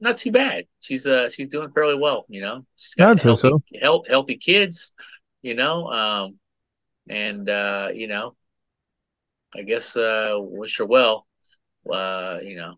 Not 0.00 0.18
too 0.18 0.32
bad. 0.32 0.64
She's 0.80 1.06
uh 1.06 1.30
she's 1.30 1.48
doing 1.48 1.70
fairly 1.70 1.96
well. 1.96 2.26
You 2.28 2.42
know, 2.42 2.66
she's 2.76 2.94
got 2.94 3.20
healthy, 3.20 3.40
so. 3.40 3.62
health, 3.80 4.08
healthy 4.08 4.36
kids. 4.36 4.92
You 5.46 5.54
know, 5.54 5.86
um, 5.92 6.40
and 7.08 7.48
uh, 7.48 7.90
you 7.94 8.08
know, 8.08 8.34
I 9.54 9.62
guess 9.62 9.96
uh, 9.96 10.34
wish 10.38 10.78
her 10.78 10.84
well. 10.84 11.24
Uh, 11.88 12.40
you 12.42 12.56
know, 12.56 12.74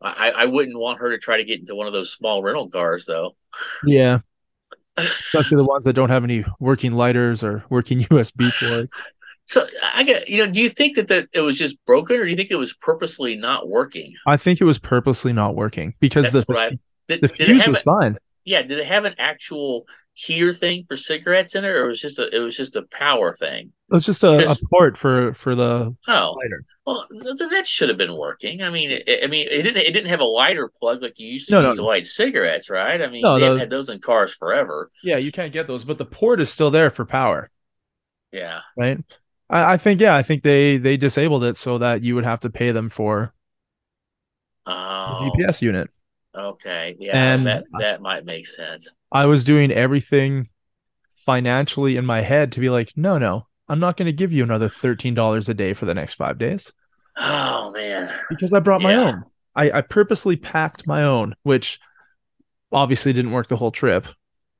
I 0.00 0.30
I 0.30 0.46
wouldn't 0.46 0.78
want 0.78 1.00
her 1.00 1.10
to 1.10 1.18
try 1.18 1.36
to 1.36 1.44
get 1.44 1.60
into 1.60 1.74
one 1.74 1.86
of 1.86 1.92
those 1.92 2.10
small 2.10 2.42
rental 2.42 2.70
cars 2.70 3.04
though. 3.04 3.36
Yeah. 3.84 4.20
Especially 4.96 5.58
the 5.58 5.66
ones 5.66 5.84
that 5.84 5.92
don't 5.92 6.08
have 6.08 6.24
any 6.24 6.46
working 6.58 6.92
lighters 6.92 7.44
or 7.44 7.62
working 7.68 8.00
USB 8.04 8.50
ports. 8.58 9.02
So 9.44 9.66
I 9.94 10.02
get 10.02 10.30
you 10.30 10.46
know, 10.46 10.50
do 10.50 10.62
you 10.62 10.70
think 10.70 10.96
that 10.96 11.08
that 11.08 11.28
it 11.34 11.42
was 11.42 11.58
just 11.58 11.76
broken, 11.84 12.16
or 12.16 12.24
do 12.24 12.30
you 12.30 12.36
think 12.36 12.50
it 12.50 12.56
was 12.56 12.72
purposely 12.72 13.36
not 13.36 13.68
working? 13.68 14.14
I 14.26 14.38
think 14.38 14.62
it 14.62 14.64
was 14.64 14.78
purposely 14.78 15.34
not 15.34 15.56
working 15.56 15.92
because 16.00 16.32
That's 16.32 16.46
the, 16.46 16.56
I. 16.56 16.78
Did, 17.06 17.20
the 17.20 17.28
fuse 17.28 17.66
was 17.66 17.80
a- 17.80 17.82
fine. 17.82 18.16
Yeah, 18.46 18.62
did 18.62 18.78
it 18.78 18.86
have 18.86 19.04
an 19.04 19.14
actual 19.18 19.84
heater 20.18 20.52
thing 20.52 20.84
for 20.88 20.96
cigarettes 20.96 21.54
in 21.54 21.64
it, 21.64 21.68
or 21.68 21.84
it 21.84 21.88
was 21.88 22.00
just 22.00 22.18
a 22.18 22.34
it 22.34 22.40
was 22.40 22.56
just 22.56 22.76
a 22.76 22.82
power 22.82 23.34
thing? 23.36 23.72
It 23.90 23.94
was 23.94 24.04
just 24.04 24.22
a, 24.22 24.50
a 24.50 24.56
port 24.70 24.98
for 24.98 25.32
for 25.34 25.54
the 25.54 25.94
Oh, 26.06 26.32
lighter. 26.42 26.64
well, 26.86 27.06
th- 27.10 27.50
that 27.50 27.66
should 27.66 27.88
have 27.90 27.98
been 27.98 28.16
working. 28.16 28.62
I 28.62 28.70
mean, 28.70 28.90
it, 28.90 29.24
I 29.24 29.26
mean, 29.26 29.46
it 29.50 29.62
didn't 29.62 29.76
it 29.78 29.92
didn't 29.92 30.08
have 30.08 30.20
a 30.20 30.24
lighter 30.24 30.68
plug 30.68 31.02
like 31.02 31.18
you 31.18 31.28
used 31.28 31.48
to 31.48 31.54
No, 31.54 31.62
no, 31.62 31.68
use 31.68 31.76
to 31.76 31.82
no. 31.82 31.88
light 31.88 32.06
cigarettes, 32.06 32.70
right? 32.70 33.00
I 33.02 33.08
mean, 33.08 33.22
No, 33.22 33.38
they 33.38 33.52
the- 33.54 33.60
had 33.60 33.70
those 33.70 33.90
in 33.90 34.00
cars 34.00 34.34
forever. 34.34 34.90
Yeah, 35.02 35.16
you 35.18 35.32
can't 35.32 35.52
get 35.52 35.66
those, 35.66 35.84
but 35.84 35.98
the 35.98 36.04
port 36.06 36.40
is 36.40 36.50
still 36.50 36.70
there 36.70 36.90
for 36.90 37.04
power, 37.04 37.50
Yeah, 38.32 38.60
right? 38.76 38.98
I, 39.50 39.74
I 39.74 39.76
think 39.76 40.00
yeah, 40.00 40.14
I 40.16 40.22
think 40.22 40.42
they 40.42 40.76
they 40.78 40.96
disabled 40.96 41.44
it 41.44 41.56
so 41.56 41.78
that 41.78 42.02
you 42.02 42.14
would 42.14 42.24
have 42.24 42.40
to 42.40 42.50
pay 42.50 42.72
them 42.72 42.88
for 42.88 43.32
oh, 44.66 44.70
the 45.06 45.14
GPS 45.14 45.62
unit. 45.62 45.90
Okay, 46.38 46.96
yeah, 46.98 47.34
And- 47.34 47.46
that 47.46 47.64
that 47.78 48.00
might 48.00 48.24
make 48.24 48.46
sense. 48.46 48.92
I 49.12 49.26
was 49.26 49.42
doing 49.44 49.70
everything 49.70 50.48
financially 51.12 51.96
in 51.96 52.04
my 52.04 52.20
head 52.22 52.52
to 52.52 52.60
be 52.60 52.70
like, 52.70 52.92
no, 52.96 53.18
no, 53.18 53.46
I'm 53.68 53.80
not 53.80 53.96
going 53.96 54.06
to 54.06 54.12
give 54.12 54.32
you 54.32 54.42
another 54.42 54.68
thirteen 54.68 55.14
dollars 55.14 55.48
a 55.48 55.54
day 55.54 55.72
for 55.74 55.86
the 55.86 55.94
next 55.94 56.14
five 56.14 56.38
days 56.38 56.72
Oh 57.16 57.70
man, 57.72 58.10
because 58.30 58.52
I 58.52 58.60
brought 58.60 58.80
my 58.82 58.92
Yeah. 58.92 59.08
own. 59.08 59.24
I, 59.56 59.70
I 59.78 59.80
purposely 59.80 60.36
packed 60.36 60.86
my 60.86 61.02
own, 61.02 61.34
which 61.42 61.80
obviously 62.70 63.12
didn't 63.12 63.32
work 63.32 63.48
the 63.48 63.56
whole 63.56 63.72
trip 63.72 64.06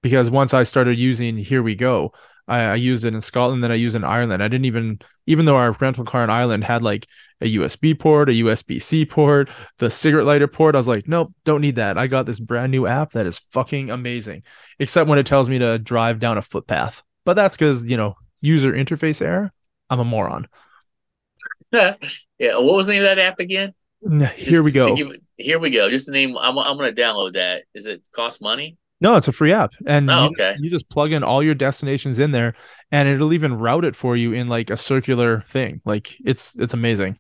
because 0.02 0.28
once 0.30 0.52
I 0.54 0.64
started 0.64 0.98
using 0.98 1.36
Here 1.36 1.62
We 1.62 1.74
Go, 1.76 2.12
I, 2.48 2.60
I 2.60 2.74
used 2.74 3.04
it 3.04 3.14
in 3.14 3.20
Scotland, 3.20 3.62
then 3.62 3.70
I 3.70 3.76
used 3.76 3.94
it 3.94 3.98
in 3.98 4.04
Ireland. 4.04 4.42
I 4.42 4.48
didn't 4.48 4.64
even, 4.64 4.98
even 5.26 5.44
though 5.44 5.56
our 5.56 5.72
rental 5.72 6.04
car 6.04 6.24
in 6.24 6.30
Ireland 6.30 6.64
had 6.64 6.82
like 6.82 7.06
a 7.40 7.56
USB 7.56 7.98
port, 7.98 8.28
a 8.28 8.32
USB 8.32 8.80
C 8.80 9.04
port, 9.04 9.48
the 9.78 9.90
cigarette 9.90 10.26
lighter 10.26 10.48
port, 10.48 10.74
I 10.74 10.78
was 10.78 10.88
like, 10.88 11.06
nope, 11.06 11.32
don't 11.44 11.60
need 11.60 11.76
that. 11.76 11.98
I 11.98 12.06
got 12.06 12.26
this 12.26 12.40
brand 12.40 12.72
new 12.72 12.86
app 12.86 13.12
that 13.12 13.26
is 13.26 13.38
fucking 13.52 13.90
amazing, 13.90 14.42
except 14.78 15.08
when 15.08 15.18
it 15.18 15.26
tells 15.26 15.48
me 15.48 15.58
to 15.58 15.78
drive 15.78 16.18
down 16.18 16.38
a 16.38 16.42
footpath. 16.42 17.02
But 17.24 17.34
that's 17.34 17.56
because, 17.56 17.86
you 17.86 17.96
know, 17.96 18.16
user 18.40 18.72
interface 18.72 19.22
error. 19.22 19.52
I'm 19.90 20.00
a 20.00 20.04
moron. 20.04 20.48
yeah. 21.72 21.94
What 22.38 22.74
was 22.74 22.86
the 22.86 22.94
name 22.94 23.02
of 23.02 23.08
that 23.08 23.18
app 23.18 23.38
again? 23.38 23.74
Here 24.02 24.32
Just 24.36 24.62
we 24.64 24.70
go. 24.72 24.94
give- 24.94 25.16
here 25.36 25.58
we 25.58 25.70
go. 25.70 25.90
Just 25.90 26.06
the 26.06 26.12
name. 26.12 26.36
I'm 26.38 26.58
I'm 26.58 26.76
gonna 26.76 26.92
download 26.92 27.34
that. 27.34 27.64
Is 27.74 27.86
it 27.86 28.02
cost 28.12 28.40
money? 28.40 28.76
No, 29.00 29.16
it's 29.16 29.28
a 29.28 29.32
free 29.32 29.52
app. 29.52 29.74
And 29.86 30.10
Oh, 30.10 30.24
you, 30.24 30.28
okay. 30.30 30.56
you 30.60 30.70
just 30.70 30.88
plug 30.88 31.12
in 31.12 31.22
all 31.22 31.42
your 31.42 31.54
destinations 31.54 32.18
in 32.18 32.32
there 32.32 32.54
and 32.90 33.08
it'll 33.08 33.32
even 33.32 33.54
route 33.54 33.84
it 33.84 33.94
for 33.94 34.16
you 34.16 34.32
in 34.32 34.48
like 34.48 34.70
a 34.70 34.76
circular 34.76 35.42
thing. 35.42 35.80
Like 35.84 36.16
it's 36.24 36.56
it's 36.58 36.74
amazing. 36.74 37.18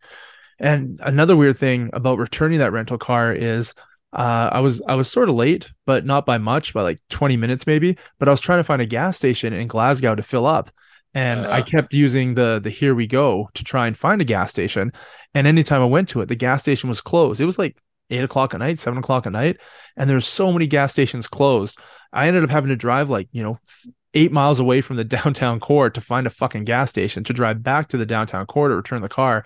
And 0.58 0.98
another 1.02 1.36
weird 1.36 1.56
thing 1.56 1.90
about 1.92 2.18
returning 2.18 2.58
that 2.58 2.72
rental 2.72 2.98
car 2.98 3.32
is 3.32 3.74
uh, 4.12 4.48
I 4.52 4.60
was 4.60 4.82
I 4.88 4.94
was 4.96 5.10
sort 5.10 5.28
of 5.28 5.36
late, 5.36 5.70
but 5.86 6.04
not 6.04 6.26
by 6.26 6.38
much, 6.38 6.74
by 6.74 6.82
like 6.82 7.00
20 7.10 7.36
minutes 7.36 7.66
maybe. 7.66 7.96
But 8.18 8.26
I 8.26 8.30
was 8.32 8.40
trying 8.40 8.58
to 8.58 8.64
find 8.64 8.82
a 8.82 8.86
gas 8.86 9.16
station 9.16 9.52
in 9.52 9.68
Glasgow 9.68 10.14
to 10.16 10.22
fill 10.22 10.46
up. 10.46 10.70
And 11.14 11.46
I 11.46 11.60
Uh. 11.60 11.64
kept 11.64 11.94
using 11.94 12.34
the 12.34 12.60
the 12.62 12.70
here 12.70 12.94
we 12.94 13.06
go 13.06 13.50
to 13.54 13.62
try 13.64 13.86
and 13.86 13.96
find 13.96 14.20
a 14.20 14.24
gas 14.24 14.50
station. 14.50 14.92
And 15.34 15.46
anytime 15.46 15.80
I 15.82 15.84
went 15.86 16.08
to 16.10 16.20
it, 16.22 16.26
the 16.26 16.34
gas 16.34 16.60
station 16.62 16.88
was 16.88 17.00
closed. 17.00 17.40
It 17.40 17.44
was 17.46 17.58
like 17.58 17.76
eight 18.10 18.24
o'clock 18.24 18.54
at 18.54 18.60
night, 18.60 18.78
seven 18.78 18.98
o'clock 18.98 19.26
at 19.26 19.32
night, 19.32 19.58
and 19.96 20.08
there's 20.08 20.26
so 20.26 20.52
many 20.52 20.66
gas 20.66 20.92
stations 20.92 21.28
closed. 21.28 21.78
I 22.12 22.28
ended 22.28 22.44
up 22.44 22.50
having 22.50 22.70
to 22.70 22.76
drive 22.76 23.10
like 23.10 23.28
you 23.32 23.42
know 23.42 23.58
eight 24.14 24.32
miles 24.32 24.60
away 24.60 24.80
from 24.80 24.96
the 24.96 25.04
downtown 25.16 25.60
core 25.60 25.90
to 25.90 26.00
find 26.00 26.26
a 26.26 26.30
fucking 26.30 26.64
gas 26.64 26.90
station 26.90 27.24
to 27.24 27.32
drive 27.32 27.62
back 27.62 27.88
to 27.88 27.96
the 27.98 28.06
downtown 28.06 28.46
core 28.46 28.68
to 28.68 28.76
return 28.76 29.02
the 29.02 29.08
car. 29.08 29.44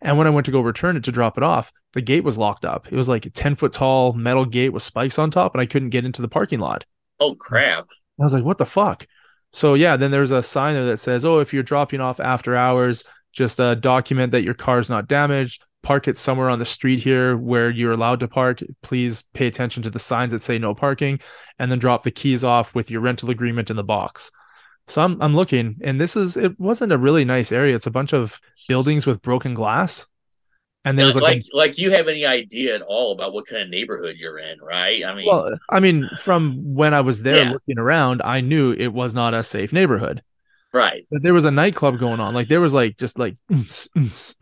And 0.00 0.18
when 0.18 0.26
I 0.26 0.30
went 0.30 0.44
to 0.46 0.52
go 0.52 0.60
return 0.60 0.96
it 0.96 1.04
to 1.04 1.12
drop 1.12 1.38
it 1.38 1.42
off, 1.44 1.72
the 1.94 2.02
gate 2.02 2.24
was 2.24 2.36
locked 2.36 2.64
up. 2.64 2.92
It 2.92 2.96
was 2.96 3.08
like 3.08 3.24
a 3.24 3.30
10 3.30 3.54
foot 3.54 3.72
tall 3.72 4.12
metal 4.12 4.44
gate 4.44 4.68
with 4.70 4.82
spikes 4.82 5.18
on 5.18 5.30
top, 5.30 5.54
and 5.54 5.62
I 5.62 5.66
couldn't 5.66 5.90
get 5.90 6.04
into 6.04 6.20
the 6.20 6.28
parking 6.28 6.60
lot. 6.60 6.84
Oh 7.20 7.34
crap! 7.34 7.86
I 8.20 8.22
was 8.22 8.34
like, 8.34 8.44
what 8.44 8.58
the 8.58 8.66
fuck? 8.66 9.06
So 9.52 9.74
yeah, 9.74 9.96
then 9.96 10.10
there's 10.10 10.32
a 10.32 10.42
sign 10.42 10.74
there 10.74 10.86
that 10.86 10.98
says, 10.98 11.24
oh, 11.24 11.38
if 11.38 11.54
you're 11.54 11.62
dropping 11.62 12.00
off 12.00 12.20
after 12.20 12.56
hours, 12.56 13.04
just 13.32 13.60
uh, 13.60 13.74
document 13.76 14.32
that 14.32 14.42
your 14.42 14.54
car's 14.54 14.90
not 14.90 15.08
damaged. 15.08 15.62
Park 15.84 16.08
it 16.08 16.18
somewhere 16.18 16.50
on 16.50 16.58
the 16.58 16.64
street 16.64 16.98
here 16.98 17.36
where 17.36 17.70
you're 17.70 17.92
allowed 17.92 18.20
to 18.20 18.28
park. 18.28 18.60
Please 18.82 19.22
pay 19.34 19.46
attention 19.46 19.82
to 19.84 19.90
the 19.90 19.98
signs 20.00 20.32
that 20.32 20.42
say 20.42 20.58
no 20.58 20.74
parking, 20.74 21.20
and 21.58 21.70
then 21.70 21.78
drop 21.78 22.02
the 22.02 22.10
keys 22.10 22.42
off 22.42 22.74
with 22.74 22.90
your 22.90 23.02
rental 23.02 23.30
agreement 23.30 23.70
in 23.70 23.76
the 23.76 23.84
box. 23.84 24.32
So 24.88 25.02
I'm 25.02 25.20
I'm 25.22 25.34
looking, 25.34 25.76
and 25.82 26.00
this 26.00 26.16
is 26.16 26.36
it 26.36 26.58
wasn't 26.58 26.92
a 26.92 26.98
really 26.98 27.24
nice 27.24 27.52
area. 27.52 27.74
It's 27.76 27.86
a 27.86 27.90
bunch 27.90 28.12
of 28.12 28.40
buildings 28.68 29.06
with 29.06 29.22
broken 29.22 29.54
glass, 29.54 30.06
and 30.84 30.98
there's 30.98 31.16
like 31.16 31.42
like, 31.52 31.78
you 31.78 31.90
have 31.90 32.08
any 32.08 32.26
idea 32.26 32.74
at 32.74 32.82
all 32.82 33.12
about 33.12 33.32
what 33.32 33.46
kind 33.46 33.62
of 33.62 33.68
neighborhood 33.70 34.16
you're 34.18 34.38
in, 34.38 34.60
right? 34.60 35.04
I 35.04 35.14
mean, 35.14 35.26
well, 35.26 35.58
I 35.70 35.80
mean, 35.80 36.08
from 36.18 36.74
when 36.74 36.92
I 36.92 37.00
was 37.00 37.22
there 37.22 37.36
Yeah. 37.36 37.52
looking 37.52 37.78
around, 37.78 38.20
I 38.22 38.40
knew 38.40 38.72
it 38.72 38.88
was 38.88 39.14
not 39.14 39.32
a 39.32 39.42
safe 39.42 39.72
neighborhood. 39.72 40.22
Right. 40.74 41.06
But 41.10 41.22
there 41.22 41.32
was 41.32 41.46
a 41.46 41.50
nightclub 41.50 41.98
going 41.98 42.20
on. 42.20 42.34
Like 42.34 42.48
there 42.48 42.60
was 42.60 42.74
like 42.74 42.98
just 42.98 43.18
like 43.18 43.36
there 43.48 43.58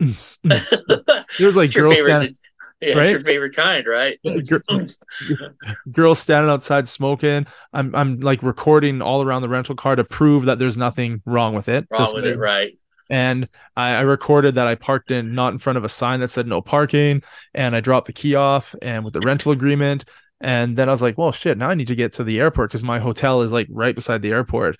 was 0.03 1.55
like 1.55 1.73
girls 1.73 1.95
favorite, 1.95 2.09
standing 2.09 2.35
yeah, 2.83 2.97
right? 2.97 3.03
it's 3.03 3.11
your 3.11 3.23
favorite 3.23 3.55
kind, 3.55 3.87
right? 3.87 4.19
Girls 5.91 6.19
standing 6.19 6.49
outside 6.51 6.89
smoking. 6.89 7.45
I'm 7.71 7.95
I'm 7.95 8.19
like 8.19 8.43
recording 8.43 9.01
all 9.01 9.23
around 9.23 9.41
the 9.41 9.49
rental 9.49 9.75
car 9.75 9.95
to 9.95 10.03
prove 10.03 10.45
that 10.45 10.59
there's 10.59 10.77
nothing 10.77 11.21
wrong 11.25 11.55
with 11.55 11.69
it. 11.69 11.87
Wrong 11.89 12.01
Just 12.01 12.15
with 12.15 12.25
it, 12.25 12.37
right? 12.37 12.77
And 13.09 13.47
I, 13.75 13.95
I 13.95 14.01
recorded 14.01 14.55
that 14.55 14.67
I 14.67 14.75
parked 14.75 15.11
in 15.11 15.35
not 15.35 15.53
in 15.53 15.59
front 15.59 15.77
of 15.77 15.83
a 15.83 15.89
sign 15.89 16.19
that 16.21 16.29
said 16.29 16.47
no 16.47 16.61
parking, 16.61 17.21
and 17.53 17.75
I 17.75 17.79
dropped 17.79 18.07
the 18.07 18.13
key 18.13 18.35
off 18.35 18.75
and 18.81 19.05
with 19.05 19.13
the 19.13 19.21
rental 19.21 19.51
agreement. 19.51 20.05
And 20.41 20.75
then 20.75 20.89
I 20.89 20.91
was 20.91 21.01
like, 21.01 21.17
well, 21.17 21.31
shit, 21.31 21.57
now 21.57 21.69
I 21.69 21.75
need 21.75 21.87
to 21.87 21.95
get 21.95 22.13
to 22.13 22.23
the 22.23 22.39
airport 22.39 22.69
because 22.69 22.83
my 22.83 22.99
hotel 22.99 23.43
is 23.43 23.53
like 23.53 23.67
right 23.69 23.95
beside 23.95 24.21
the 24.21 24.31
airport. 24.31 24.77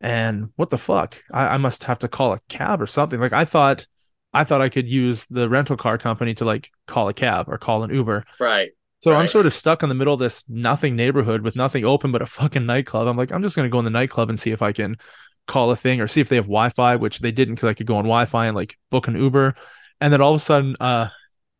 And 0.00 0.50
what 0.56 0.70
the 0.70 0.78
fuck? 0.78 1.22
I, 1.32 1.48
I 1.48 1.56
must 1.56 1.84
have 1.84 1.98
to 2.00 2.08
call 2.08 2.32
a 2.32 2.40
cab 2.48 2.82
or 2.82 2.86
something. 2.86 3.20
Like 3.20 3.32
I 3.32 3.44
thought 3.44 3.86
I 4.32 4.44
thought 4.44 4.60
I 4.60 4.68
could 4.68 4.88
use 4.88 5.26
the 5.26 5.48
rental 5.48 5.76
car 5.76 5.98
company 5.98 6.34
to 6.34 6.44
like 6.44 6.70
call 6.86 7.08
a 7.08 7.14
cab 7.14 7.48
or 7.48 7.58
call 7.58 7.82
an 7.82 7.90
Uber. 7.90 8.24
Right. 8.38 8.70
So 9.00 9.14
I'm 9.14 9.28
sort 9.28 9.46
of 9.46 9.52
stuck 9.52 9.82
in 9.82 9.88
the 9.88 9.94
middle 9.94 10.14
of 10.14 10.20
this 10.20 10.42
nothing 10.48 10.96
neighborhood 10.96 11.42
with 11.42 11.54
nothing 11.54 11.84
open 11.84 12.12
but 12.12 12.22
a 12.22 12.26
fucking 12.26 12.66
nightclub. 12.66 13.06
I'm 13.06 13.16
like, 13.16 13.30
I'm 13.30 13.42
just 13.42 13.54
gonna 13.54 13.68
go 13.68 13.78
in 13.78 13.84
the 13.84 13.90
nightclub 13.90 14.28
and 14.28 14.38
see 14.38 14.50
if 14.50 14.62
I 14.62 14.72
can 14.72 14.96
call 15.46 15.70
a 15.70 15.76
thing 15.76 16.00
or 16.00 16.08
see 16.08 16.20
if 16.20 16.28
they 16.28 16.36
have 16.36 16.46
Wi-Fi, 16.46 16.96
which 16.96 17.20
they 17.20 17.30
didn't 17.30 17.54
because 17.54 17.68
I 17.68 17.74
could 17.74 17.86
go 17.86 17.96
on 17.96 18.04
Wi-Fi 18.04 18.46
and 18.46 18.56
like 18.56 18.76
book 18.90 19.06
an 19.06 19.16
Uber. 19.16 19.54
And 20.00 20.12
then 20.12 20.20
all 20.20 20.34
of 20.34 20.40
a 20.40 20.44
sudden, 20.44 20.76
uh, 20.80 21.08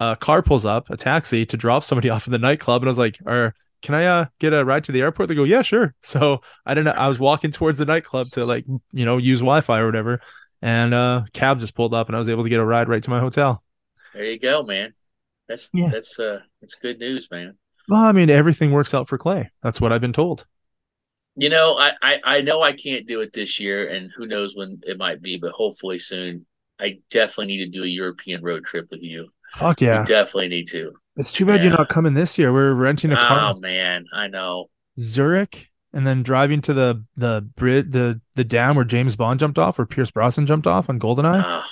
a 0.01 0.16
car 0.16 0.43
pulls 0.43 0.66
up, 0.66 0.91
a 0.91 0.97
taxi 0.97 1.47
to 1.47 1.57
drop 1.57 1.84
somebody 1.84 2.11
off 2.11 2.26
in 2.26 2.32
the 2.32 2.39
nightclub, 2.39 2.82
and 2.82 2.89
I 2.89 2.91
was 2.91 2.99
like, 2.99 3.18
"Or 3.24 3.55
can 3.83 3.95
I 3.95 4.05
uh 4.07 4.27
get 4.41 4.53
a 4.53 4.64
ride 4.64 4.85
to 4.85 4.93
the 4.93 5.01
airport?" 5.03 5.29
They 5.29 5.35
go, 5.35 5.45
"Yeah, 5.45 5.62
sure." 5.62 5.95
So 6.03 6.41
I 6.64 6.74
didn't. 6.74 6.97
I 6.97 7.09
was 7.09 7.18
walking 7.18 7.51
towards 7.53 7.79
the 7.79 7.85
nightclub 7.85 8.29
to 8.33 8.45
like 8.45 8.64
you 8.93 9.05
know 9.05 9.18
use 9.18 9.41
Wi-Fi 9.41 9.79
or 9.81 9.87
whatever, 9.87 10.20
and 10.62 10.95
uh, 10.95 11.24
cab 11.33 11.61
just 11.61 11.74
pulled 11.74 11.95
up, 11.95 12.09
and 12.09 12.16
I 12.16 12.18
was 12.18 12.29
able 12.29 12.43
to 12.45 12.49
get 12.51 12.61
a 12.61 12.64
ride 12.64 12.89
right 12.89 13.03
to 13.03 13.11
my 13.11 13.20
hotel. 13.20 13.62
There 14.14 14.24
you 14.24 14.39
go, 14.39 14.62
man. 14.62 14.95
That's 15.49 15.70
Yeah. 15.72 15.89
that's 15.91 16.18
uh 16.18 16.41
that's 16.61 16.74
good 16.77 16.99
news, 16.99 17.31
man. 17.31 17.59
Well, 17.89 18.01
I 18.01 18.12
mean, 18.12 18.31
everything 18.31 18.72
works 18.72 18.95
out 18.95 19.07
for 19.09 19.18
Clay. 19.18 19.51
That's 19.62 19.81
what 19.81 19.93
I've 19.93 20.01
been 20.01 20.12
told. 20.12 20.45
You 21.37 21.51
know, 21.51 21.77
I, 21.79 21.93
I 22.03 22.20
I 22.24 22.41
know 22.41 22.62
I 22.62 22.72
can't 22.72 23.07
do 23.07 23.20
it 23.20 23.33
this 23.33 23.61
year, 23.61 23.89
and 23.89 24.11
who 24.16 24.27
knows 24.27 24.57
when 24.57 24.81
it 24.85 24.97
might 24.99 25.20
be, 25.20 25.37
but 25.37 25.53
hopefully 25.53 25.99
soon. 25.99 26.47
I 26.79 26.99
definitely 27.11 27.47
need 27.57 27.64
to 27.64 27.70
do 27.70 27.85
a 27.85 27.89
European 27.89 28.43
road 28.43 28.64
trip 28.64 28.89
with 28.91 29.03
you. 29.03 29.31
Fuck 29.53 29.81
We 29.81 29.87
yeah! 29.87 30.05
definitely 30.05 30.49
need 30.49 30.68
to. 30.68 30.93
It's 31.17 31.33
too 31.33 31.47
bad 31.47 31.62
you're 31.62 31.73
not 31.73 31.89
coming 31.89 32.14
this 32.14 32.39
year. 32.39 32.53
We're 32.53 32.73
renting 32.75 33.12
a 33.12 33.17
car 33.17 33.55
Oh 33.55 33.61
man, 33.61 34.05
I 34.12 34.29
know. 34.29 34.67
Zurich 34.99 35.69
and 35.93 36.07
then 36.07 36.23
driving 36.23 36.61
to 36.62 36.75
the 36.75 37.05
the 37.17 37.49
bridge 37.57 37.87
the 37.91 38.21
the 38.35 38.45
dam 38.45 38.77
where 38.77 38.85
James 38.85 39.17
Bond 39.17 39.41
jumped 39.41 39.59
off 39.59 39.79
or 39.79 39.87
Pierce 39.87 40.11
Brosnan 40.11 40.47
jumped 40.47 40.67
off 40.67 40.89
on 40.91 40.99
Goldeneye. 40.99 41.64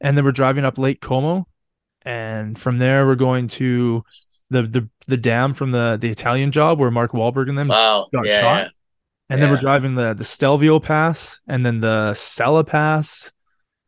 And 0.00 0.16
then 0.16 0.24
we're 0.24 0.32
driving 0.32 0.64
up 0.64 0.76
Lake 0.76 1.00
Como, 1.00 1.46
and 2.02 2.58
from 2.58 2.78
there 2.78 3.06
we're 3.06 3.14
going 3.14 3.48
to 3.48 4.04
the 4.50 4.62
the 4.62 4.88
the 5.06 5.16
dam 5.16 5.52
from 5.52 5.70
the 5.70 5.96
the 6.00 6.10
Italian 6.10 6.50
job 6.52 6.78
where 6.80 6.90
Mark 6.90 7.12
Wahlberg 7.12 7.48
and 7.48 7.56
them 7.56 7.68
Wow. 7.68 8.08
got 8.12 8.26
Yeah. 8.26 8.40
shot. 8.40 8.62
yeah. 8.64 8.68
and 9.30 9.40
then 9.42 9.50
we're 9.50 9.56
driving 9.56 9.94
the 9.94 10.14
the 10.14 10.24
Stelvio 10.24 10.80
Pass, 10.80 11.38
and 11.46 11.64
then 11.64 11.80
the 11.80 12.12
Sella 12.14 12.64
Pass, 12.64 13.32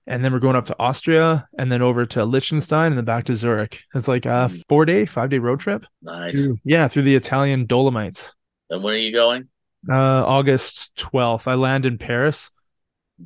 and 0.07 0.24
then 0.24 0.32
we're 0.32 0.38
going 0.38 0.57
up 0.57 0.66
to 0.66 0.76
Austria, 0.78 1.48
and 1.59 1.70
then 1.70 1.82
over 1.82 2.07
to 2.07 2.24
Liechtenstein, 2.24 2.92
and 2.92 2.98
then 2.98 3.04
back 3.04 3.24
to 3.24 3.34
Zurich. 3.34 3.82
It's 3.94 4.09
like 4.09 4.24
a 4.26 4.48
Mm. 4.50 4.62
four 4.68 4.84
day, 4.84 5.04
five 5.07 5.30
day 5.30 5.38
road 5.38 5.61
trip. 5.61 5.84
Nice. 6.02 6.48
Yeah, 6.64 6.88
through 6.88 7.02
the 7.02 7.14
Italian 7.16 7.66
Dolomites. 7.66 8.34
And 8.70 8.82
when 8.82 8.94
are 8.94 8.98
you 8.98 9.12
going? 9.12 9.48
Uh, 9.88 10.24
August 10.26 10.94
twelfth, 10.96 11.46
I 11.46 11.54
land 11.54 11.86
in 11.86 11.98
Paris. 11.98 12.50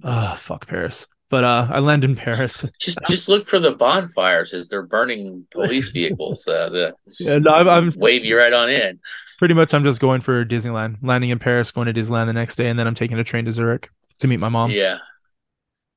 Ah, 0.05 0.35
fuck 0.39 0.67
Paris. 0.67 1.07
But 1.31 1.45
uh, 1.45 1.69
I 1.71 1.79
land 1.79 2.05
in 2.05 2.17
Paris. 2.17 2.65
Just 2.81 2.99
just 3.07 3.29
look 3.29 3.47
for 3.47 3.61
the 3.61 3.71
bonfires 3.71 4.53
as 4.53 4.69
they're 4.69 4.83
burning 4.83 5.47
police 5.53 5.89
vehicles. 5.93 6.47
Uh, 6.49 6.69
the 6.71 6.95
Yeah, 7.21 7.39
no, 7.39 7.53
I'm, 7.53 7.69
I'm 7.69 7.93
wave 7.97 8.25
you 8.25 8.37
right 8.37 8.53
on 8.53 8.69
in. 8.69 8.99
pretty 9.39 9.55
much 9.55 9.73
I'm 9.73 9.85
just 9.85 10.01
going 10.01 10.23
for 10.23 10.45
Disneyland, 10.45 10.97
landing 11.03 11.31
in 11.31 11.39
Paris, 11.39 11.71
going 11.71 11.87
to 11.87 11.93
Disneyland 11.95 12.27
the 12.27 12.33
next 12.33 12.57
day, 12.57 12.67
and 12.69 12.77
then 12.79 12.87
I'm 12.89 12.97
taking 12.97 13.17
a 13.19 13.23
train 13.25 13.45
to 13.45 13.53
Zurich 13.53 13.91
to 14.19 14.27
meet 14.29 14.39
my 14.39 14.49
mom. 14.49 14.73
Yeah. 14.73 14.99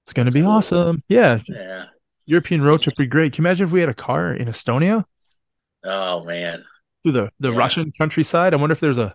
It's 0.06 0.14
gonna 0.14 0.32
be 0.32 0.42
Cool. 0.42 0.52
awesome. 0.52 1.04
Yeah, 1.08 1.40
Yeah. 1.48 1.86
European 2.26 2.62
road 2.62 2.82
trip 2.82 2.96
would 2.98 3.04
be 3.04 3.08
great. 3.10 3.34
Can 3.34 3.44
you 3.44 3.48
imagine 3.50 3.66
if 3.68 3.72
we 3.74 3.80
had 3.82 3.90
a 3.90 3.94
car 3.94 4.34
in 4.34 4.48
Estonia 4.48 5.04
Oh 5.84 6.24
man. 6.26 6.64
through 7.04 7.12
the, 7.14 7.30
the 7.40 7.52
Yeah. 7.52 7.58
Russian 7.58 7.92
countryside? 7.98 8.54
I 8.54 8.58
wonder 8.58 8.72
if 8.74 8.80
there's 8.80 8.98
a 8.98 9.14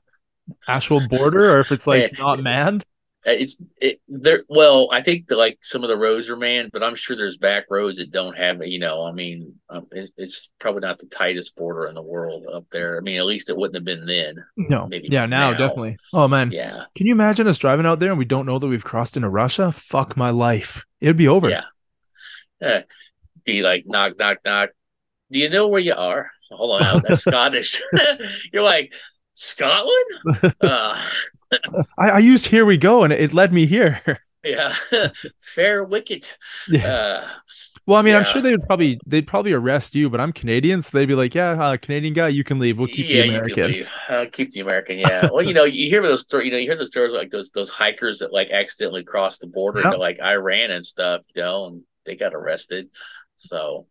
actual 0.67 1.07
border 1.09 1.55
or 1.57 1.61
if 1.61 1.73
it's 1.73 1.87
like 1.87 2.19
not 2.19 2.41
manned. 2.41 2.85
Uh, 3.29 3.33
It's 3.33 3.59
it 3.81 4.01
there. 4.09 4.45
Well, 4.49 4.89
I 4.91 5.03
think 5.03 5.29
that 5.29 5.37
like 5.37 5.59
some 5.61 5.83
of 5.83 5.89
the 5.89 5.97
roads 5.97 6.31
are 6.31 6.37
manned, 6.37 6.71
but 6.73 6.83
I'm 6.83 6.95
sure 6.95 7.15
there's 7.17 7.37
back 7.37 7.65
roads 7.71 7.99
that 7.99 8.11
don't 8.11 8.37
have. 8.37 8.65
You 8.67 8.79
know, 8.79 9.05
I 9.05 9.13
mean, 9.13 9.55
um, 9.69 9.87
it, 9.93 10.11
it's 10.17 10.49
probably 10.59 10.81
not 10.81 10.99
the 10.99 11.07
tightest 11.07 11.55
border 11.57 11.87
in 11.87 11.95
the 11.95 12.03
world 12.03 12.47
up 12.53 12.65
there. 12.71 12.97
I 12.97 13.01
mean, 13.01 13.19
at 13.19 13.27
least 13.27 13.51
it 13.51 13.57
wouldn't 13.57 13.75
have 13.77 13.85
been 13.85 14.07
then. 14.07 14.37
No. 14.57 14.87
Maybe 14.87 15.09
yeah, 15.11 15.27
now, 15.27 15.51
now. 15.51 15.59
definitely. 15.59 15.99
Oh 16.15 16.27
man. 16.29 16.51
Yeah, 16.53 16.85
Can 16.95 17.07
you 17.07 17.13
imagine 17.13 17.47
us 17.47 17.59
driving 17.59 17.87
out 17.87 18.01
there 18.01 18.11
and 18.11 18.19
we 18.19 18.25
don't 18.25 18.47
know 18.47 18.59
that 18.59 18.67
we've 18.67 18.85
crossed 18.85 19.17
into 19.17 19.29
Russia? 19.29 19.73
Fuck 19.73 20.17
my 20.17 20.31
life. 20.31 20.85
It'd 21.01 21.17
be 21.17 21.29
over. 21.29 21.51
yeah. 21.51 21.65
Uh, 22.61 22.81
be 23.45 23.63
like 23.63 23.85
knock, 23.87 24.19
knock, 24.19 24.39
knock. 24.45 24.71
Do 25.31 25.39
you 25.39 25.49
know 25.51 25.69
where 25.69 25.81
you 25.81 25.95
are? 25.95 26.31
Hold 26.51 26.83
on, 26.83 27.03
that's 27.09 27.23
Scottish. 27.23 27.83
You're 28.53 28.63
like 28.65 28.95
Scotland. 29.35 29.95
Uh, 30.61 31.01
I, 31.99 32.11
I 32.11 32.19
used 32.19 32.47
here 32.47 32.65
we 32.67 32.77
go 32.77 33.05
and 33.05 33.13
it 33.13 33.33
led 33.33 33.53
me 33.53 33.67
here. 33.67 34.21
yeah, 34.45 34.75
fair 35.41 35.85
wicket. 35.85 36.37
yeah. 36.67 36.87
Uh, 36.89 37.29
Well, 37.87 37.99
I 37.99 38.03
mean, 38.03 38.15
I'm 38.15 38.25
sure 38.25 38.43
they 38.43 38.51
would 38.51 38.63
probably 38.67 39.01
they'd 39.07 39.27
probably 39.27 39.53
arrest 39.53 39.95
you, 39.95 40.11
but 40.11 40.21
I'm 40.21 40.33
Canadian, 40.33 40.83
so 40.83 40.97
they'd 40.99 41.07
be 41.07 41.15
like, 41.15 41.35
"Yeah, 41.35 41.53
uh, 41.53 41.77
Canadian 41.79 42.13
guy, 42.15 42.29
you 42.29 42.45
can 42.45 42.59
leave. 42.59 42.79
We'll 42.79 42.89
keep 42.89 43.09
yeah, 43.09 43.23
the 43.23 43.27
you 43.27 43.41
can 43.41 43.55
American." 43.55 43.67
leave. 43.73 43.89
Uh, 44.09 44.27
keep 44.31 44.51
the 44.51 44.61
American. 44.61 44.99
Yeah. 44.99 45.29
well, 45.33 45.43
you 45.43 45.55
know, 45.55 45.65
you 45.65 45.89
hear 45.89 46.03
those 46.03 46.21
stories. 46.21 46.47
You 46.47 46.53
know, 46.53 46.59
you 46.59 46.67
hear 46.69 46.77
those 46.77 46.89
stories 46.89 47.13
like 47.15 47.31
those 47.31 47.51
those 47.51 47.71
hikers 47.71 48.19
that 48.19 48.33
like 48.33 48.51
accidentally 48.51 49.05
crossed 49.05 49.41
the 49.41 49.47
border 49.47 49.81
Yep. 49.81 49.87
into 49.87 49.97
like 49.99 50.21
Iran 50.21 50.71
and 50.71 50.85
stuff. 50.85 51.23
You 51.35 51.43
know, 51.43 51.67
and 51.67 51.83
they 52.05 52.15
got 52.17 52.35
arrested. 52.35 52.91
So 53.37 53.87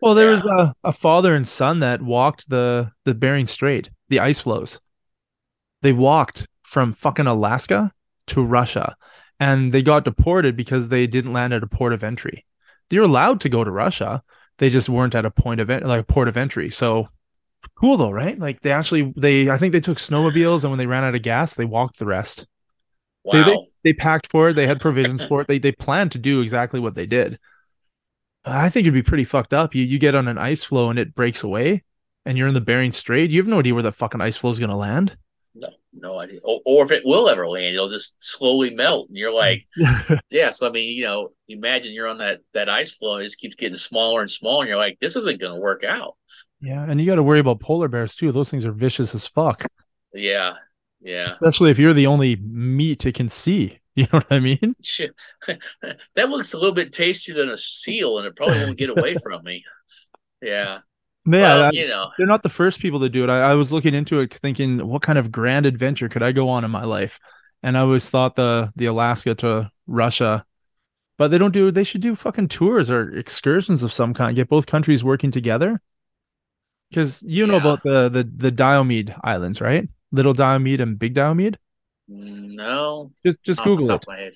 Well, 0.00 0.14
there 0.14 0.28
Yeah. 0.28 0.34
was 0.34 0.46
a, 0.46 0.74
a 0.84 0.92
father 0.92 1.34
and 1.34 1.46
son 1.46 1.80
that 1.80 2.00
walked 2.02 2.48
the 2.48 2.92
the 3.04 3.14
Bering 3.14 3.46
Strait, 3.46 3.90
the 4.08 4.20
ice 4.20 4.40
floes. 4.40 4.80
They 5.82 5.92
walked 5.92 6.46
from 6.68 6.92
fucking 6.92 7.26
Alaska 7.26 7.92
to 8.28 8.44
Russia, 8.44 8.94
and 9.40 9.72
they 9.72 9.82
got 9.82 10.04
deported 10.04 10.56
because 10.56 10.88
they 10.88 11.06
didn't 11.06 11.32
land 11.32 11.54
at 11.54 11.62
a 11.62 11.66
port 11.66 11.92
of 11.92 12.04
entry. 12.04 12.44
They're 12.90 13.02
allowed 13.02 13.40
to 13.42 13.48
go 13.48 13.64
to 13.64 13.70
Russia, 13.70 14.22
they 14.58 14.70
just 14.70 14.88
weren't 14.88 15.14
at 15.14 15.24
a 15.24 15.30
point 15.30 15.60
of 15.60 15.68
like 15.68 16.00
a 16.00 16.04
port 16.04 16.28
of 16.28 16.36
entry. 16.36 16.70
So 16.70 17.08
cool 17.76 17.96
though, 17.96 18.10
right? 18.10 18.38
Like 18.38 18.60
they 18.60 18.72
actually 18.72 19.12
they 19.16 19.48
I 19.48 19.56
think 19.56 19.72
they 19.72 19.80
took 19.80 19.98
snowmobiles, 19.98 20.64
and 20.64 20.70
when 20.70 20.78
they 20.78 20.86
ran 20.86 21.04
out 21.04 21.14
of 21.14 21.22
gas, 21.22 21.54
they 21.54 21.64
walked 21.64 21.98
the 21.98 22.06
rest. 22.06 22.46
wow. 23.24 23.32
They, 23.32 23.44
they 23.44 23.56
they 23.84 23.92
packed 23.92 24.26
for 24.30 24.50
it. 24.50 24.54
They 24.54 24.66
had 24.66 24.80
provisions 24.80 25.24
for 25.24 25.40
it. 25.40 25.48
They 25.48 25.58
they 25.58 25.72
planned 25.72 26.12
to 26.12 26.18
do 26.18 26.42
exactly 26.42 26.80
what 26.80 26.94
they 26.94 27.06
did. 27.06 27.38
I 28.44 28.68
think 28.68 28.84
it'd 28.84 28.94
be 28.94 29.02
pretty 29.02 29.24
fucked 29.24 29.54
up. 29.54 29.74
You 29.74 29.84
you 29.84 29.98
get 29.98 30.14
on 30.14 30.28
an 30.28 30.38
ice 30.38 30.64
floe 30.64 30.90
and 30.90 30.98
it 30.98 31.14
breaks 31.14 31.42
away, 31.42 31.84
and 32.26 32.36
you're 32.36 32.48
in 32.48 32.54
the 32.54 32.60
Bering 32.60 32.92
Strait. 32.92 33.30
You 33.30 33.40
have 33.40 33.48
no 33.48 33.60
idea 33.60 33.74
where 33.74 33.82
the 33.82 33.92
fucking 33.92 34.20
ice 34.20 34.36
floe 34.36 34.50
is 34.50 34.58
gonna 34.58 34.76
land. 34.76 35.16
No, 35.60 35.68
no 35.92 36.18
idea. 36.18 36.38
Or, 36.44 36.60
or 36.64 36.84
if 36.84 36.90
it 36.92 37.02
will 37.04 37.28
ever 37.28 37.48
land, 37.48 37.74
it'll 37.74 37.88
just 37.88 38.14
slowly 38.18 38.70
melt, 38.70 39.08
and 39.08 39.16
you're 39.18 39.32
like, 39.34 39.66
yeah. 40.30 40.50
So 40.50 40.68
I 40.68 40.70
mean, 40.70 40.96
you 40.96 41.04
know, 41.04 41.30
imagine 41.48 41.92
you're 41.94 42.06
on 42.06 42.18
that 42.18 42.40
that 42.54 42.68
ice 42.68 42.92
floe, 42.92 43.14
and 43.14 43.22
it 43.22 43.26
just 43.26 43.40
keeps 43.40 43.56
getting 43.56 43.76
smaller 43.76 44.20
and 44.20 44.30
smaller, 44.30 44.62
and 44.62 44.68
you're 44.68 44.78
like, 44.78 44.98
this 45.00 45.16
isn't 45.16 45.40
going 45.40 45.54
to 45.54 45.60
work 45.60 45.82
out. 45.84 46.14
yeah, 46.60 46.82
and 46.88 47.00
you 47.00 47.06
got 47.06 47.16
to 47.16 47.22
worry 47.22 47.40
about 47.40 47.60
polar 47.60 47.88
bears 47.88 48.14
too. 48.14 48.30
Those 48.30 48.50
things 48.50 48.64
are 48.64 48.72
vicious 48.72 49.14
as 49.14 49.26
fuck, 49.26 49.66
Yeah, 50.14 50.54
yeah. 51.00 51.32
especially 51.32 51.70
if 51.72 51.78
you're 51.80 51.92
the 51.94 52.06
only 52.06 52.36
meat 52.36 53.04
it 53.06 53.14
can 53.14 53.28
see. 53.28 53.78
You 53.98 54.04
know 54.12 54.20
what 54.20 54.26
I 54.30 54.38
mean? 54.38 54.76
That 56.14 56.28
looks 56.30 56.52
a 56.52 56.56
little 56.58 56.72
bit 56.74 56.92
tastier 56.92 57.34
than 57.34 57.48
a 57.48 57.56
seal, 57.56 58.18
and 58.18 58.28
it 58.28 58.36
probably 58.36 58.58
won't 58.58 58.78
get 58.78 58.90
away 58.90 59.16
from 59.16 59.42
me. 59.42 59.64
Yeah. 60.40 60.80
Yeah, 61.30 61.54
Well, 61.54 61.74
you 61.74 61.88
know. 61.88 62.10
they're 62.16 62.26
not 62.26 62.42
the 62.42 62.48
first 62.48 62.80
people 62.80 63.00
to 63.00 63.08
do 63.08 63.24
it. 63.24 63.30
I, 63.30 63.52
I 63.52 63.54
was 63.54 63.72
looking 63.72 63.94
into 63.94 64.20
it, 64.20 64.34
thinking, 64.34 64.86
what 64.86 65.02
kind 65.02 65.18
of 65.18 65.30
grand 65.32 65.66
adventure 65.66 66.08
could 66.08 66.22
I 66.22 66.32
go 66.32 66.48
on 66.48 66.64
in 66.64 66.70
my 66.70 66.84
life? 66.84 67.20
And 67.62 67.76
I 67.76 67.80
always 67.80 68.08
thought 68.08 68.36
the 68.36 68.72
the 68.76 68.86
Alaska 68.86 69.34
to 69.36 69.70
Russia, 69.86 70.44
but 71.18 71.28
they 71.28 71.38
don't 71.38 71.52
do. 71.52 71.70
They 71.70 71.84
should 71.84 72.00
do 72.00 72.14
fucking 72.14 72.48
tours 72.48 72.90
or 72.90 73.10
excursions 73.16 73.82
of 73.82 73.92
some 73.92 74.14
kind. 74.14 74.36
Get 74.36 74.48
both 74.48 74.66
countries 74.66 75.02
working 75.04 75.30
together. 75.32 75.80
Because 76.90 77.22
you 77.22 77.46
know 77.46 77.56
about 77.56 77.82
the 77.82 78.08
the 78.08 78.24
the 78.24 78.50
Diomede 78.50 79.14
Islands, 79.22 79.60
right? 79.60 79.88
Little 80.12 80.32
Diomede 80.34 80.80
and 80.80 80.98
Big 80.98 81.14
Diomede. 81.14 81.58
No. 82.08 83.12
Just 83.26 83.42
just 83.42 83.62
Google 83.62 83.90
it. 83.90 83.94
of 83.94 84.06
my 84.06 84.16
head. 84.18 84.32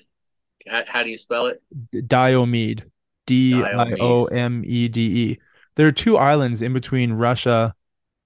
How, 0.67 0.83
how 0.87 1.03
do 1.03 1.09
you 1.09 1.17
spell 1.17 1.47
it? 1.47 1.61
Diomede. 2.07 2.85
D 3.25 3.63
I 3.63 3.93
O 3.99 4.25
M 4.25 4.63
E 4.65 4.87
D 4.89 5.01
E. 5.31 5.39
There 5.75 5.87
are 5.87 5.91
two 5.91 6.17
islands 6.17 6.61
in 6.61 6.73
between 6.73 7.13
Russia 7.13 7.73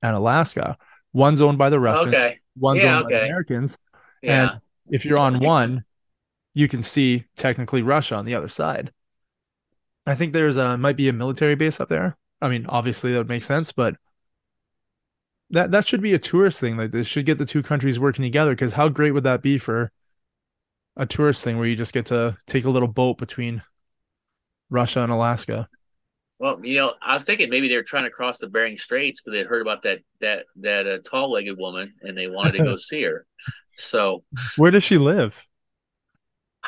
and 0.01 0.15
Alaska. 0.15 0.77
One's 1.13 1.41
owned 1.41 1.57
by 1.57 1.69
the 1.69 1.79
Russians. 1.79 2.13
Okay. 2.13 2.39
One's 2.57 2.83
Yeah, 2.83 2.97
owned 2.97 3.05
by 3.05 3.11
the. 3.19 3.25
Americans. 3.25 3.77
Yeah. 4.21 4.51
And 4.51 4.61
if 4.89 5.05
you're 5.05 5.19
on 5.19 5.39
one, 5.39 5.83
you 6.53 6.67
can 6.67 6.81
see 6.81 7.25
technically 7.35 7.81
Russia 7.81 8.15
on 8.15 8.25
the 8.25 8.35
other 8.35 8.47
side. 8.47 8.91
I 10.05 10.15
think 10.15 10.33
there's 10.33 10.57
a 10.57 10.77
might 10.77 10.97
be 10.97 11.09
a 11.09 11.13
military 11.13 11.55
base 11.55 11.79
up 11.79 11.89
there. 11.89 12.17
I 12.41 12.49
mean, 12.49 12.65
obviously 12.67 13.11
that 13.11 13.17
would 13.19 13.29
make 13.29 13.43
sense, 13.43 13.71
but 13.71 13.95
that 15.49 15.71
that 15.71 15.85
should 15.87 16.01
be 16.01 16.13
a 16.13 16.19
tourist 16.19 16.59
thing. 16.59 16.77
Like 16.77 16.91
this 16.91 17.07
should 17.07 17.25
get 17.25 17.37
the 17.37 17.45
two 17.45 17.63
countries 17.63 17.99
working 17.99 18.23
together. 18.23 18.51
Because 18.51 18.73
how 18.73 18.89
great 18.89 19.11
would 19.11 19.23
that 19.23 19.41
be 19.41 19.57
for 19.57 19.91
a 20.95 21.05
tourist 21.05 21.43
thing 21.43 21.57
where 21.57 21.67
you 21.67 21.75
just 21.75 21.93
get 21.93 22.07
to 22.07 22.37
take 22.47 22.65
a 22.65 22.69
little 22.69 22.87
boat 22.87 23.17
between 23.17 23.61
Russia 24.69 25.01
and 25.03 25.11
Alaska? 25.11 25.67
Well, 26.39 26.59
you 26.63 26.77
know, 26.77 26.93
I 27.01 27.15
was 27.15 27.23
thinking 27.23 27.49
maybe 27.49 27.67
they 27.67 27.77
were 27.77 27.83
trying 27.83 28.03
to 28.03 28.11
cross 28.11 28.37
the 28.37 28.47
Bering 28.47 28.77
Straits 28.77 29.21
because 29.21 29.39
they 29.39 29.47
heard 29.47 29.61
about 29.61 29.83
that 29.83 29.99
that 30.21 30.45
that 30.57 30.87
uh, 30.87 30.99
tall-legged 30.99 31.57
woman 31.57 31.93
and 32.01 32.17
they 32.17 32.27
wanted 32.27 32.53
to 32.53 32.63
go 32.63 32.75
see 32.75 33.03
her. 33.03 33.25
So 33.71 34.23
Where 34.57 34.71
does 34.71 34.83
she 34.83 34.97
live? 34.97 35.45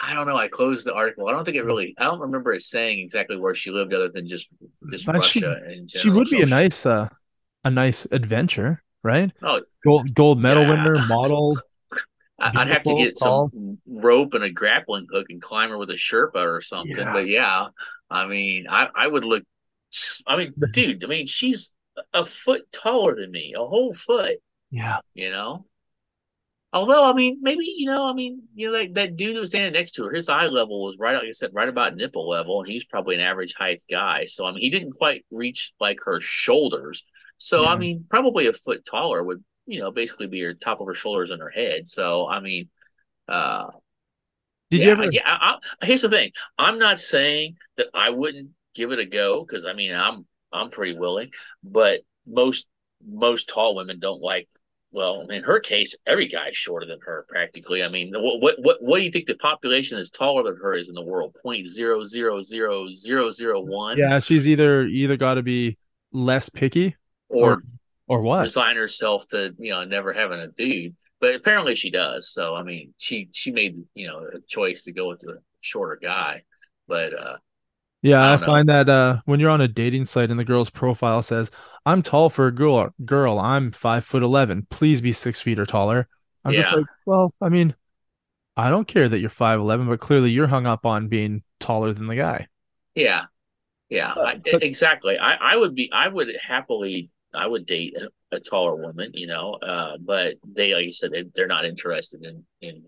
I 0.01 0.13
don't 0.13 0.27
know. 0.27 0.37
I 0.37 0.47
closed 0.47 0.85
the 0.85 0.93
article. 0.93 1.27
I 1.27 1.33
don't 1.33 1.43
think 1.43 1.57
it 1.57 1.63
really. 1.63 1.93
I 1.97 2.05
don't 2.05 2.19
remember 2.19 2.53
it 2.53 2.61
saying 2.61 2.99
exactly 2.99 3.37
where 3.37 3.53
she 3.53 3.69
lived, 3.69 3.93
other 3.93 4.09
than 4.09 4.27
just 4.27 4.47
just 4.91 5.05
But 5.05 5.15
Russia 5.15 5.41
general. 5.41 5.87
She 5.87 6.09
would 6.09 6.29
be 6.29 6.41
a 6.41 6.45
nice 6.45 6.85
uh 6.85 7.09
a 7.65 7.69
nice 7.69 8.07
adventure, 8.11 8.81
right? 9.03 9.31
Oh, 9.43 9.61
Gold 9.83 10.13
gold 10.13 10.39
medal 10.39 10.63
Yeah. 10.63 10.83
winner, 10.83 11.05
model. 11.07 11.57
I'd 12.39 12.69
have 12.69 12.83
to 12.83 12.95
get 12.95 13.19
tall. 13.19 13.49
some 13.53 13.79
rope 13.85 14.33
and 14.33 14.45
a 14.45 14.49
grappling 14.49 15.07
hook 15.11 15.27
and 15.29 15.41
climb 15.41 15.71
her 15.71 15.77
with 15.77 15.89
a 15.89 15.95
Sherpa 15.95 16.35
or 16.35 16.61
something. 16.61 16.95
Yeah. 16.95 17.11
But 17.11 17.27
yeah, 17.27 17.67
I 18.09 18.27
mean, 18.27 18.67
I, 18.69 18.87
I 18.95 19.07
would 19.07 19.25
look. 19.25 19.43
I 20.27 20.37
mean, 20.37 20.53
dude, 20.73 21.03
I 21.03 21.07
mean, 21.07 21.25
she's 21.25 21.75
a 22.13 22.25
foot 22.25 22.71
taller 22.71 23.15
than 23.15 23.31
me, 23.31 23.53
a 23.55 23.59
whole 23.59 23.93
foot. 23.93 24.37
Yeah. 24.71 24.99
You 25.13 25.31
know. 25.31 25.65
Although, 26.71 27.09
I 27.09 27.13
mean, 27.13 27.39
maybe 27.41 27.63
you 27.65 27.87
know, 27.87 28.07
I 28.07 28.13
mean, 28.13 28.43
you 28.53 28.71
know, 28.71 28.77
that, 28.77 28.93
that 28.93 29.15
dude 29.15 29.35
that 29.35 29.39
was 29.39 29.49
standing 29.49 29.73
next 29.73 29.93
to 29.93 30.03
her, 30.03 30.13
his 30.13 30.29
eye 30.29 30.45
level 30.45 30.83
was 30.83 30.97
right, 30.99 31.15
like 31.15 31.23
I 31.23 31.31
said, 31.31 31.49
right 31.51 31.67
about 31.67 31.95
nipple 31.95 32.29
level, 32.29 32.61
and 32.61 32.71
he's 32.71 32.85
probably 32.85 33.15
an 33.15 33.21
average 33.21 33.55
height 33.55 33.81
guy. 33.89 34.25
So, 34.25 34.45
I 34.45 34.51
mean, 34.51 34.61
he 34.61 34.69
didn't 34.69 34.91
quite 34.91 35.25
reach 35.31 35.73
like 35.79 35.97
her 36.05 36.19
shoulders. 36.19 37.03
So, 37.39 37.65
I 37.65 37.75
mean, 37.75 38.05
probably 38.07 38.45
a 38.45 38.53
foot 38.53 38.85
taller 38.85 39.23
would, 39.23 39.43
you 39.65 39.79
know, 39.79 39.89
basically 39.89 40.27
be 40.27 40.41
her 40.41 40.53
top 40.53 40.79
of 40.79 40.85
her 40.85 40.93
shoulders 40.93 41.31
and 41.31 41.41
her 41.41 41.49
head. 41.49 41.87
So, 41.87 42.29
I 42.29 42.39
mean, 42.39 42.69
uh, 43.27 43.71
Did 44.69 44.81
yeah, 44.81 44.85
you 44.85 44.91
ever 44.91 45.11
Yeah, 45.11 45.21
I, 45.25 45.55
I, 45.81 45.85
here's 45.85 46.03
the 46.03 46.09
thing. 46.09 46.33
I'm 46.59 46.77
not 46.77 46.99
saying 46.99 47.55
that 47.77 47.87
I 47.95 48.11
wouldn't 48.11 48.49
give 48.79 48.91
it 48.91 48.99
a 48.99 49.05
go 49.05 49.45
because 49.45 49.65
I 49.65 49.73
mean 49.73 49.93
I'm 49.93 50.25
I'm 50.51 50.69
pretty 50.69 50.97
willing, 50.97 51.31
but 51.63 52.01
most 52.25 52.67
most 53.05 53.49
tall 53.49 53.75
women 53.75 53.99
don't 53.99 54.21
like 54.21 54.47
well, 54.91 55.27
in 55.29 55.43
her 55.43 55.59
case, 55.59 55.95
every 56.07 56.27
guy's 56.27 56.55
shorter 56.55 56.87
than 56.87 56.99
her 57.05 57.25
practically. 57.29 57.83
I 57.83 57.89
mean, 57.89 58.11
what 58.15 58.41
what 58.41 58.55
what, 58.59 58.77
what 58.81 58.97
do 58.97 59.03
you 59.03 59.11
think 59.11 59.27
the 59.27 59.35
population 59.35 59.99
is 59.99 60.09
taller 60.09 60.43
than 60.43 60.55
her 60.55 60.73
is 60.73 60.89
in 60.89 60.95
the 60.95 61.03
world? 61.03 61.35
Point 61.43 61.67
zero 61.67 62.03
zero 62.03 62.41
zero 62.41 62.89
zero 62.89 63.29
zero 63.29 63.61
one. 63.61 63.97
Yeah, 63.99 64.19
she's 64.19 64.47
either 64.47 64.85
either 64.85 65.15
got 65.15 65.35
to 65.35 65.43
be 65.43 65.77
less 66.11 66.49
picky 66.49 66.95
or 67.27 67.61
or 68.07 68.19
what? 68.21 68.41
resign 68.41 68.77
herself 68.77 69.27
to 69.27 69.53
you 69.59 69.71
know 69.71 69.83
never 69.85 70.11
having 70.11 70.39
a 70.39 70.47
dude. 70.47 70.95
But 71.21 71.35
apparently 71.35 71.75
she 71.75 71.91
does. 71.91 72.29
So 72.29 72.55
I 72.55 72.63
mean, 72.63 72.95
she 72.97 73.29
she 73.31 73.51
made 73.51 73.83
you 73.93 74.07
know 74.07 74.25
a 74.33 74.39
choice 74.47 74.83
to 74.83 74.91
go 74.91 75.09
with 75.09 75.19
the 75.19 75.37
shorter 75.61 75.99
guy. 76.01 76.41
But 76.87 77.13
uh 77.13 77.37
Yeah, 78.01 78.21
I 78.21 78.27
I, 78.27 78.29
don't 78.29 78.39
know. 78.41 78.45
find 78.45 78.69
that 78.69 78.89
uh 78.89 79.21
when 79.25 79.39
you're 79.39 79.49
on 79.49 79.61
a 79.61 79.67
dating 79.67 80.05
site 80.05 80.31
and 80.31 80.39
the 80.39 80.45
girl's 80.45 80.69
profile 80.69 81.21
says, 81.21 81.51
"I'm 81.85 82.01
tall 82.01 82.29
for 82.29 82.47
a 82.47 82.51
girl, 82.55 82.93
girl, 83.05 83.39
I'm 83.39 83.71
five 83.71 84.05
foot 84.05 84.23
eleven. 84.23 84.67
Please 84.69 85.01
be 85.01 85.11
six 85.11 85.41
feet 85.41 85.59
or 85.59 85.65
taller." 85.65 86.07
I'm 86.45 86.53
just 86.53 86.73
like, 86.73 86.85
well, 87.05 87.31
I 87.41 87.49
mean, 87.49 87.75
I 88.55 88.69
don't 88.69 88.87
care 88.87 89.09
that 89.09 89.19
you're 89.19 89.29
five 89.29 89.59
eleven, 89.59 89.87
but 89.87 89.99
clearly 89.99 90.31
you're 90.31 90.47
hung 90.47 90.65
up 90.65 90.85
on 90.85 91.09
being 91.09 91.43
taller 91.59 91.91
than 91.93 92.07
the 92.07 92.15
guy. 92.15 92.47
Yeah, 92.95 93.25
yeah, 93.89 94.13
But- 94.15 94.25
I, 94.25 94.37
but- 94.37 94.63
exactly. 94.63 95.17
I, 95.17 95.35
I 95.35 95.57
would 95.57 95.75
be, 95.75 95.91
I 95.91 96.07
would 96.07 96.29
happily, 96.41 97.09
I 97.35 97.45
would 97.47 97.65
date 97.65 97.95
a, 97.97 98.09
a 98.35 98.39
taller 98.39 98.75
woman, 98.75 99.11
you 99.13 99.27
know. 99.27 99.55
Uh, 99.55 99.97
but 99.99 100.35
they, 100.47 100.73
like 100.73 100.85
you 100.85 100.91
said, 100.93 101.11
they, 101.11 101.25
they're 101.35 101.47
not 101.47 101.65
interested 101.65 102.23
in 102.25 102.45
in 102.61 102.83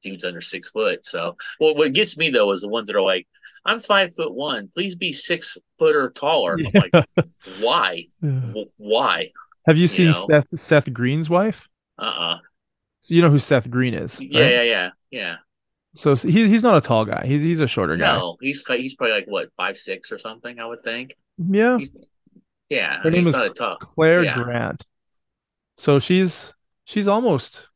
dudes 0.00 0.24
under 0.24 0.40
six 0.40 0.70
foot. 0.70 1.04
So, 1.06 1.36
well, 1.60 1.74
what 1.74 1.92
gets 1.92 2.16
me 2.18 2.30
though 2.30 2.50
is 2.52 2.60
the 2.62 2.68
ones 2.68 2.88
that 2.88 2.96
are 2.96 3.02
like, 3.02 3.26
I'm 3.64 3.78
five 3.78 4.14
foot 4.14 4.32
one, 4.34 4.70
please 4.72 4.94
be 4.94 5.12
six 5.12 5.58
foot 5.78 5.94
or 5.96 6.10
taller. 6.10 6.56
I'm 6.58 6.72
like, 6.72 7.06
why? 7.60 8.06
W- 8.22 8.70
Why? 8.76 9.30
Have 9.66 9.76
you 9.76 9.88
seen 9.88 10.06
know. 10.06 10.12
Seth 10.12 10.48
Seth 10.58 10.92
Green's 10.92 11.28
wife? 11.28 11.68
Uh, 11.98 12.02
uh 12.02 12.38
So 13.02 13.14
you 13.14 13.22
know 13.22 13.30
who 13.30 13.38
Seth 13.38 13.70
Green 13.70 13.94
is, 13.94 14.20
yeah, 14.20 14.42
right? 14.42 14.52
yeah, 14.52 14.62
yeah, 14.62 14.90
yeah. 15.10 15.36
So 15.94 16.14
he, 16.14 16.48
he's 16.48 16.62
not 16.62 16.76
a 16.76 16.80
tall 16.80 17.04
guy. 17.04 17.26
He's 17.26 17.42
he's 17.42 17.60
a 17.60 17.66
shorter 17.66 17.96
guy. 17.96 18.16
No, 18.16 18.36
he's 18.40 18.64
he's 18.66 18.94
probably 18.94 19.14
like 19.14 19.26
what 19.26 19.48
five 19.56 19.76
six 19.76 20.12
or 20.12 20.18
something. 20.18 20.58
I 20.58 20.66
would 20.66 20.82
think. 20.84 21.16
Yeah, 21.36 21.78
He's, 21.78 21.90
yeah, 22.68 23.00
Her 23.00 23.10
name 23.10 23.24
he's 23.24 23.28
is 23.28 23.36
not 23.36 23.60
a. 23.60 23.76
Clare 23.80 24.22
Yeah. 24.24 24.34
Grant. 24.42 24.84
So 25.76 25.98
she's 25.98 26.52
she's 26.84 27.08
almost 27.08 27.66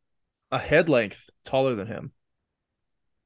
a 0.52 0.58
head 0.58 0.88
length 0.88 1.28
taller 1.44 1.74
than 1.74 1.86
him. 1.86 2.12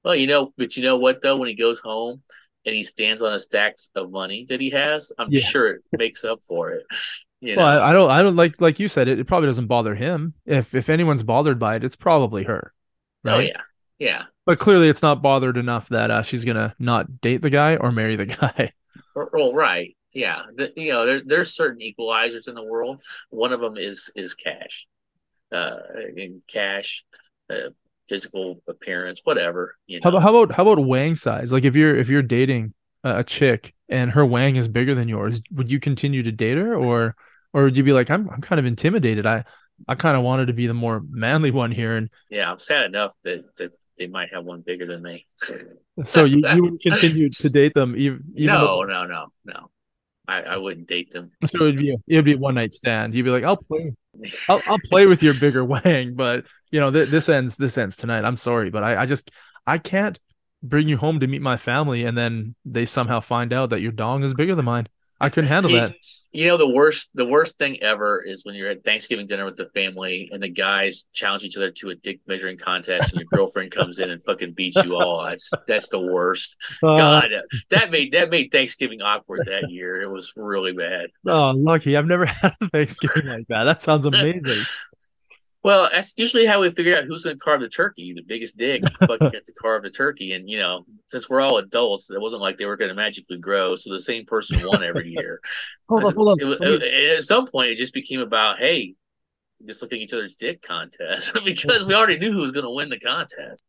Well, 0.04 0.14
you 0.14 0.26
know, 0.26 0.52
but 0.56 0.76
you 0.76 0.82
know 0.82 0.96
what 0.98 1.22
though? 1.22 1.36
When 1.36 1.48
he 1.48 1.54
goes 1.54 1.80
home 1.80 2.22
and 2.64 2.74
he 2.74 2.82
stands 2.82 3.22
on 3.22 3.32
a 3.32 3.38
stacks 3.38 3.90
of 3.94 4.10
money 4.10 4.46
that 4.48 4.60
he 4.60 4.70
has, 4.70 5.12
I'm 5.18 5.28
Yeah. 5.30 5.40
sure 5.40 5.70
it 5.74 5.82
makes 5.92 6.24
up 6.24 6.42
for 6.42 6.70
it. 6.72 6.86
You 7.40 7.54
know, 7.54 7.62
Well, 7.62 7.80
I, 7.80 7.90
I 7.90 7.92
don't 7.92 8.10
I 8.10 8.22
don't 8.24 8.34
like 8.34 8.60
like 8.60 8.80
you 8.80 8.88
said 8.88 9.06
it. 9.06 9.20
It 9.20 9.28
probably 9.28 9.46
doesn't 9.46 9.68
bother 9.68 9.94
him. 9.94 10.34
If 10.44 10.74
if 10.74 10.88
anyone's 10.88 11.22
bothered 11.22 11.56
by 11.60 11.76
it, 11.76 11.84
it's 11.84 11.94
probably 11.94 12.42
her, 12.42 12.72
oh 13.24 13.38
yeah, 13.38 13.62
yeah. 14.00 14.24
But 14.44 14.58
clearly, 14.58 14.88
it's 14.88 15.02
not 15.02 15.22
bothered 15.22 15.56
enough 15.56 15.88
that 15.90 16.10
uh, 16.10 16.22
she's 16.22 16.44
gonna 16.44 16.74
not 16.78 17.20
date 17.20 17.42
the 17.42 17.50
guy 17.50 17.76
or 17.76 17.92
marry 17.92 18.16
the 18.16 18.26
guy. 18.40 18.72
Well, 19.14 19.52
right, 19.52 19.96
yeah. 20.12 20.42
The, 20.54 20.72
you 20.76 20.92
know, 20.92 21.06
there 21.06 21.20
there's 21.24 21.54
certain 21.54 21.80
equalizers 21.80 22.48
in 22.48 22.54
the 22.54 22.64
world. 22.64 23.02
One 23.30 23.52
of 23.52 23.60
them 23.60 23.76
is 23.76 24.10
is 24.16 24.34
cash, 24.34 24.86
uh, 25.52 25.78
in 26.16 26.42
cash, 26.48 27.04
uh, 27.50 27.70
physical 28.08 28.62
appearance, 28.66 29.20
whatever. 29.24 29.76
You 29.86 30.00
How 30.02 30.10
know, 30.10 30.16
about 30.16 30.22
how 30.22 30.36
about 30.36 30.56
how 30.56 30.68
about 30.68 30.84
wang 30.84 31.14
size? 31.14 31.52
Like 31.52 31.64
if 31.64 31.76
you're 31.76 31.96
if 31.96 32.08
you're 32.08 32.22
dating 32.22 32.74
a, 33.04 33.22
chick 33.22 33.74
and 33.88 34.10
her 34.12 34.24
wang 34.24 34.56
is 34.56 34.68
bigger 34.68 34.94
than 34.94 35.08
yours, 35.08 35.40
would 35.52 35.70
you 35.70 35.80
continue 35.80 36.22
to 36.22 36.32
date 36.32 36.58
her 36.58 36.74
or 36.74 37.14
or 37.52 37.64
would 37.64 37.76
you 37.76 37.82
be 37.82 37.92
like 37.92 38.10
I'm 38.10 38.28
I'm 38.30 38.40
kind 38.40 38.58
of 38.58 38.66
intimidated. 38.66 39.26
I 39.26 39.44
I 39.86 39.94
kind 39.94 40.16
of 40.16 40.22
wanted 40.22 40.46
to 40.46 40.52
be 40.52 40.66
the 40.66 40.74
more 40.74 41.02
manly 41.08 41.50
one 41.50 41.70
here, 41.70 41.96
and 41.96 42.10
yeah. 42.30 42.50
I'm 42.50 42.58
sad 42.58 42.86
enough 42.86 43.12
that 43.24 43.44
that 43.56 43.72
they 43.98 44.06
might 44.06 44.32
have 44.32 44.44
one 44.44 44.62
bigger 44.62 44.86
than 44.86 45.02
me. 45.02 45.26
so 46.04 46.24
you, 46.24 46.42
you 46.54 46.62
would 46.62 46.80
continue 46.82 47.30
to 47.30 47.50
date 47.50 47.74
them 47.74 47.94
even 47.96 48.24
even 48.34 48.54
no, 48.54 48.66
though, 48.66 48.82
no, 48.84 49.04
no, 49.04 49.26
no. 49.44 49.70
I, 50.26 50.42
I 50.42 50.56
wouldn't 50.58 50.88
date 50.88 51.10
them. 51.10 51.30
so 51.46 51.64
it'd 51.64 51.78
be 51.78 51.92
a, 51.92 51.96
it'd 52.06 52.24
be 52.24 52.34
a 52.34 52.38
one 52.38 52.54
night 52.54 52.72
stand. 52.72 53.14
You'd 53.14 53.24
be 53.24 53.30
like 53.30 53.44
I'll 53.44 53.56
play 53.56 53.94
I'll 54.48 54.60
I'll 54.66 54.78
play 54.78 55.06
with 55.06 55.22
your 55.22 55.34
bigger 55.34 55.64
wang, 55.64 56.14
but 56.14 56.46
you 56.70 56.80
know 56.80 56.90
th- 56.90 57.08
this 57.08 57.28
ends 57.28 57.56
this 57.56 57.78
ends 57.78 57.96
tonight. 57.96 58.24
I'm 58.24 58.36
sorry, 58.36 58.70
but 58.70 58.82
I 58.82 59.02
I 59.02 59.06
just 59.06 59.30
I 59.66 59.78
can't 59.78 60.18
bring 60.62 60.88
you 60.88 60.96
home 60.96 61.20
to 61.20 61.26
meet 61.26 61.42
my 61.42 61.56
family 61.56 62.04
and 62.04 62.18
then 62.18 62.54
they 62.64 62.84
somehow 62.84 63.20
find 63.20 63.52
out 63.52 63.70
that 63.70 63.80
your 63.80 63.92
dong 63.92 64.24
is 64.24 64.34
bigger 64.34 64.54
than 64.54 64.64
mine. 64.64 64.88
I 65.20 65.30
couldn't 65.30 65.48
handle 65.48 65.72
that. 65.72 65.94
You 66.30 66.46
know 66.46 66.58
the 66.58 66.68
worst 66.68 67.10
the 67.14 67.24
worst 67.24 67.56
thing 67.56 67.82
ever 67.82 68.22
is 68.22 68.44
when 68.44 68.54
you're 68.54 68.68
at 68.68 68.84
Thanksgiving 68.84 69.26
dinner 69.26 69.46
with 69.46 69.56
the 69.56 69.70
family 69.74 70.28
and 70.30 70.42
the 70.42 70.48
guys 70.48 71.06
challenge 71.14 71.42
each 71.42 71.56
other 71.56 71.70
to 71.70 71.88
a 71.88 71.94
dick 71.94 72.20
measuring 72.26 72.58
contest 72.58 73.12
and 73.12 73.22
your 73.22 73.28
girlfriend 73.32 73.70
comes 73.70 73.98
in 73.98 74.10
and 74.10 74.22
fucking 74.22 74.52
beats 74.52 74.76
you 74.84 74.94
all. 74.94 75.24
That's 75.24 75.50
that's 75.66 75.88
the 75.88 75.98
worst. 75.98 76.56
Uh, 76.82 76.96
God, 76.98 77.32
that 77.70 77.90
made 77.90 78.12
that 78.12 78.28
made 78.28 78.52
Thanksgiving 78.52 79.00
awkward 79.00 79.46
that 79.46 79.70
year. 79.70 80.02
It 80.02 80.10
was 80.10 80.34
really 80.36 80.72
bad. 80.72 81.08
Oh, 81.26 81.54
lucky. 81.56 81.96
I've 81.96 82.06
never 82.06 82.26
had 82.26 82.52
a 82.60 82.68
Thanksgiving 82.68 83.26
like 83.26 83.48
that. 83.48 83.64
That 83.64 83.80
sounds 83.80 84.04
amazing. 84.06 84.64
Well, 85.64 85.88
that's 85.92 86.14
usually 86.16 86.46
how 86.46 86.60
we 86.60 86.70
figure 86.70 86.96
out 86.96 87.04
who's 87.04 87.24
going 87.24 87.36
to 87.36 87.40
carve 87.44 87.60
the 87.60 87.68
turkey. 87.68 88.12
The 88.14 88.22
biggest 88.22 88.56
dick 88.56 88.82
fucking 89.00 89.30
get 89.30 89.44
to 89.46 89.52
carve 89.52 89.82
the 89.82 89.90
turkey, 89.90 90.32
and 90.32 90.48
you 90.48 90.58
know, 90.58 90.84
since 91.08 91.28
we're 91.28 91.40
all 91.40 91.58
adults, 91.58 92.10
it 92.10 92.20
wasn't 92.20 92.42
like 92.42 92.58
they 92.58 92.66
were 92.66 92.76
going 92.76 92.90
to 92.90 92.94
magically 92.94 93.38
grow. 93.38 93.74
So 93.74 93.90
the 93.92 93.98
same 93.98 94.24
person 94.24 94.64
won 94.64 94.82
every 94.84 95.08
year. 95.10 95.40
Hold 95.88 96.04
on, 96.04 96.14
hold 96.14 96.28
on. 96.28 96.62
It 96.62 96.82
it- 96.82 97.16
at 97.18 97.24
some 97.24 97.46
point, 97.46 97.70
it 97.70 97.76
just 97.76 97.92
became 97.94 98.20
about 98.20 98.58
hey, 98.58 98.94
just 99.66 99.82
looking 99.82 99.98
at 99.98 100.02
each 100.04 100.12
other's 100.12 100.36
dick 100.36 100.62
contest 100.62 101.36
because 101.44 101.82
we 101.84 101.94
already 101.94 102.18
knew 102.18 102.32
who 102.32 102.40
was 102.42 102.52
going 102.52 102.64
to 102.64 102.70
win 102.70 102.88
the 102.90 103.00
contest. 103.00 103.62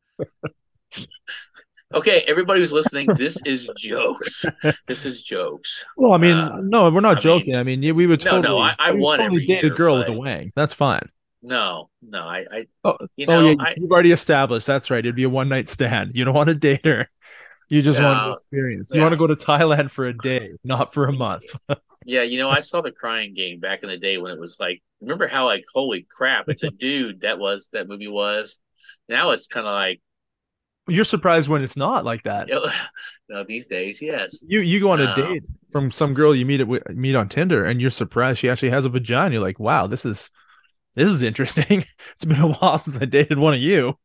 Okay, 1.91 2.23
everybody 2.27 2.59
who's 2.59 2.71
listening, 2.71 3.07
this 3.17 3.39
is 3.47 3.67
jokes. 3.75 4.45
This 4.87 5.07
is 5.07 5.23
jokes. 5.23 5.85
Well, 5.97 6.13
I 6.13 6.17
mean, 6.17 6.37
uh, 6.37 6.59
no, 6.61 6.91
we're 6.91 6.99
not 7.01 7.11
I 7.11 7.13
mean- 7.15 7.21
joking. 7.21 7.55
I 7.55 7.63
mean, 7.63 7.81
yeah, 7.81 7.93
we 7.93 8.05
would 8.05 8.23
No, 8.23 8.41
no, 8.41 8.59
I- 8.59 8.75
I 8.77 8.91
we 8.91 8.99
won 8.99 9.17
totally 9.17 9.37
every 9.37 9.45
date 9.47 9.63
a 9.63 9.67
year, 9.67 9.75
girl 9.75 9.97
with 9.97 10.07
a 10.07 10.13
wang. 10.13 10.51
That's 10.55 10.73
fine. 10.75 11.09
No, 11.41 11.89
no, 12.01 12.19
I, 12.19 12.45
I 12.51 12.67
Oh, 12.83 12.97
you 13.15 13.27
oh 13.27 13.39
know, 13.39 13.39
yeah, 13.39 13.55
I, 13.59 13.75
you've 13.75 13.91
already 13.91 14.11
established. 14.11 14.67
That's 14.67 14.89
right. 14.89 14.99
It'd 14.99 15.15
be 15.15 15.23
a 15.23 15.29
one 15.29 15.49
night 15.49 15.67
stand. 15.69 16.11
You 16.15 16.23
don't 16.25 16.33
want 16.33 16.47
to 16.49 16.55
date 16.55 16.85
her. 16.85 17.09
You 17.71 17.83
just 17.83 17.99
want 18.01 18.23
to 18.23 18.29
experience. 18.31 18.93
You 18.93 18.99
Yeah. 18.99 19.03
want 19.03 19.13
to 19.13 19.17
go 19.17 19.27
to 19.27 19.35
Thailand 19.35 19.91
for 19.91 20.07
a 20.07 20.13
day, 20.13 20.53
not 20.63 20.93
for 20.93 21.05
a 21.07 21.13
month. 21.13 21.55
Yeah, 22.05 22.23
you 22.23 22.39
know, 22.39 22.49
I 22.49 22.61
saw 22.61 22.81
the 22.81 22.91
crying 22.91 23.33
game 23.33 23.59
back 23.59 23.83
in 23.83 23.89
the 23.89 23.97
day 23.97 24.17
when 24.17 24.31
it 24.31 24.39
was 24.39 24.57
like, 24.59 24.81
remember 25.01 25.27
how 25.27 25.45
like, 25.45 25.63
holy 25.73 26.07
crap, 26.09 26.49
it's 26.49 26.63
a 26.63 26.69
dude 26.69 27.21
that 27.21 27.39
was 27.39 27.69
that 27.73 27.87
movie 27.87 28.07
was. 28.07 28.57
Now 29.09 29.31
it's 29.31 29.47
kind 29.47 29.67
of 29.67 29.73
like, 29.73 30.01
You're 30.87 31.03
surprised 31.05 31.49
when 31.49 31.61
it's 31.61 31.77
not 31.77 32.03
like 32.05 32.23
that. 32.23 32.49
no, 33.29 33.43
these 33.43 33.67
days, 33.67 34.01
yes. 34.01 34.43
You 34.47 34.61
you 34.61 34.79
go 34.79 34.91
on 34.91 35.01
a 35.01 35.07
No. 35.07 35.13
date 35.13 35.43
from 35.71 35.91
some 35.91 36.13
girl 36.13 36.33
you 36.33 36.45
meet 36.45 36.61
at 36.61 36.95
meet 36.95 37.15
on 37.15 37.29
Tinder, 37.29 37.63
and 37.65 37.79
you're 37.79 37.91
surprised 37.91 38.39
she 38.39 38.49
actually 38.49 38.71
has 38.71 38.85
a 38.85 38.89
vagina. 38.89 39.33
You're 39.33 39.41
like, 39.43 39.59
wow, 39.59 39.85
this 39.87 40.05
is 40.05 40.31
this 40.99 41.09
is 41.09 41.21
interesting. 41.23 41.85
it's 42.13 42.25
been 42.25 42.39
a 42.39 42.47
while 42.47 42.77
since 42.77 42.99
I 43.01 43.05
dated 43.05 43.37
one 43.39 43.53
of 43.53 43.61
you. 43.61 43.97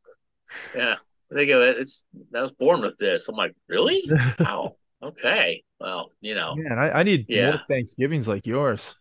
Yeah, 0.75 0.95
they 1.31 1.47
go. 1.47 1.61
It's 1.63 2.05
I 2.35 2.41
was 2.41 2.53
born 2.53 2.83
with 2.83 2.97
this. 2.99 3.29
I'm 3.29 3.35
like, 3.37 3.55
really? 3.69 4.05
Wow. 4.41 4.77
Okay. 5.03 5.63
Well, 5.81 6.11
you 6.21 6.35
know. 6.35 6.55
Man, 6.57 6.79
I, 6.79 7.01
I 7.01 7.03
need 7.03 7.27
Yeah. 7.29 7.51
more 7.51 7.59
Thanksgivings 7.59 8.27
like 8.29 8.47
yours. 8.47 8.95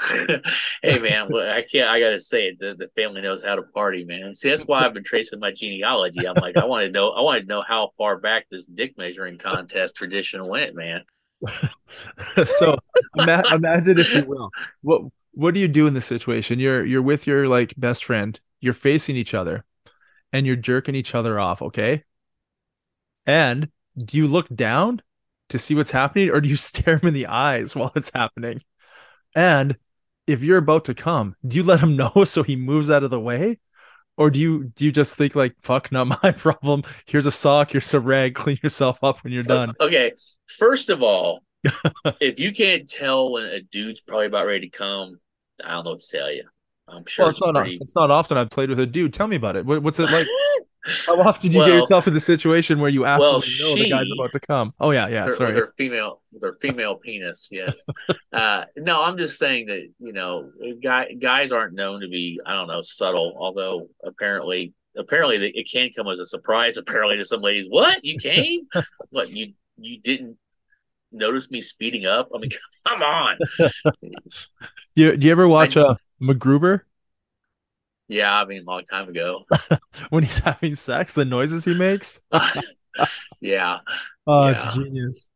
hey 0.82 0.98
man, 0.98 1.28
I 1.34 1.62
can't. 1.70 1.88
I 1.90 2.00
gotta 2.00 2.18
say 2.18 2.44
it. 2.46 2.58
The, 2.58 2.74
the 2.78 2.88
family 2.96 3.20
knows 3.20 3.44
how 3.44 3.56
to 3.56 3.62
party, 3.62 4.04
man. 4.04 4.34
See, 4.34 4.48
that's 4.48 4.64
why 4.64 4.86
I've 4.86 4.94
been 4.94 5.04
tracing 5.04 5.40
my 5.40 5.50
genealogy. 5.52 6.26
I'm 6.26 6.36
like, 6.36 6.56
I 6.56 6.64
want 6.64 6.86
to 6.86 6.90
know. 6.90 7.10
I 7.10 7.20
want 7.20 7.42
to 7.42 7.46
know 7.46 7.60
how 7.60 7.90
far 7.98 8.16
back 8.18 8.46
this 8.50 8.64
dick 8.64 8.96
measuring 8.96 9.36
contest 9.36 9.96
tradition 9.96 10.46
went, 10.46 10.74
man. 10.74 11.02
so 12.46 12.78
ima- 13.18 13.42
imagine 13.52 13.98
if 13.98 14.14
you 14.14 14.24
will. 14.24 14.50
What 14.80 15.02
what 15.32 15.54
do 15.54 15.60
you 15.60 15.68
do 15.68 15.86
in 15.86 15.94
this 15.94 16.06
situation? 16.06 16.58
You're 16.58 16.84
you're 16.84 17.02
with 17.02 17.26
your 17.26 17.48
like 17.48 17.74
best 17.76 18.04
friend. 18.04 18.38
You're 18.60 18.74
facing 18.74 19.16
each 19.16 19.34
other, 19.34 19.64
and 20.32 20.46
you're 20.46 20.56
jerking 20.56 20.94
each 20.94 21.14
other 21.14 21.38
off. 21.38 21.62
Okay. 21.62 22.04
And 23.26 23.68
do 23.96 24.16
you 24.16 24.26
look 24.26 24.48
down 24.54 25.02
to 25.50 25.58
see 25.58 25.74
what's 25.74 25.90
happening, 25.90 26.30
or 26.30 26.40
do 26.40 26.48
you 26.48 26.56
stare 26.70 26.98
him 26.98 27.08
in 27.08 27.14
the 27.14 27.26
eyes 27.26 27.74
while 27.76 27.92
it's 27.94 28.10
happening? 28.14 28.62
And 29.34 29.76
if 30.26 30.42
you're 30.42 30.58
about 30.58 30.86
to 30.86 30.94
come, 30.94 31.36
do 31.46 31.56
you 31.56 31.62
let 31.62 31.80
him 31.80 31.96
know 31.96 32.24
so 32.24 32.42
he 32.42 32.56
moves 32.56 32.90
out 32.90 33.04
of 33.04 33.10
the 33.10 33.20
way? 33.20 33.58
Or 34.16 34.30
do 34.30 34.38
you 34.38 34.64
do 34.64 34.84
you 34.84 34.92
just 34.92 35.16
think 35.16 35.34
like 35.34 35.54
fuck 35.62 35.90
not 35.90 36.22
my 36.22 36.30
problem? 36.36 36.82
Here's 37.06 37.26
a 37.26 37.32
sock, 37.32 37.70
here's 37.70 37.94
a 37.94 38.00
rag, 38.00 38.34
clean 38.34 38.58
yourself 38.62 39.02
up 39.02 39.22
when 39.24 39.32
you're 39.32 39.42
uh, 39.44 39.66
done. 39.66 39.74
Okay, 39.80 40.12
first 40.46 40.90
of 40.90 41.02
all, 41.02 41.42
if 42.20 42.40
you 42.40 42.52
can't 42.52 42.88
tell 42.88 43.32
when 43.32 43.44
a 43.44 43.60
dude's 43.60 44.00
probably 44.00 44.26
about 44.26 44.46
ready 44.46 44.68
to 44.68 44.76
come, 44.76 45.20
I 45.64 45.74
don't 45.74 45.84
know 45.84 45.90
what 45.92 46.00
to 46.00 46.18
tell 46.18 46.30
you. 46.30 46.44
I'm 46.88 47.04
sure 47.06 47.26
Well, 47.26 47.30
it's 47.30 47.40
not 47.40 47.54
pretty- 47.54 47.78
it's 47.80 47.94
not 47.94 48.10
often 48.10 48.36
I've 48.36 48.50
played 48.50 48.68
with 48.68 48.78
a 48.78 48.86
dude. 48.86 49.14
Tell 49.14 49.26
me 49.26 49.36
about 49.36 49.56
it. 49.56 49.64
What, 49.64 49.82
what's 49.82 49.98
it 49.98 50.10
like? 50.10 50.26
How 51.06 51.20
often 51.20 51.50
do 51.50 51.58
you 51.58 51.64
get 51.64 51.74
yourself 51.74 52.08
in 52.08 52.14
the 52.14 52.20
situation 52.20 52.80
where 52.80 52.88
you 52.88 53.04
absolutely 53.04 53.50
well, 53.64 53.76
know 53.76 53.82
the 53.82 53.90
guy's 53.90 54.12
about 54.12 54.32
to 54.32 54.40
come? 54.40 54.74
Oh 54.80 54.92
yeah, 54.92 55.08
yeah. 55.08 55.24
her, 55.24 55.32
sorry. 55.32 55.48
with 55.48 55.56
her 55.56 55.74
female 55.76 56.22
with 56.32 56.42
her 56.42 56.54
female 56.54 56.96
penis. 56.96 57.48
Yes. 57.50 57.84
uh, 58.32 58.64
no, 58.76 59.02
I'm 59.02 59.18
just 59.18 59.38
saying 59.38 59.66
that 59.66 59.86
you 59.98 60.12
know, 60.12 60.50
guy, 60.82 61.12
guys 61.12 61.52
aren't 61.52 61.74
known 61.74 62.00
to 62.00 62.08
be 62.08 62.40
I 62.46 62.54
don't 62.54 62.66
know 62.66 62.80
subtle. 62.80 63.36
Although 63.38 63.88
apparently, 64.02 64.72
apparently 64.96 65.52
it 65.54 65.68
can 65.70 65.90
come 65.94 66.08
as 66.08 66.18
a 66.18 66.24
surprise. 66.24 66.76
Apparently 66.78 67.18
to 67.18 67.24
some 67.24 67.42
ladies, 67.42 67.66
what 67.68 68.02
you 68.02 68.18
came? 68.18 68.66
what 69.10 69.28
you 69.28 69.52
you 69.76 70.00
didn't 70.00 70.38
notice 71.12 71.50
me 71.50 71.60
speeding 71.60 72.06
up? 72.06 72.28
I 72.34 72.38
mean, 72.38 72.50
come 72.88 73.02
on. 73.02 73.38
You, 74.94 75.16
do 75.16 75.26
you 75.26 75.32
ever 75.32 75.48
watch 75.48 75.76
uh, 75.76 75.94
MacGruber 76.20 76.80
Yeah, 78.08 78.34
I 78.34 78.44
mean, 78.44 78.62
a 78.62 78.64
long 78.70 78.82
time 78.84 79.08
ago. 79.08 79.44
when 80.10 80.22
he's 80.24 80.38
having 80.40 80.74
sex? 80.74 81.14
The 81.14 81.24
noises 81.24 81.64
he 81.64 81.74
makes. 81.74 82.22
yeah, 83.40 83.78
Oh, 84.26 84.46
Yeah. 84.46 84.50
it's 84.50 84.74
genius. 84.74 85.28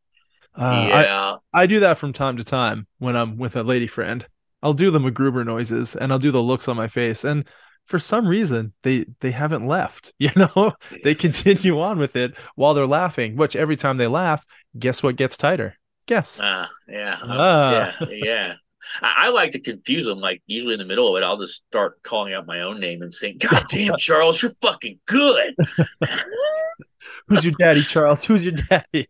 Uh, 0.56 0.62
I, 0.92 1.02
yeah. 1.04 1.36
I 1.52 1.66
do 1.66 1.80
that 1.80 1.98
from 1.98 2.12
time 2.12 2.36
to 2.38 2.44
time 2.44 2.86
when 2.98 3.16
I'm 3.16 3.38
with 3.38 3.56
a 3.56 3.62
lady 3.62 3.86
friend. 3.86 4.26
I'll 4.62 4.72
do 4.74 4.90
the 4.90 4.98
MacGruber 4.98 5.44
noises 5.44 5.96
and 5.96 6.12
I'll 6.12 6.18
do 6.18 6.30
the 6.30 6.42
looks 6.42 6.68
on 6.68 6.76
my 6.76 6.88
face, 6.88 7.24
and 7.24 7.46
for 7.86 7.98
some 7.98 8.26
reason 8.26 8.72
they 8.82 9.06
they 9.20 9.30
haven't 9.30 9.66
left. 9.66 10.12
You 10.18 10.30
know, 10.36 10.72
they 11.02 11.14
continue 11.14 11.80
on 11.80 11.98
with 11.98 12.16
it 12.16 12.36
while 12.56 12.74
they're 12.74 12.86
laughing. 12.86 13.36
Which 13.36 13.56
every 13.56 13.76
time 13.76 13.96
they 13.98 14.06
laugh, 14.06 14.44
guess 14.78 15.02
what 15.02 15.16
gets 15.16 15.36
tighter? 15.36 15.76
Guess. 16.06 16.40
Uh, 16.40 16.66
yeah, 16.88 17.18
Ah. 17.22 17.96
yeah, 18.00 18.06
yeah. 18.10 18.54
I, 19.00 19.26
I 19.26 19.28
like 19.30 19.52
to 19.52 19.60
confuse 19.60 20.04
them. 20.06 20.18
Like 20.18 20.42
usually 20.46 20.74
in 20.74 20.78
the 20.78 20.84
middle 20.84 21.08
of 21.14 21.20
it, 21.22 21.24
I'll 21.24 21.38
just 21.38 21.64
start 21.66 22.02
calling 22.02 22.34
out 22.34 22.46
my 22.46 22.60
own 22.60 22.80
name 22.80 23.00
and 23.02 23.12
saying, 23.12 23.38
"God 23.40 23.64
damn, 23.70 23.96
Charles, 23.98 24.42
you're 24.42 24.52
fucking 24.62 24.98
good. 25.06 25.54
Who's 27.28 27.44
your 27.44 27.54
daddy, 27.58 27.80
Charles? 27.82 28.24
Who's 28.24 28.44
your 28.44 28.54
daddy? 28.68 29.08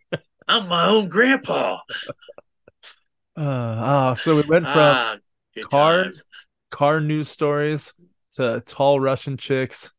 I'm 0.48 0.68
my 0.68 0.86
own 0.88 1.08
grandpa." 1.08 1.78
Uh, 3.36 3.42
ah, 3.42 4.14
so 4.14 4.36
we 4.36 4.42
went 4.42 4.64
from 4.66 5.20
good 5.54 5.68
car- 5.68 6.04
times. 6.04 6.24
car 6.70 7.00
news 7.00 7.28
stories 7.28 7.92
to 8.34 8.62
tall 8.66 9.00
Russian 9.00 9.36
chicks 9.36 9.92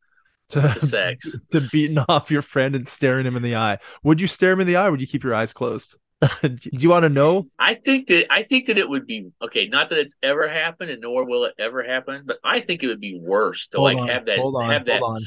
to 0.50 0.62
to 0.62 0.80
sex. 0.80 1.36
to 1.52 1.62
beating 1.72 1.98
off 2.10 2.32
your 2.32 2.42
friend 2.42 2.76
and 2.76 2.88
staring 2.88 3.26
him 3.26 3.36
in 3.36 3.44
the 3.44 3.56
eye. 3.56 3.80
Would 4.04 4.22
you 4.22 4.28
stare 4.28 4.52
him 4.52 4.62
in 4.62 4.68
the 4.68 4.76
eye 4.78 4.88
or 4.88 4.92
would 4.92 5.02
you 5.02 5.08
keep 5.08 5.24
your 5.24 5.36
eyes 5.36 5.54
closed? 5.54 5.98
Do 6.42 6.58
you 6.72 6.90
want 6.90 7.04
to 7.04 7.10
know? 7.10 7.48
I 7.60 7.74
think 7.74 8.08
that 8.08 8.32
I 8.32 8.44
think 8.44 8.68
that 8.68 8.78
it 8.78 8.90
would 8.90 9.06
be 9.06 9.32
okay. 9.42 9.68
Not 9.68 9.90
that 9.90 10.00
it's 10.00 10.16
ever 10.24 10.48
happened, 10.48 10.90
and 10.90 11.02
nor 11.02 11.26
will 11.26 11.44
it 11.44 11.54
ever 11.60 11.84
happen. 11.84 12.24
But 12.26 12.38
I 12.44 12.62
think 12.62 12.84
it 12.84 12.88
would 12.88 13.02
be 13.02 13.20
worse 13.20 13.68
to 13.68 13.82
like 13.82 13.98
on, 13.98 14.08
have 14.08 14.26
that 14.26 14.40
hold 14.40 14.56
on, 14.56 14.70
have 14.70 14.86
that. 14.86 15.00
hold 15.02 15.18
on. 15.18 15.22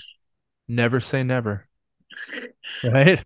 Never 0.66 1.00
say 1.00 1.22
never. 1.22 1.66
Right? 2.84 3.22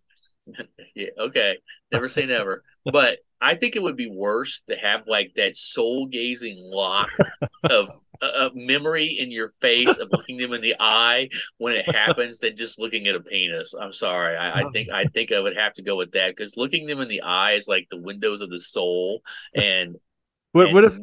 Yeah, 0.94 1.10
okay. 1.18 1.58
Never 1.92 2.08
say 2.08 2.26
never. 2.26 2.64
But 2.84 3.20
I 3.43 3.57
think 3.57 3.76
it 3.76 3.82
would 3.82 3.97
be 3.97 4.09
worse 4.09 4.62
to 4.68 4.76
have 4.76 5.03
like 5.07 5.32
that 5.36 5.57
soul 5.57 6.07
gazing 6.07 6.59
lock 6.59 7.09
of 7.64 7.88
uh, 8.22 8.51
memory 8.55 9.18
in 9.18 9.32
your 9.32 9.49
face 9.61 9.99
of 9.99 10.09
looking 10.12 10.38
them 10.38 10.53
in 10.53 10.61
the 10.61 10.76
eye 10.78 11.28
when 11.59 11.74
it 11.74 11.93
happens 11.93 12.38
than 12.38 12.57
just 12.57 12.78
looking 12.78 13.09
at 13.09 13.16
a 13.16 13.20
penis. 13.20 13.74
I'm 13.74 13.93
sorry. 13.93 14.36
I, 14.36 14.61
I 14.61 14.64
think 14.72 14.88
I 14.90 15.05
think 15.07 15.32
I 15.32 15.40
would 15.40 15.57
have 15.57 15.72
to 15.74 15.82
go 15.82 15.97
with 15.97 16.12
that 16.12 16.28
because 16.36 16.57
looking 16.57 16.86
them 16.86 17.01
in 17.01 17.09
the 17.09 17.22
eye 17.22 17.53
is 17.53 17.66
like 17.66 17.88
the 17.90 18.01
windows 18.01 18.40
of 18.40 18.51
the 18.51 18.61
soul. 18.61 19.22
And 19.55 19.97
What, 20.53 20.72
what 20.72 20.84
if 20.84 20.99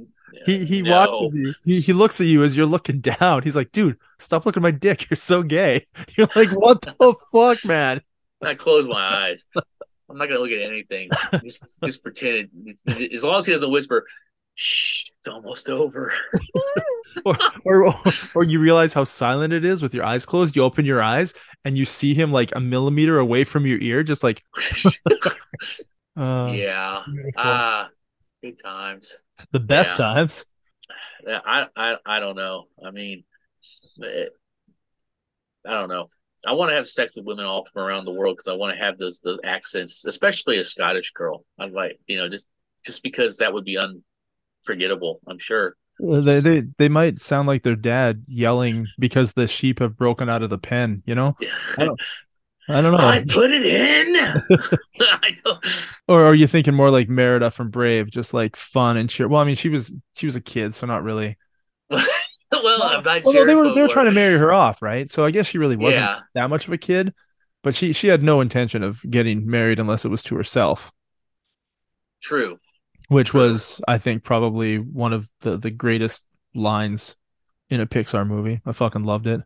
he 0.45 0.63
he 0.65 0.81
no. 0.81 0.91
watches 0.91 1.35
you? 1.35 1.53
He, 1.65 1.81
he 1.81 1.93
looks 1.93 2.21
at 2.21 2.27
you 2.27 2.43
as 2.43 2.55
you're 2.55 2.65
looking 2.65 3.01
down. 3.01 3.43
He's 3.43 3.55
like, 3.55 3.71
dude, 3.71 3.97
stop 4.19 4.45
looking 4.45 4.61
at 4.61 4.63
my 4.63 4.71
dick. 4.71 5.09
You're 5.09 5.17
so 5.17 5.43
gay. 5.43 5.87
You're 6.15 6.29
like, 6.35 6.49
what 6.49 6.81
the 6.81 7.15
fuck, 7.31 7.65
man? 7.65 8.01
I 8.41 8.55
close 8.55 8.87
my 8.87 9.01
eyes. 9.01 9.45
I'm 10.09 10.17
not 10.17 10.27
gonna 10.27 10.39
look 10.39 10.51
at 10.51 10.61
anything. 10.61 11.09
Just 11.43 11.63
just 11.83 12.03
pretend. 12.03 12.49
It, 12.85 13.13
as 13.13 13.23
long 13.23 13.39
as 13.39 13.45
he 13.45 13.51
doesn't 13.53 13.71
whisper, 13.71 14.05
"Shh, 14.55 15.09
it's 15.19 15.27
almost 15.27 15.69
over." 15.69 16.13
Or, 17.25 17.35
or 17.65 17.93
or 18.35 18.43
you 18.43 18.59
realize 18.59 18.93
how 18.93 19.03
silent 19.03 19.51
it 19.51 19.65
is 19.65 19.81
with 19.81 19.95
your 19.95 20.05
eyes 20.05 20.27
closed. 20.27 20.55
You 20.55 20.63
open 20.63 20.85
your 20.85 21.01
eyes 21.01 21.33
and 21.65 21.75
you 21.75 21.83
see 21.83 22.13
him 22.13 22.31
like 22.31 22.55
a 22.55 22.59
millimeter 22.59 23.17
away 23.17 23.43
from 23.43 23.65
your 23.65 23.79
ear, 23.79 24.03
just 24.03 24.23
like 24.23 24.43
uh, 26.15 26.51
yeah. 26.53 27.03
Ah, 27.35 27.89
good 28.43 28.59
times. 28.63 29.17
the 29.51 29.59
best 29.59 29.97
yeah. 29.97 30.05
times. 30.05 30.45
I 31.27 31.67
I 31.75 31.95
I 32.05 32.19
don't 32.19 32.35
know. 32.35 32.65
I 32.85 32.91
mean, 32.91 33.23
it, 33.97 34.31
I 35.65 35.71
don't 35.71 35.89
know. 35.89 36.09
I 36.45 36.53
want 36.53 36.71
to 36.71 36.75
have 36.75 36.87
sex 36.87 37.13
with 37.15 37.25
women 37.25 37.45
all 37.45 37.65
from 37.65 37.83
around 37.83 38.05
the 38.05 38.13
world 38.13 38.37
because 38.37 38.47
I 38.51 38.55
want 38.55 38.73
to 38.73 38.79
have 38.83 38.97
those 38.97 39.19
the 39.19 39.39
accents, 39.43 40.05
especially 40.05 40.57
a 40.57 40.63
Scottish 40.63 41.11
girl. 41.11 41.43
I'd 41.59 41.71
like 41.71 41.99
you 42.07 42.17
know 42.17 42.29
just 42.29 42.47
just 42.85 43.03
because 43.03 43.37
that 43.37 43.53
would 43.53 43.65
be 43.65 43.77
unforgettable. 43.77 45.19
I'm 45.27 45.39
sure. 45.39 45.75
Uh, 46.01 46.21
They, 46.21 46.39
they 46.39 46.63
they 46.77 46.89
might 46.89 47.19
sound 47.19 47.47
like 47.47 47.63
their 47.63 47.75
dad 47.75 48.23
yelling 48.27 48.87
because 48.97 49.33
the 49.33 49.47
sheep 49.47 49.79
have 49.79 49.97
broken 49.97 50.29
out 50.29 50.43
of 50.43 50.49
the 50.49 50.57
pen. 50.57 51.03
You 51.05 51.15
know, 51.15 51.35
I 51.77 51.85
don't- 51.85 52.01
I 52.71 52.81
don't 52.81 52.91
know. 52.91 52.99
I 52.99 53.23
put 53.27 53.49
it 53.49 53.65
in. 53.65 54.15
I 55.01 55.33
don't. 55.43 55.65
Or 56.07 56.23
are 56.23 56.35
you 56.35 56.45
thinking 56.45 56.75
more 56.75 56.91
like 56.91 57.09
Merida 57.09 57.49
from 57.49 57.71
Brave, 57.71 58.11
just 58.11 58.31
like 58.31 58.55
fun 58.55 58.95
and 58.95 59.09
cheer? 59.09 59.27
Well, 59.27 59.41
I 59.41 59.43
mean, 59.43 59.55
she 59.55 59.69
was 59.69 59.95
she 60.15 60.27
was 60.27 60.35
a 60.35 60.41
kid, 60.41 60.75
so 60.75 60.85
not 60.85 61.01
really. 61.03 61.35
well, 62.63 62.83
I'm 62.83 63.03
not 63.03 63.25
sure. 63.25 63.45
they 63.45 63.55
were 63.55 63.71
they 63.73 63.81
were 63.81 63.87
trying 63.87 64.05
to 64.07 64.11
marry 64.11 64.37
her 64.37 64.51
off, 64.53 64.81
right? 64.81 65.09
So 65.09 65.25
I 65.25 65.31
guess 65.31 65.47
she 65.47 65.57
really 65.57 65.75
wasn't 65.77 66.03
Yeah, 66.03 66.21
that 66.33 66.49
much 66.49 66.67
of 66.67 66.73
a 66.73 66.77
kid, 66.77 67.13
but 67.63 67.75
she 67.75 67.93
she 67.93 68.07
had 68.07 68.23
no 68.23 68.41
intention 68.41 68.83
of 68.83 69.01
getting 69.09 69.45
married 69.47 69.79
unless 69.79 70.05
it 70.05 70.09
was 70.09 70.23
to 70.23 70.35
herself, 70.35 70.91
true. 72.21 72.59
which 73.07 73.33
True. 73.33 73.39
was 73.39 73.81
I 73.87 73.97
think 73.97 74.23
probably 74.23 74.77
one 74.77 75.13
of 75.13 75.29
the 75.41 75.57
the 75.57 75.71
greatest 75.71 76.25
lines 76.53 77.15
in 77.69 77.81
a 77.81 77.87
Pixar 77.87 78.27
movie. 78.27 78.61
I 78.65 78.71
fucking 78.71 79.03
loved 79.03 79.27
it. 79.27 79.41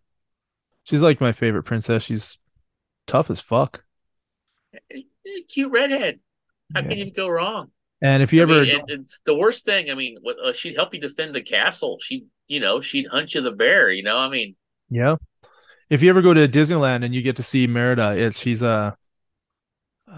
She's 0.84 1.02
like 1.04 1.22
my 1.22 1.32
favorite 1.32 1.64
princess. 1.64 2.04
She's 2.04 2.38
tough 3.08 3.30
as 3.32 3.40
fuck. 3.42 3.84
Cute 5.50 5.72
redhead. 5.72 6.20
How 6.74 6.82
Yeah. 6.82 6.90
can 6.90 6.98
you 6.98 7.12
go 7.12 7.30
wrong? 7.30 7.72
And 8.02 8.22
if 8.24 8.34
you 8.34 8.42
I 8.42 8.44
ever 8.44 8.66
mean, 8.66 8.70
and, 8.70 8.90
and 8.90 9.10
the 9.26 9.36
worst 9.36 9.66
thing, 9.66 9.92
I 9.92 9.96
mean, 9.96 10.18
uh, 10.44 10.54
she'd 10.54 10.76
help 10.76 10.94
you 10.94 11.00
defend 11.02 11.36
the 11.36 11.42
castle. 11.42 12.00
She, 12.00 12.26
you 12.48 12.60
know, 12.60 12.80
she'd 12.80 13.08
hunt 13.08 13.34
you 13.34 13.42
the 13.42 13.52
bear. 13.52 13.92
You 13.92 14.04
know, 14.04 14.18
I 14.18 14.30
mean, 14.30 14.56
Yeah. 14.90 15.16
If 15.90 16.02
you 16.02 16.10
ever 16.10 16.22
go 16.22 16.34
to 16.34 16.48
Disneyland 16.48 17.04
and 17.06 17.14
you 17.14 17.22
get 17.22 17.36
to 17.36 17.44
see 17.44 17.68
Merida, 17.68 18.16
it 18.18 18.34
she's 18.36 18.64
a 18.64 18.98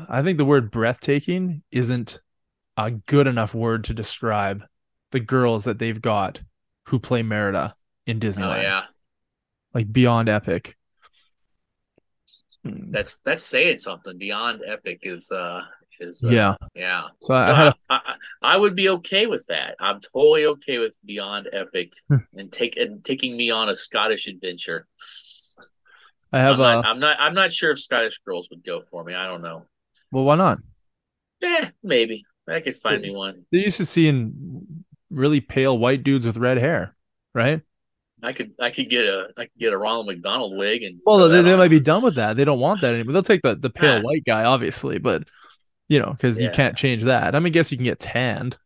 I 0.09 0.21
think 0.21 0.37
the 0.37 0.45
word 0.45 0.71
breathtaking 0.71 1.63
isn't 1.71 2.21
a 2.77 2.91
good 2.91 3.27
enough 3.27 3.53
word 3.53 3.85
to 3.85 3.93
describe 3.93 4.63
the 5.11 5.19
girls 5.19 5.65
that 5.65 5.79
they've 5.79 6.01
got 6.01 6.41
who 6.87 6.99
play 6.99 7.23
Merida 7.23 7.75
in 8.05 8.19
Disneyland. 8.19 8.59
oh 8.59 8.61
yeah, 8.61 8.85
Like 9.73 9.91
beyond 9.91 10.29
epic. 10.29 10.75
that's 12.63 13.17
that's 13.19 13.43
saying 13.43 13.77
something. 13.77 14.17
Beyond 14.17 14.61
epic 14.65 14.99
is 15.03 15.31
uh 15.31 15.61
is 15.99 16.23
uh, 16.23 16.29
yeah. 16.29 16.55
yeah. 16.73 17.03
So 17.21 17.33
I, 17.33 17.43
I 17.43 17.47
No, 17.47 17.55
had 17.55 17.67
a 17.67 17.73
I, 17.89 17.95
I, 17.95 18.15
I 18.41 18.57
would 18.57 18.75
be 18.75 18.89
okay 18.89 19.27
with 19.27 19.45
that. 19.47 19.75
I'm 19.79 19.99
totally 20.01 20.45
okay 20.45 20.77
with 20.79 20.97
Beyond 21.05 21.49
Epic 21.53 21.93
and 22.09 22.51
take 22.51 22.77
and 22.77 23.03
taking 23.03 23.35
me 23.35 23.51
on 23.51 23.69
a 23.69 23.75
Scottish 23.75 24.27
adventure. 24.27 24.87
I 26.31 26.39
have 26.39 26.59
I'm 26.59 26.59
not, 26.59 26.85
a 26.85 26.87
I'm 26.87 26.99
not. 26.99 27.17
I'm 27.19 27.33
not 27.33 27.51
sure 27.51 27.71
if 27.71 27.79
Scottish 27.79 28.19
girls 28.19 28.49
would 28.49 28.63
go 28.63 28.81
for 28.91 29.03
me. 29.03 29.13
I 29.13 29.27
don't 29.27 29.41
know. 29.41 29.65
well 30.11 30.23
why 30.25 30.35
not? 30.35 30.59
Eh, 31.41 31.69
maybe 31.83 32.25
I 32.47 32.59
could 32.59 32.75
find 32.75 33.01
me 33.01 33.11
one. 33.11 33.45
They're 33.51 33.61
used 33.61 33.77
to 33.77 33.85
seeing 33.85 34.85
really 35.09 35.41
pale 35.41 35.77
white 35.77 36.03
dudes 36.03 36.25
with 36.25 36.37
red 36.37 36.57
hair, 36.57 36.95
right? 37.33 37.61
I 38.23 38.33
could. 38.33 38.53
I 38.59 38.71
could 38.71 38.89
get 38.89 39.05
a. 39.05 39.27
I 39.37 39.43
could 39.43 39.59
get 39.59 39.73
a 39.73 39.77
Ronald 39.77 40.07
McDonald 40.07 40.57
wig 40.57 40.83
and. 40.83 40.99
Well, 41.05 41.29
they, 41.29 41.41
they 41.41 41.55
might 41.55 41.69
be 41.69 41.79
done 41.79 42.01
with 42.03 42.15
that. 42.15 42.37
They 42.37 42.45
don't 42.45 42.59
want 42.59 42.81
that 42.81 42.95
anymore. 42.95 43.13
They'll 43.13 43.23
take 43.23 43.41
the, 43.41 43.55
the 43.55 43.69
pale 43.69 44.01
white 44.01 44.23
guy, 44.25 44.45
obviously, 44.45 44.97
but 44.97 45.23
you 45.87 45.99
know, 45.99 46.11
because 46.11 46.39
you 46.39 46.49
can't 46.49 46.75
change 46.75 47.03
that. 47.03 47.35
I 47.35 47.39
mean, 47.39 47.47
I 47.47 47.49
guess 47.49 47.71
you 47.71 47.77
can 47.77 47.85
get 47.85 47.99
tanned. 47.99 48.57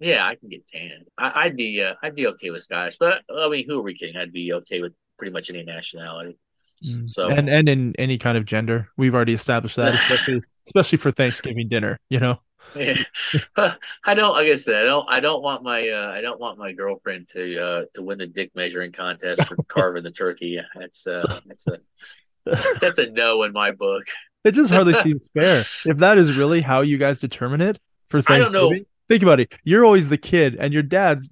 Yeah, 0.00 0.26
I 0.26 0.34
can 0.34 0.48
get 0.48 0.66
tanned. 0.66 1.06
I, 1.16 1.44
I'd 1.44 1.56
be. 1.56 1.82
Uh, 1.82 1.94
I'd 2.02 2.14
be 2.14 2.26
okay 2.28 2.50
with 2.50 2.62
Scottish, 2.62 2.96
but 2.98 3.22
I 3.34 3.48
mean, 3.48 3.64
who 3.66 3.78
are 3.78 3.82
we 3.82 3.94
kidding? 3.94 4.16
I'd 4.16 4.32
be 4.32 4.52
okay 4.54 4.80
with 4.80 4.92
pretty 5.18 5.32
much 5.32 5.50
any 5.50 5.62
nationality. 5.62 6.36
So 7.06 7.28
and 7.28 7.48
and 7.48 7.68
in 7.68 7.94
any 7.98 8.18
kind 8.18 8.36
of 8.36 8.44
gender. 8.44 8.88
We've 8.96 9.14
already 9.14 9.32
established 9.32 9.76
that, 9.76 9.94
especially 9.94 10.42
especially 10.66 10.98
for 10.98 11.10
Thanksgiving 11.10 11.68
dinner. 11.68 11.98
You 12.08 12.20
know, 12.20 12.38
Yeah. 12.74 12.96
I 14.04 14.14
don't. 14.14 14.32
Like 14.32 14.48
I 14.48 14.54
said, 14.56 14.82
I 14.82 14.84
don't. 14.84 15.06
I 15.08 15.20
don't 15.20 15.42
want 15.42 15.62
my. 15.62 15.88
Uh, 15.88 16.10
I 16.10 16.20
don't 16.20 16.40
want 16.40 16.58
my 16.58 16.72
girlfriend 16.72 17.28
to 17.30 17.64
uh, 17.64 17.84
to 17.94 18.02
win 18.02 18.18
the 18.18 18.26
dick 18.26 18.50
measuring 18.54 18.92
contest 18.92 19.46
for 19.46 19.56
carving 19.68 20.02
the 20.02 20.10
turkey. 20.10 20.60
That's 20.74 21.06
uh, 21.06 21.40
that's 21.46 21.66
a 21.68 21.78
that's 22.80 22.98
a 22.98 23.10
no 23.10 23.42
in 23.44 23.52
my 23.52 23.70
book. 23.70 24.04
It 24.44 24.52
just 24.52 24.70
hardly 24.70 24.94
seems 25.02 25.28
fair. 25.34 25.60
If 25.86 25.96
that 25.98 26.18
is 26.18 26.36
really 26.36 26.60
how 26.60 26.82
you 26.82 26.98
guys 26.98 27.18
determine 27.18 27.60
it 27.60 27.78
for 28.06 28.18
I 28.18 28.38
don't 28.38 28.52
Thanksgiving, 28.52 28.78
know. 28.78 28.84
think 29.08 29.22
about 29.22 29.40
it. 29.40 29.52
You're 29.64 29.84
always 29.84 30.08
the 30.08 30.18
kid, 30.18 30.56
and 30.58 30.72
your 30.72 30.82
dad's 30.82 31.30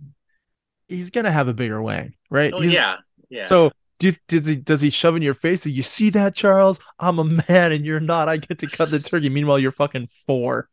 he's 0.89 1.11
gonna 1.11 1.31
have 1.33 1.49
a 1.49 1.55
bigger 1.55 1.81
wang, 1.83 2.15
right? 2.31 2.53
Oh 2.53 2.61
He's- 2.61 2.75
yeah, 2.75 2.97
yeah. 3.31 3.45
So 3.45 3.71
Do 3.99 4.09
you, 4.09 4.15
does 4.29 4.47
he 4.49 4.57
does 4.57 4.81
he 4.81 4.91
shove 4.91 5.17
in 5.17 5.23
your 5.23 5.35
face? 5.35 5.63
Do 5.63 5.71
you 5.71 5.83
see 5.83 6.11
that, 6.11 6.35
Charles? 6.35 6.81
I'm 6.99 7.19
a 7.19 7.25
man 7.25 7.73
and 7.73 7.85
you're 7.87 8.01
not. 8.01 8.29
I 8.29 8.37
get 8.39 8.59
to 8.59 8.67
cut 8.67 8.91
the 8.91 8.99
turkey. 8.99 9.29
Meanwhile, 9.29 9.59
you're 9.61 9.71
fucking 9.71 10.09
four. 10.09 10.69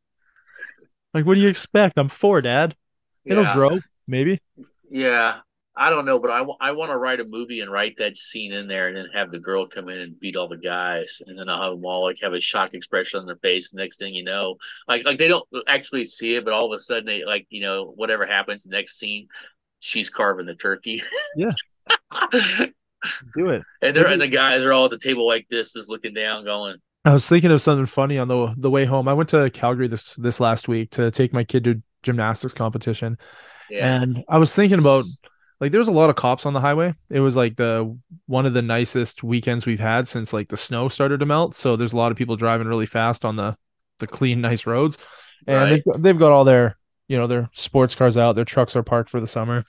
Like, 1.14 1.26
what 1.26 1.36
do 1.36 1.42
you 1.42 1.48
expect? 1.48 1.98
I'm 1.98 2.08
four, 2.10 2.42
Dad. 2.42 2.76
It'll 3.26 3.44
Yeah. 3.44 3.54
grow, 3.56 3.80
maybe. 4.08 4.40
Yeah, 4.92 5.40
I 5.80 5.90
don't 5.90 6.06
know, 6.06 6.20
but 6.20 6.30
I, 6.30 6.44
I 6.60 6.72
want 6.74 6.92
to 6.92 6.98
write 6.98 7.22
a 7.22 7.26
movie 7.26 7.62
and 7.62 7.72
write 7.72 7.96
that 7.98 8.18
scene 8.18 8.52
in 8.52 8.68
there, 8.68 8.90
and 8.90 8.98
then 8.98 9.06
have 9.14 9.32
the 9.32 9.40
girl 9.40 9.66
come 9.66 9.88
in 9.88 9.98
and 9.98 10.20
beat 10.20 10.36
all 10.36 10.50
the 10.50 10.58
guys, 10.58 11.22
and 11.26 11.40
then 11.40 11.48
I'll 11.48 11.62
have 11.62 11.72
them 11.72 11.86
all 11.86 12.04
like 12.04 12.20
have 12.22 12.34
a 12.34 12.40
shocked 12.40 12.76
expression 12.76 13.22
on 13.22 13.26
their 13.26 13.38
face. 13.38 13.72
The 13.72 13.78
Next 13.78 13.98
thing 13.98 14.14
you 14.14 14.26
know, 14.26 14.58
like 14.90 15.06
like 15.06 15.18
they 15.18 15.30
don't 15.30 15.48
actually 15.68 16.06
see 16.06 16.36
it, 16.36 16.44
but 16.44 16.54
all 16.54 16.66
of 16.66 16.76
a 16.76 16.80
sudden 16.80 17.06
they 17.06 17.24
like 17.24 17.48
you 17.50 17.62
know 17.62 17.94
whatever 17.96 18.26
happens 18.26 18.66
next 18.66 19.00
scene, 19.00 19.30
she's 19.80 20.10
carving 20.10 20.48
the 20.48 20.56
turkey. 20.56 21.02
Yeah. 21.38 21.52
Do 23.34 23.50
it. 23.50 23.62
and 23.82 23.96
they're 23.96 24.08
and 24.08 24.22
the 24.22 24.28
guys 24.28 24.66
are 24.66 24.74
all 24.74 24.84
at 24.84 24.92
the 24.92 24.98
table 24.98 25.26
like 25.26 25.48
this, 25.50 25.72
just 25.72 25.88
looking 25.88 26.14
down, 26.14 26.44
going, 26.44 26.76
I 27.06 27.14
was 27.14 27.28
thinking 27.28 27.52
of 27.52 27.62
something 27.62 27.86
funny 27.86 28.18
on 28.18 28.28
the 28.28 28.54
the 28.58 28.70
way 28.70 28.86
home. 28.86 29.08
I 29.08 29.14
went 29.14 29.30
to 29.30 29.50
Calgary 29.52 29.88
this 29.88 30.16
this 30.16 30.40
last 30.40 30.68
week 30.68 30.92
to 30.92 31.10
take 31.12 31.32
my 31.32 31.44
kid 31.44 31.64
to 31.64 31.82
gymnastics 32.04 32.54
competition, 32.54 33.18
"Yeah, 33.70 34.02
and 34.02 34.24
I 34.28 34.38
was 34.38 34.54
thinking 34.54 34.80
about 34.80 35.06
like 35.60 35.72
there 35.72 35.80
was 35.80 35.88
a 35.88 35.92
lot 35.94 36.10
of 36.10 36.16
cops 36.16 36.46
on 36.46 36.54
the 36.54 36.62
highway. 36.62 36.94
It 37.10 37.20
was 37.20 37.36
like 37.36 37.56
the 37.58 37.98
one 38.28 38.46
of 38.46 38.54
the 38.54 38.62
nicest 38.62 39.24
weekends 39.24 39.66
we've 39.66 39.80
had 39.80 40.08
since 40.08 40.32
like 40.34 40.48
the 40.50 40.58
snow 40.58 40.88
started 40.88 41.20
to 41.20 41.26
melt. 41.26 41.56
So 41.56 41.76
there's 41.76 41.94
a 41.94 41.98
lot 41.98 42.12
of 42.12 42.18
people 42.18 42.36
driving 42.36 42.68
really 42.68 42.86
fast 42.86 43.26
on 43.26 43.36
the 43.36 43.56
the 44.00 44.08
clean, 44.08 44.42
nice 44.50 44.66
roads, 44.66 44.98
and 45.48 45.58
Right. 45.58 45.70
they've, 45.70 45.84
got- 45.84 46.02
they've 46.02 46.20
got 46.20 46.32
all 46.32 46.44
their 46.46 46.78
you 47.08 47.18
know 47.18 47.28
their 47.28 47.50
sports 47.54 47.96
cars 47.96 48.18
out. 48.18 48.34
Their 48.36 48.46
trucks 48.46 48.76
are 48.76 48.84
parked 48.84 49.10
for 49.10 49.20
the 49.20 49.28
summer. 49.28 49.66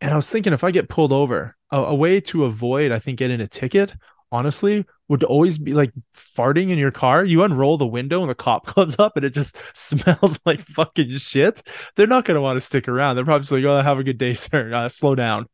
And 0.00 0.12
I 0.12 0.16
was 0.16 0.28
thinking 0.28 0.52
if 0.52 0.62
I 0.64 0.70
get 0.72 0.88
pulled 0.90 1.12
over, 1.12 1.56
a, 1.70 1.76
a 1.84 1.94
way 1.94 2.20
to 2.20 2.44
avoid, 2.44 2.92
I 2.92 2.98
think, 2.98 3.18
getting 3.18 3.40
a 3.40 3.46
ticket, 3.48 3.94
honestly, 4.32 4.84
would 5.08 5.22
always 5.22 5.58
be 5.58 5.72
like 5.72 5.92
farting 6.14 6.70
in 6.70 6.78
your 6.78 6.90
car. 6.90 7.24
You 7.24 7.44
unroll 7.44 7.78
the 7.78 7.86
window 7.86 8.20
and 8.22 8.30
the 8.30 8.34
cop 8.34 8.66
comes 8.74 8.98
up 8.98 9.16
and 9.16 9.24
it 9.24 9.34
just 9.34 9.56
smells 9.76 10.40
like 10.44 10.62
fucking 10.62 11.10
shit. 11.10 11.62
They're 11.94 12.06
not 12.06 12.24
going 12.24 12.36
to 12.36 12.40
want 12.42 12.56
to 12.56 12.60
stick 12.60 12.88
around. 12.88 13.16
They're 13.16 13.24
probably 13.24 13.42
just 13.42 13.52
like, 13.52 13.64
oh, 13.64 13.80
have 13.80 13.98
a 13.98 14.04
good 14.04 14.18
day, 14.18 14.34
sir. 14.34 14.72
Uh, 14.74 14.88
slow 14.88 15.14
down. 15.14 15.46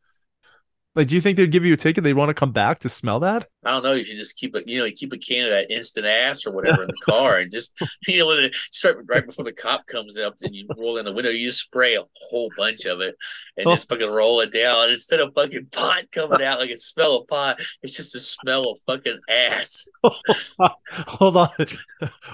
Like, 0.95 1.07
do 1.07 1.14
you 1.14 1.22
think 1.22 1.38
they'd 1.38 1.51
give 1.51 1.64
you 1.64 1.72
a 1.72 1.76
ticket? 1.76 2.05
They'd 2.05 2.12
want 2.12 2.28
to 2.28 2.34
come 2.34 2.53
back 2.53 2.80
to 2.80 2.88
smell 2.90 3.20
that? 3.20 3.49
I 3.64 3.70
don't 3.70 3.82
know. 3.82 3.93
You 3.93 4.05
should 4.05 4.18
just 4.18 4.36
keep 4.36 4.55
it, 4.55 4.68
you 4.68 4.78
know, 4.78 4.84
you 4.84 4.93
keep 4.93 5.12
a 5.14 5.18
can 5.18 5.47
of 5.47 5.53
that 5.53 5.74
instant 5.74 6.05
ass 6.05 6.47
or 6.47 6.53
whatever 6.55 6.82
in 6.82 6.88
the 6.88 7.01
car, 7.03 7.38
and 7.38 7.51
just 7.51 7.72
you 8.07 8.18
know, 8.18 8.26
when 8.26 8.45
it 8.45 8.55
start 8.55 9.05
right 9.09 9.24
before 9.24 9.45
the 9.45 9.53
cop 9.53 9.86
comes 9.86 10.18
up, 10.18 10.34
and 10.43 10.55
you 10.55 10.66
roll 10.76 10.99
in 10.99 11.07
the 11.07 11.12
window, 11.12 11.30
you 11.30 11.49
just 11.49 11.62
spray 11.62 11.95
a 11.95 12.05
whole 12.28 12.51
bunch 12.59 12.84
of 12.84 13.01
it, 13.01 13.16
and 13.57 13.66
oh. 13.66 13.72
just 13.72 13.88
fucking 13.88 14.11
roll 14.11 14.40
it 14.40 14.53
down. 14.53 14.82
And 14.84 14.93
instead 14.93 15.20
of 15.20 15.32
fucking 15.34 15.68
pot 15.72 16.05
coming 16.12 16.43
out 16.43 16.59
like 16.59 16.70
a 16.70 16.76
smell 16.76 17.16
of 17.16 17.28
pot, 17.28 17.61
it's 17.82 17.97
just 17.97 18.14
a 18.14 18.20
smell 18.20 18.70
of 18.70 18.78
fucking 18.86 19.20
ass. 19.30 19.88
Hold 21.07 21.36
on. 21.38 21.66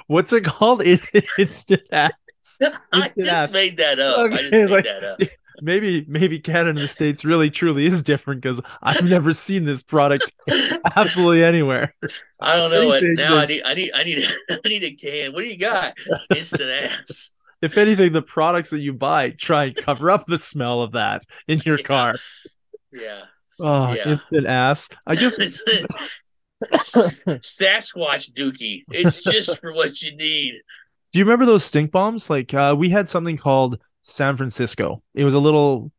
What's 0.09 0.33
it 0.33 0.45
called? 0.45 0.83
Instant 0.83 1.83
ass. 1.93 2.13
I 2.61 2.73
just 2.95 3.19
ass. 3.21 3.53
made 3.53 3.77
that 3.77 4.01
up. 4.01 4.19
I 4.19 4.37
just 4.37 4.51
made 4.51 4.71
like- 4.71 4.85
that 4.85 5.05
up. 5.05 5.21
Maybe, 5.61 6.05
maybe 6.09 6.39
Canada 6.39 6.71
and 6.71 6.79
the 6.79 6.87
States 6.89 7.25
really 7.25 7.51
truly 7.51 7.87
is 7.87 8.03
different 8.03 8.41
because 8.43 8.61
I've 8.83 9.05
never 9.05 9.33
seen 9.33 9.65
this 9.65 9.83
product 9.83 10.33
absolutely 10.97 11.43
anywhere. 11.43 11.95
I 12.41 12.57
don't 12.57 12.71
know 12.71 12.91
Anything 12.93 13.15
now. 13.17 13.37
I 13.39 13.47
need, 13.47 13.63
I 13.65 13.75
need, 13.75 13.93
I 13.93 14.03
need, 14.05 14.25
I 14.51 14.59
need 14.69 14.85
a 14.85 14.93
can. 14.93 15.33
What 15.33 15.41
do 15.41 15.47
you 15.49 15.59
got? 15.59 15.95
Instant 16.35 16.71
ass. 16.71 17.33
If 17.61 17.77
anything, 17.77 18.13
the 18.13 18.23
products 18.23 18.71
that 18.71 18.79
you 18.81 18.93
buy 18.93 19.31
try 19.31 19.65
and 19.65 19.75
cover 19.77 20.11
up 20.11 20.27
the 20.27 20.39
smell 20.39 20.81
of 20.83 20.93
that 20.93 21.25
in 21.49 21.61
your 21.65 21.79
Yeah. 21.79 21.83
car. 21.85 22.15
Yeah. 22.93 23.23
Oh, 23.59 23.93
Yeah. 23.93 24.11
instant 24.11 24.47
ass. 24.47 24.89
I 25.09 25.17
guess 25.17 25.37
Sasquatch 26.63 28.33
Dookie. 28.33 28.85
It's 28.91 29.23
just 29.23 29.61
for 29.61 29.73
what 29.73 30.03
you 30.03 30.17
need. 30.17 30.55
Do 31.13 31.19
you 31.19 31.25
remember 31.25 31.47
those 31.47 31.65
stink 31.65 31.91
bombs? 31.91 32.29
Like 32.31 32.53
uh, 32.55 32.75
we 32.79 32.91
had 32.91 33.09
something 33.09 33.37
called 33.37 33.79
San 34.09 34.37
Francisco. 34.37 35.03
It 35.15 35.25
was 35.25 35.35
a 35.35 35.39
little 35.39 35.93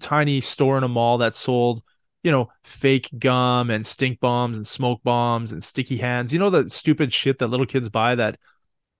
tiny 0.00 0.40
store 0.40 0.78
in 0.78 0.84
a 0.84 0.88
mall 0.88 1.18
that 1.18 1.36
sold, 1.36 1.82
you 2.22 2.32
know, 2.32 2.48
fake 2.64 3.10
gum 3.18 3.70
and 3.70 3.86
stink 3.86 4.20
bombs 4.20 4.56
and 4.58 4.66
smoke 4.66 5.02
bombs 5.02 5.52
and 5.52 5.62
sticky 5.62 5.98
hands. 5.98 6.32
You 6.32 6.38
know 6.38 6.50
the 6.50 6.68
stupid 6.70 7.12
shit 7.12 7.38
that 7.38 7.48
little 7.48 7.66
kids 7.66 7.88
buy 7.88 8.14
that 8.16 8.38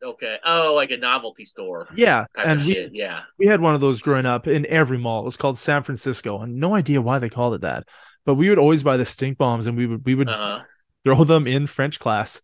Okay. 0.00 0.38
Oh, 0.44 0.74
like 0.76 0.92
a 0.92 0.96
novelty 0.96 1.44
store 1.44 1.88
yeah. 1.96 2.26
And 2.36 2.60
we, 2.60 2.72
shit. 2.72 2.94
Yeah. 2.94 3.22
we 3.36 3.46
had 3.46 3.60
one 3.60 3.74
of 3.74 3.80
those 3.80 4.00
growing 4.00 4.26
up 4.26 4.46
in 4.46 4.64
every 4.66 4.96
mall. 4.96 5.22
It 5.22 5.24
was 5.24 5.36
called 5.36 5.58
San 5.58 5.82
Francisco. 5.82 6.40
And 6.40 6.56
no 6.60 6.74
idea 6.76 7.02
why 7.02 7.18
they 7.18 7.28
called 7.28 7.54
it 7.54 7.62
that. 7.62 7.88
But 8.24 8.34
we 8.34 8.48
would 8.48 8.58
always 8.58 8.84
buy 8.84 8.96
the 8.96 9.04
stink 9.04 9.38
bombs 9.38 9.66
and 9.66 9.76
we 9.76 9.86
would 9.86 10.04
we 10.06 10.14
would 10.14 10.28
Uh 10.28 10.58
huh. 10.58 10.64
throw 11.04 11.24
them 11.24 11.46
in 11.48 11.66
French 11.66 11.98
class. 11.98 12.40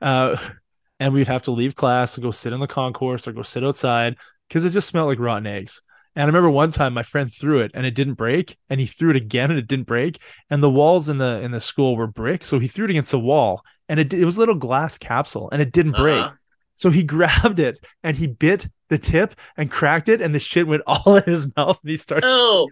Uh, 0.00 0.36
and 1.00 1.12
we'd 1.12 1.26
have 1.26 1.42
to 1.42 1.50
leave 1.50 1.74
class 1.74 2.16
and 2.16 2.24
go 2.24 2.30
sit 2.30 2.52
in 2.54 2.60
the 2.60 2.66
concourse 2.66 3.28
or 3.28 3.32
go 3.32 3.42
sit 3.42 3.64
outside 3.64 4.16
because 4.48 4.64
it 4.64 4.70
just 4.70 4.88
smelled 4.88 5.08
like 5.08 5.18
rotten 5.18 5.46
eggs. 5.46 5.82
And 6.16 6.22
I 6.22 6.26
remember 6.26 6.50
one 6.50 6.70
time 6.70 6.94
my 6.94 7.02
friend 7.02 7.32
threw 7.32 7.58
it 7.60 7.72
and 7.74 7.84
it 7.84 7.94
didn't 7.94 8.14
break, 8.14 8.56
and 8.70 8.78
he 8.80 8.86
threw 8.86 9.10
it 9.10 9.16
again 9.16 9.50
and 9.50 9.58
it 9.58 9.66
didn't 9.66 9.86
break. 9.86 10.20
And 10.48 10.62
the 10.62 10.70
walls 10.70 11.08
in 11.08 11.18
the 11.18 11.40
in 11.42 11.50
the 11.50 11.60
school 11.60 11.96
were 11.96 12.06
brick, 12.06 12.44
so 12.44 12.58
he 12.58 12.68
threw 12.68 12.84
it 12.84 12.90
against 12.90 13.10
the 13.10 13.18
wall, 13.18 13.62
and 13.88 13.98
it 13.98 14.12
it 14.14 14.24
was 14.24 14.36
a 14.36 14.40
little 14.40 14.54
glass 14.54 14.96
capsule 14.98 15.50
and 15.50 15.60
it 15.60 15.72
didn't 15.72 15.96
break. 15.96 16.20
Uh-huh. 16.24 16.34
So 16.76 16.90
he 16.90 17.02
grabbed 17.14 17.58
it 17.58 17.78
and 18.02 18.16
he 18.16 18.26
bit 18.28 18.68
the 18.90 18.98
tip 18.98 19.34
and 19.56 19.70
cracked 19.70 20.08
it, 20.08 20.20
and 20.20 20.32
the 20.34 20.38
shit 20.38 20.68
went 20.68 20.82
all 20.86 21.16
in 21.16 21.24
his 21.24 21.50
mouth, 21.56 21.80
and 21.82 21.90
he 21.90 21.96
started. 21.96 22.26
Oh. 22.28 22.68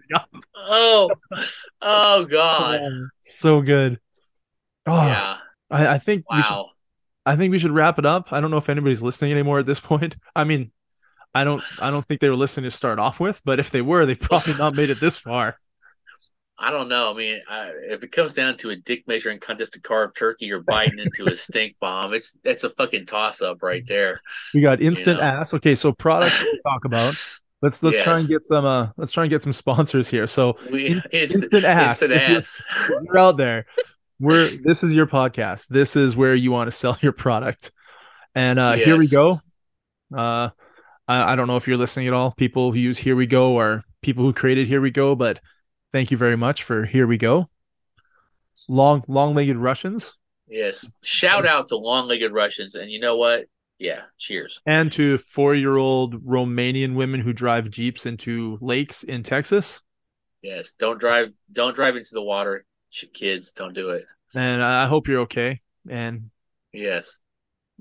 Oh. 0.55 1.09
Oh 1.81 2.23
God. 2.25 2.79
so 3.19 3.61
good. 3.61 3.99
Oh, 4.85 5.05
Yeah. 5.05 5.37
I, 5.69 5.87
I 5.87 5.97
think 5.97 6.23
we 6.31 6.41
should 6.41 6.49
Wow. 6.49 6.69
I 7.25 7.35
think 7.35 7.51
we 7.51 7.59
should 7.59 7.71
wrap 7.71 7.99
it 7.99 8.05
up. 8.05 8.31
I 8.31 8.39
don't 8.39 8.51
know 8.51 8.57
if 8.57 8.69
anybody's 8.69 9.01
listening 9.01 9.31
anymore 9.31 9.59
at 9.59 9.65
this 9.65 9.79
point. 9.79 10.15
I 10.35 10.43
mean, 10.43 10.71
I 11.33 11.43
don't 11.43 11.63
I 11.81 11.89
don't 11.91 12.05
think 12.05 12.21
they 12.21 12.29
were 12.29 12.35
listening 12.35 12.69
to 12.69 12.75
start 12.75 12.99
off 12.99 13.19
with, 13.19 13.41
but 13.43 13.59
if 13.59 13.71
they 13.71 13.81
were, 13.81 14.05
they 14.05 14.15
probably 14.15 14.53
not 14.55 14.75
made 14.75 14.89
it 14.89 14.99
this 14.99 15.17
far. 15.17 15.57
I 16.57 16.71
don't 16.71 16.87
know. 16.87 17.11
I 17.11 17.17
mean, 17.17 17.41
I, 17.49 17.71
if 17.89 18.03
it 18.03 18.11
comes 18.11 18.33
down 18.33 18.57
to 18.57 18.69
a 18.69 18.75
dick 18.75 19.07
measuring 19.07 19.39
contest 19.39 19.73
to 19.73 19.81
carve 19.81 20.13
turkey 20.13 20.51
or 20.51 20.61
biting 20.61 20.99
into 20.99 21.25
a 21.25 21.35
stink 21.35 21.75
bomb, 21.79 22.13
it's 22.13 22.37
that's 22.43 22.63
a 22.63 22.69
fucking 22.69 23.07
toss 23.07 23.41
up 23.41 23.63
right 23.63 23.83
there. 23.87 24.19
We 24.53 24.61
got 24.61 24.81
instant 24.81 25.19
know. 25.19 25.25
ass. 25.25 25.53
Okay, 25.55 25.75
so 25.75 25.91
products 25.91 26.39
to 26.39 26.59
talk 26.63 26.85
about. 26.85 27.15
Let's 27.61 27.81
let's 27.81 28.03
try 28.03 28.19
and 28.19 28.27
get 28.27 28.45
some 28.45 28.65
uh 28.65 28.89
let's 28.97 29.11
try 29.11 29.23
and 29.23 29.29
get 29.29 29.41
some 29.41 29.53
sponsors 29.53 30.09
here. 30.09 30.27
So 30.27 30.57
We 30.71 30.87
In- 30.87 30.97
it's 31.11 31.35
instant 31.35 31.63
ass. 31.63 32.01
Instant 32.01 32.21
ass. 32.21 32.63
if 32.79 33.03
you're 33.05 33.17
out 33.17 33.37
there, 33.37 33.65
we're 34.19 34.47
this 34.47 34.83
is 34.83 34.93
your 34.93 35.07
podcast. 35.07 35.67
This 35.67 35.95
is 35.95 36.15
where 36.15 36.35
you 36.35 36.51
want 36.51 36.67
to 36.67 36.71
sell 36.71 36.97
your 37.01 37.13
product. 37.13 37.71
And 38.35 38.59
uh 38.59 38.73
here 38.73 38.97
we 38.97 39.07
go. 39.07 39.41
Uh 40.15 40.49
I, 41.07 41.33
I 41.33 41.35
don't 41.35 41.47
know 41.47 41.57
if 41.57 41.67
you're 41.67 41.77
listening 41.77 42.07
at 42.07 42.13
all. 42.13 42.31
People 42.31 42.71
who 42.71 42.77
use 42.79 42.97
Here 42.97 43.15
We 43.15 43.25
Go 43.27 43.53
or 43.55 43.83
people 44.01 44.23
who 44.23 44.33
created 44.33 44.67
Here 44.67 44.81
We 44.81 44.91
Go, 44.91 45.15
but 45.15 45.39
thank 45.91 46.11
you 46.11 46.17
very 46.17 46.37
much 46.37 46.63
for 46.63 46.85
Here 46.85 47.07
We 47.07 47.17
Go. 47.17 47.49
Long 48.69 49.03
long-legged 49.07 49.57
Russians 49.57 50.15
Yes. 50.47 50.91
Shout 51.01 51.47
out 51.47 51.69
to 51.69 51.77
long 51.77 52.07
legged 52.07 52.31
Russians. 52.31 52.75
And 52.75 52.91
you 52.91 52.99
know 52.99 53.17
what? 53.17 53.45
Yeah. 53.79 54.01
Cheers. 54.19 54.61
and 54.65 54.91
to 54.93 55.17
four-year-old 55.17 56.23
Romanian 56.23 56.93
women 56.93 57.21
who 57.21 57.33
drive 57.33 57.71
jeeps 57.71 58.05
into 58.05 58.57
lakes 58.61 59.03
in 59.03 59.23
Texas. 59.23 59.81
Yes. 60.43 60.73
Don't 60.77 60.99
drive 60.99 61.29
don't 61.51 61.75
drive 61.75 61.95
into 61.95 62.11
the 62.13 62.21
water, 62.21 62.65
kids. 63.13 63.51
Don't 63.53 63.73
do 63.73 63.89
it. 63.91 64.05
And 64.35 64.61
I 64.63 64.85
hope 64.85 65.07
you're 65.07 65.21
okay. 65.21 65.61
And 65.89 66.29
Yes. 66.71 67.19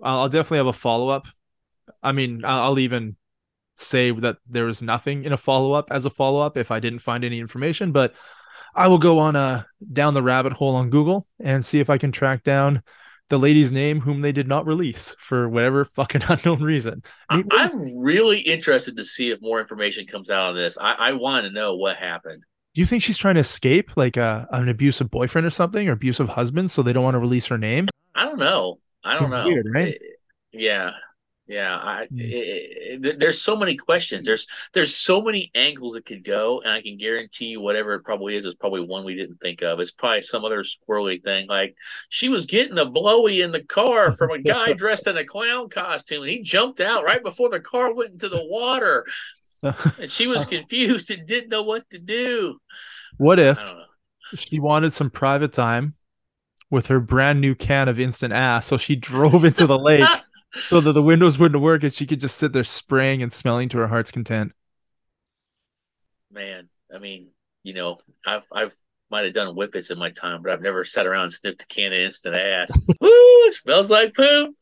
I'll, 0.02 0.20
I'll 0.20 0.28
definitely 0.28 0.58
have 0.58 0.66
a 0.68 0.72
follow 0.72 1.08
up. 1.08 1.26
I 2.02 2.12
mean, 2.12 2.44
I'll, 2.44 2.62
I'll 2.62 2.78
even 2.78 3.16
say 3.76 4.10
that 4.10 4.36
there 4.48 4.64
was 4.64 4.82
nothing 4.82 5.24
in 5.24 5.32
a 5.32 5.36
follow 5.36 5.72
up 5.72 5.88
as 5.90 6.04
a 6.04 6.10
follow 6.10 6.44
up 6.44 6.56
if 6.56 6.70
I 6.70 6.78
didn't 6.80 7.00
find 7.00 7.24
any 7.24 7.40
information, 7.40 7.92
but 7.92 8.14
I 8.74 8.88
will 8.88 8.98
go 8.98 9.18
on 9.18 9.36
uh 9.36 9.64
down 9.92 10.14
the 10.14 10.22
rabbit 10.22 10.52
hole 10.52 10.74
on 10.76 10.90
Google 10.90 11.26
and 11.40 11.64
see 11.64 11.80
if 11.80 11.90
I 11.90 11.98
can 11.98 12.12
track 12.12 12.42
down 12.44 12.82
the 13.28 13.38
lady's 13.38 13.72
name 13.72 14.00
whom 14.00 14.20
they 14.20 14.32
did 14.32 14.46
not 14.46 14.66
release 14.66 15.16
for 15.18 15.48
whatever 15.48 15.84
fucking 15.96 16.22
unknown 16.28 16.62
reason. 16.62 17.02
I, 17.30 17.42
I'm 17.50 17.98
really 17.98 18.40
interested 18.40 18.96
to 18.96 19.04
see 19.04 19.30
if 19.30 19.40
more 19.40 19.58
information 19.60 20.06
comes 20.06 20.30
out 20.30 20.46
on 20.50 20.54
this. 20.54 20.76
I, 20.78 20.92
I 20.92 21.12
want 21.12 21.46
to 21.46 21.52
know 21.52 21.76
what 21.76 21.96
happened. 21.96 22.44
Do 22.74 22.80
you 22.80 22.86
think 22.86 23.02
she's 23.02 23.18
trying 23.18 23.34
to 23.34 23.40
escape 23.40 23.96
like 23.96 24.16
uh, 24.16 24.46
an 24.50 24.68
abusive 24.68 25.10
boyfriend 25.10 25.46
or 25.46 25.50
something 25.50 25.88
or 25.88 25.92
abusive 25.92 26.28
husband 26.30 26.70
so 26.70 26.82
they 26.82 26.92
don't 26.92 27.04
want 27.04 27.14
to 27.14 27.18
release 27.20 27.46
her 27.46 27.58
name? 27.58 27.88
I 28.14 28.24
don't 28.24 28.38
know. 28.38 28.78
I 29.04 29.16
don't 29.16 29.30
know. 29.30 29.46
weird, 29.46 29.66
right? 29.74 29.88
It- 29.88 30.02
yeah. 30.52 30.92
Yeah, 31.48 31.76
I, 31.76 32.06
Hmm. 32.08 32.20
it, 32.20 33.04
it, 33.04 33.18
there's 33.18 33.40
so 33.40 33.56
many 33.56 33.76
questions. 33.76 34.24
There's 34.24 34.46
there's 34.72 34.94
so 34.94 35.20
many 35.20 35.50
angles 35.54 35.96
it 35.96 36.06
could 36.06 36.22
go, 36.24 36.60
and 36.60 36.72
I 36.72 36.80
can 36.80 36.96
guarantee 36.96 37.46
you, 37.46 37.60
whatever 37.60 37.94
it 37.94 38.04
probably 38.04 38.36
is, 38.36 38.44
is 38.44 38.54
probably 38.54 38.80
one 38.80 39.04
we 39.04 39.16
didn't 39.16 39.40
think 39.40 39.60
of. 39.60 39.80
It's 39.80 39.90
probably 39.90 40.20
some 40.20 40.44
other 40.44 40.62
squirrely 40.62 41.22
thing, 41.22 41.48
like 41.48 41.74
she 42.08 42.28
was 42.28 42.46
getting 42.46 42.78
a 42.78 42.86
blowy 42.86 43.40
in 43.42 43.50
the 43.50 43.62
car 43.64 44.12
from 44.12 44.30
a 44.30 44.38
guy 44.38 44.72
dressed 44.76 45.08
in 45.08 45.16
a 45.16 45.24
clown 45.24 45.68
costume, 45.68 46.22
and 46.22 46.30
he 46.30 46.42
jumped 46.42 46.80
out 46.80 47.04
right 47.04 47.22
before 47.22 47.50
the 47.50 47.60
car 47.60 47.92
went 47.92 48.12
into 48.12 48.28
the 48.28 48.44
water, 48.44 49.04
and 50.00 50.08
she 50.10 50.28
was 50.28 50.46
confused 50.46 51.10
and 51.10 51.26
didn't 51.26 51.50
know 51.50 51.64
what 51.64 51.90
to 51.90 51.98
do. 51.98 52.60
what 53.16 53.40
if 53.40 53.58
I 53.58 53.64
don't 53.64 53.76
know. 53.78 53.84
she 54.36 54.60
wanted 54.60 54.92
some 54.92 55.10
private 55.10 55.52
time 55.52 55.94
with 56.70 56.86
her 56.86 57.00
brand 57.00 57.40
new 57.40 57.54
can 57.56 57.88
of 57.88 57.98
instant 57.98 58.32
ass, 58.32 58.66
so 58.68 58.76
she 58.76 58.94
drove 58.96 59.44
into 59.44 59.66
the 59.66 59.78
lake 59.78 60.08
so 60.54 60.80
that 60.80 60.92
the 60.92 61.02
windows 61.02 61.38
wouldn't 61.38 61.62
work 61.62 61.82
and 61.82 61.92
she 61.92 62.06
could 62.06 62.20
just 62.20 62.36
sit 62.36 62.52
there 62.52 62.64
spraying 62.64 63.22
and 63.22 63.32
smelling 63.32 63.68
to 63.70 63.78
her 63.78 63.88
heart's 63.88 64.12
content. 64.12 64.52
Man, 66.30 66.66
I 66.94 66.98
mean, 66.98 67.28
you 67.62 67.74
know, 67.74 67.96
I've 68.26 68.46
I've 68.52 68.74
might 69.10 69.24
have 69.26 69.34
done 69.34 69.54
whippets 69.54 69.90
in 69.90 69.98
my 69.98 70.10
time, 70.10 70.42
but 70.42 70.52
I've 70.52 70.62
never 70.62 70.84
sat 70.84 71.06
around 71.06 71.24
and 71.24 71.32
sniffed 71.32 71.62
a 71.62 71.66
can 71.66 71.92
of 71.92 71.98
instant 71.98 72.34
ass. 72.34 72.88
Woo, 73.00 73.50
smells 73.50 73.90
like 73.90 74.14
poop. 74.14 74.54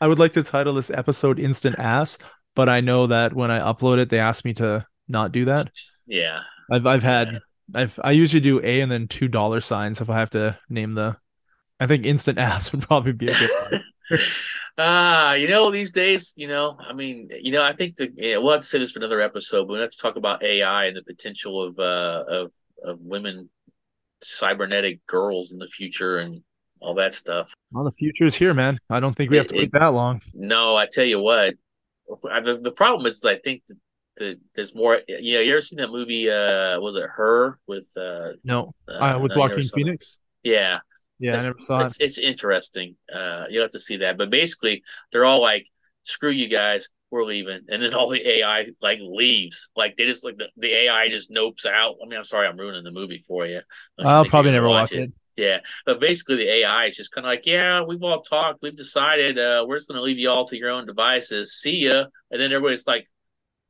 I 0.00 0.06
would 0.06 0.18
like 0.18 0.32
to 0.32 0.42
title 0.42 0.74
this 0.74 0.90
episode 0.90 1.38
Instant 1.38 1.78
Ass, 1.78 2.18
but 2.54 2.68
I 2.68 2.80
know 2.82 3.06
that 3.06 3.32
when 3.32 3.50
I 3.50 3.60
upload 3.60 3.98
it, 3.98 4.10
they 4.10 4.18
ask 4.18 4.44
me 4.44 4.52
to 4.54 4.86
not 5.08 5.32
do 5.32 5.46
that. 5.46 5.70
Yeah. 6.06 6.40
I've 6.70 6.86
I've 6.86 7.02
had 7.02 7.32
Yeah. 7.32 7.38
I've 7.74 7.98
I 8.02 8.12
usually 8.12 8.40
do 8.40 8.60
A 8.62 8.80
and 8.80 8.92
then 8.92 9.08
two 9.08 9.28
dollar 9.28 9.60
signs 9.60 10.00
if 10.00 10.10
I 10.10 10.18
have 10.18 10.30
to 10.30 10.58
name 10.68 10.94
the 10.94 11.16
I 11.80 11.86
think 11.86 12.04
instant 12.04 12.38
ass 12.38 12.72
would 12.72 12.82
probably 12.82 13.12
be 13.12 13.28
a 13.28 13.34
good 13.34 14.20
Ah, 14.78 15.32
you 15.34 15.48
know, 15.48 15.70
these 15.70 15.90
days, 15.90 16.34
you 16.36 16.48
know, 16.48 16.76
I 16.78 16.92
mean, 16.92 17.30
you 17.40 17.50
know, 17.50 17.62
I 17.62 17.72
think 17.72 17.96
the 17.96 18.12
yeah, 18.14 18.36
we'll 18.36 18.52
have 18.52 18.60
to 18.60 18.66
say 18.66 18.78
this 18.78 18.92
for 18.92 18.98
another 18.98 19.20
episode, 19.20 19.66
but 19.66 19.74
we 19.74 19.80
have 19.80 19.90
to 19.90 19.98
talk 19.98 20.16
about 20.16 20.42
AI 20.42 20.84
and 20.86 20.96
the 20.96 21.02
potential 21.02 21.62
of 21.62 21.78
uh 21.78 22.24
of 22.28 22.52
of 22.84 22.98
women 23.00 23.48
cybernetic 24.22 25.04
girls 25.06 25.52
in 25.52 25.58
the 25.58 25.66
future 25.66 26.18
and 26.18 26.42
all 26.80 26.94
that 26.94 27.14
stuff. 27.14 27.50
Well, 27.72 27.84
the 27.84 27.90
future 27.92 28.24
is 28.24 28.34
here, 28.36 28.52
man. 28.52 28.78
I 28.90 29.00
don't 29.00 29.14
think 29.14 29.30
we 29.30 29.38
have 29.38 29.46
to 29.48 29.54
It- 29.54 29.58
wait 29.58 29.72
that 29.72 29.86
long. 29.88 30.20
No, 30.34 30.76
I 30.76 30.86
tell 30.86 31.04
you 31.04 31.20
what, 31.20 31.54
I- 32.30 32.40
the, 32.40 32.58
the 32.58 32.70
problem 32.70 33.06
is, 33.06 33.24
I 33.24 33.36
think 33.38 33.62
that, 33.68 33.76
that 34.18 34.40
there's 34.54 34.74
more. 34.74 35.00
You 35.08 35.34
know, 35.36 35.40
you 35.40 35.52
ever 35.52 35.60
seen 35.62 35.78
that 35.78 35.90
movie? 35.90 36.28
Uh, 36.30 36.78
was 36.80 36.96
it 36.96 37.04
her 37.16 37.58
with 37.66 37.88
uh, 37.96 38.32
No, 38.44 38.74
uh 38.88 38.92
uh, 38.92 39.18
with 39.22 39.30
no, 39.30 39.36
never 39.36 39.48
Joaquin 39.54 39.60
that. 39.64 39.72
Phoenix. 39.74 40.18
Yeah, 41.18 41.32
Yeah, 41.32 41.38
I 41.38 41.42
never 41.42 41.60
saw 41.60 41.80
it. 41.80 41.84
it's, 41.86 42.00
it's 42.00 42.18
interesting. 42.18 42.96
Uh, 43.12 43.44
you'll 43.50 43.62
have 43.62 43.72
to 43.72 43.80
see 43.80 43.98
that. 43.98 44.18
But 44.18 44.30
basically, 44.30 44.82
they're 45.12 45.24
all 45.24 45.40
like, 45.40 45.66
"Screw 46.02 46.30
you 46.30 46.48
guys, 46.48 46.88
we're 47.10 47.24
leaving," 47.24 47.62
and 47.68 47.82
then 47.82 47.94
all 47.94 48.08
the 48.08 48.26
AI 48.28 48.66
like 48.80 48.98
leaves. 49.00 49.70
Like 49.76 49.96
they 49.96 50.04
just 50.04 50.24
like 50.24 50.36
the, 50.38 50.48
the 50.56 50.72
AI 50.84 51.08
just 51.08 51.30
nopes 51.30 51.66
out. 51.66 51.96
I 52.02 52.06
mean, 52.08 52.18
I'm 52.18 52.24
sorry, 52.24 52.46
I'm 52.46 52.56
ruining 52.56 52.84
the 52.84 52.90
movie 52.90 53.18
for 53.18 53.46
you. 53.46 53.60
I'll 53.98 54.24
probably 54.24 54.52
never 54.52 54.68
watch 54.68 54.92
it. 54.92 55.12
Yeah, 55.36 55.60
but 55.84 56.00
basically 56.00 56.36
the 56.36 56.50
AI 56.50 56.86
is 56.86 56.96
just 56.96 57.12
kind 57.12 57.26
of 57.26 57.30
like, 57.30 57.44
yeah, 57.44 57.82
we've 57.82 58.02
all 58.02 58.22
talked, 58.22 58.62
we've 58.62 58.74
decided, 58.74 59.38
uh, 59.38 59.66
we're 59.68 59.76
just 59.76 59.86
going 59.86 59.98
to 59.98 60.02
leave 60.02 60.18
you 60.18 60.30
all 60.30 60.46
to 60.46 60.56
your 60.56 60.70
own 60.70 60.86
devices. 60.86 61.52
See 61.52 61.80
ya, 61.86 62.06
and 62.30 62.40
then 62.40 62.52
everybody's 62.52 62.86
like, 62.86 63.06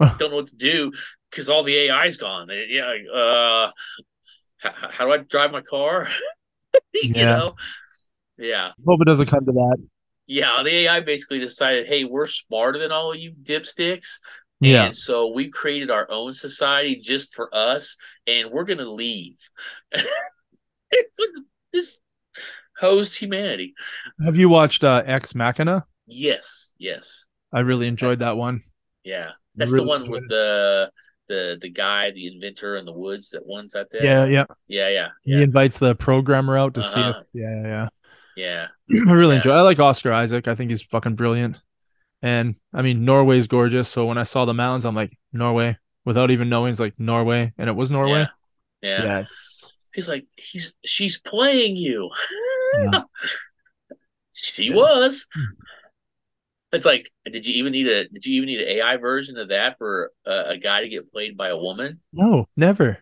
don't 0.18 0.30
know 0.30 0.36
what 0.36 0.48
to 0.48 0.56
do 0.56 0.92
because 1.30 1.48
all 1.48 1.62
the 1.64 1.90
AI's 1.90 2.16
gone. 2.16 2.48
Yeah, 2.68 2.94
uh, 3.12 3.70
how, 4.58 4.72
how 4.90 5.06
do 5.06 5.12
I 5.12 5.18
drive 5.18 5.52
my 5.52 5.62
car? 5.62 6.08
you 6.94 7.12
Yeah. 7.14 7.24
know, 7.24 7.54
yeah, 8.38 8.72
Hope 8.86 9.00
it 9.02 9.06
doesn't 9.06 9.26
come 9.28 9.46
to 9.46 9.52
that. 9.52 9.76
yeah. 10.26 10.62
The 10.62 10.74
AI 10.74 11.00
basically 11.00 11.38
decided, 11.38 11.86
hey, 11.86 12.04
we're 12.04 12.26
smarter 12.26 12.78
than 12.78 12.92
all 12.92 13.12
of 13.12 13.18
you 13.18 13.32
dipsticks. 13.32 14.18
Yeah. 14.60 14.84
And 14.84 14.96
so 14.96 15.32
we 15.32 15.50
created 15.50 15.90
our 15.90 16.10
own 16.10 16.32
society 16.34 16.96
just 16.96 17.34
for 17.34 17.54
us, 17.54 17.96
and 18.26 18.50
we're 18.50 18.64
gonna 18.64 18.88
leave. 18.90 19.36
just 21.74 22.00
hosed 22.78 23.18
humanity. 23.18 23.74
Have 24.24 24.36
you 24.36 24.48
watched 24.48 24.84
uh, 24.84 25.02
Ex 25.06 25.34
Machina? 25.34 25.84
Yes, 26.06 26.72
yes, 26.78 27.26
I 27.52 27.60
really 27.60 27.86
enjoyed 27.86 28.20
that 28.20 28.36
one. 28.36 28.62
yeah. 29.04 29.32
That's 29.58 29.72
Really 29.72 29.84
the 29.84 29.88
one 29.88 30.10
with 30.10 30.22
it. 30.24 30.28
the 30.28 30.90
the 31.28 31.58
the 31.60 31.68
guy, 31.70 32.10
the 32.10 32.26
inventor 32.28 32.76
in 32.76 32.84
the 32.84 32.92
woods 32.92 33.30
that 33.30 33.46
one's 33.46 33.74
out 33.74 33.88
there. 33.90 34.04
Yeah, 34.04 34.24
yeah. 34.26 34.44
yeah, 34.68 34.88
yeah, 34.88 35.08
He 35.22 35.32
yeah, 35.32 35.40
invites 35.40 35.78
the 35.78 35.94
programmer 35.94 36.56
out 36.56 36.74
to 36.74 36.82
see. 36.82 37.00
Uh-huh. 37.00 37.22
Yeah, 37.32 37.62
yeah, 37.62 37.88
yeah. 38.36 38.68
yeah. 38.88 39.02
I 39.10 39.12
really 39.12 39.34
Yeah. 39.34 39.36
enjoy. 39.36 39.52
I 39.52 39.60
like 39.62 39.80
Oscar 39.80 40.12
Isaac. 40.12 40.48
I 40.48 40.54
think 40.54 40.70
he's 40.70 40.82
fucking 40.82 41.14
brilliant. 41.16 41.60
And 42.22 42.56
I 42.72 42.82
mean, 42.82 43.04
Norway's 43.04 43.46
gorgeous. 43.46 43.88
So 43.88 44.06
when 44.06 44.18
I 44.18 44.22
saw 44.24 44.44
the 44.44 44.54
mountains, 44.54 44.84
I'm 44.86 44.94
like 44.94 45.16
Norway, 45.32 45.78
without 46.04 46.30
even 46.30 46.48
knowing. 46.48 46.72
It's 46.72 46.80
like 46.80 46.98
Norway, 46.98 47.52
and 47.58 47.68
it 47.68 47.74
was 47.74 47.90
Norway. 47.90 48.26
Yeah. 48.82 48.98
yeah. 48.98 49.02
Yes. 49.04 49.76
He's 49.94 50.08
like, 50.08 50.26
he's 50.36 50.74
she's 50.84 51.18
playing 51.18 51.76
you. 51.76 52.10
She 54.32 54.70
was. 54.70 55.26
It's 56.72 56.84
like, 56.84 57.10
did 57.24 57.46
you 57.46 57.54
even 57.54 57.72
need 57.72 57.86
a 57.86 58.08
did 58.08 58.26
you 58.26 58.36
even 58.36 58.46
need 58.48 58.60
an 58.60 58.68
AI 58.68 58.96
version 58.96 59.38
of 59.38 59.48
that 59.50 59.78
for 59.78 60.10
a, 60.26 60.44
a 60.50 60.58
guy 60.58 60.80
to 60.82 60.88
get 60.88 61.10
played 61.12 61.36
by 61.36 61.48
a 61.48 61.56
woman? 61.56 62.00
No, 62.12 62.48
never. 62.56 62.98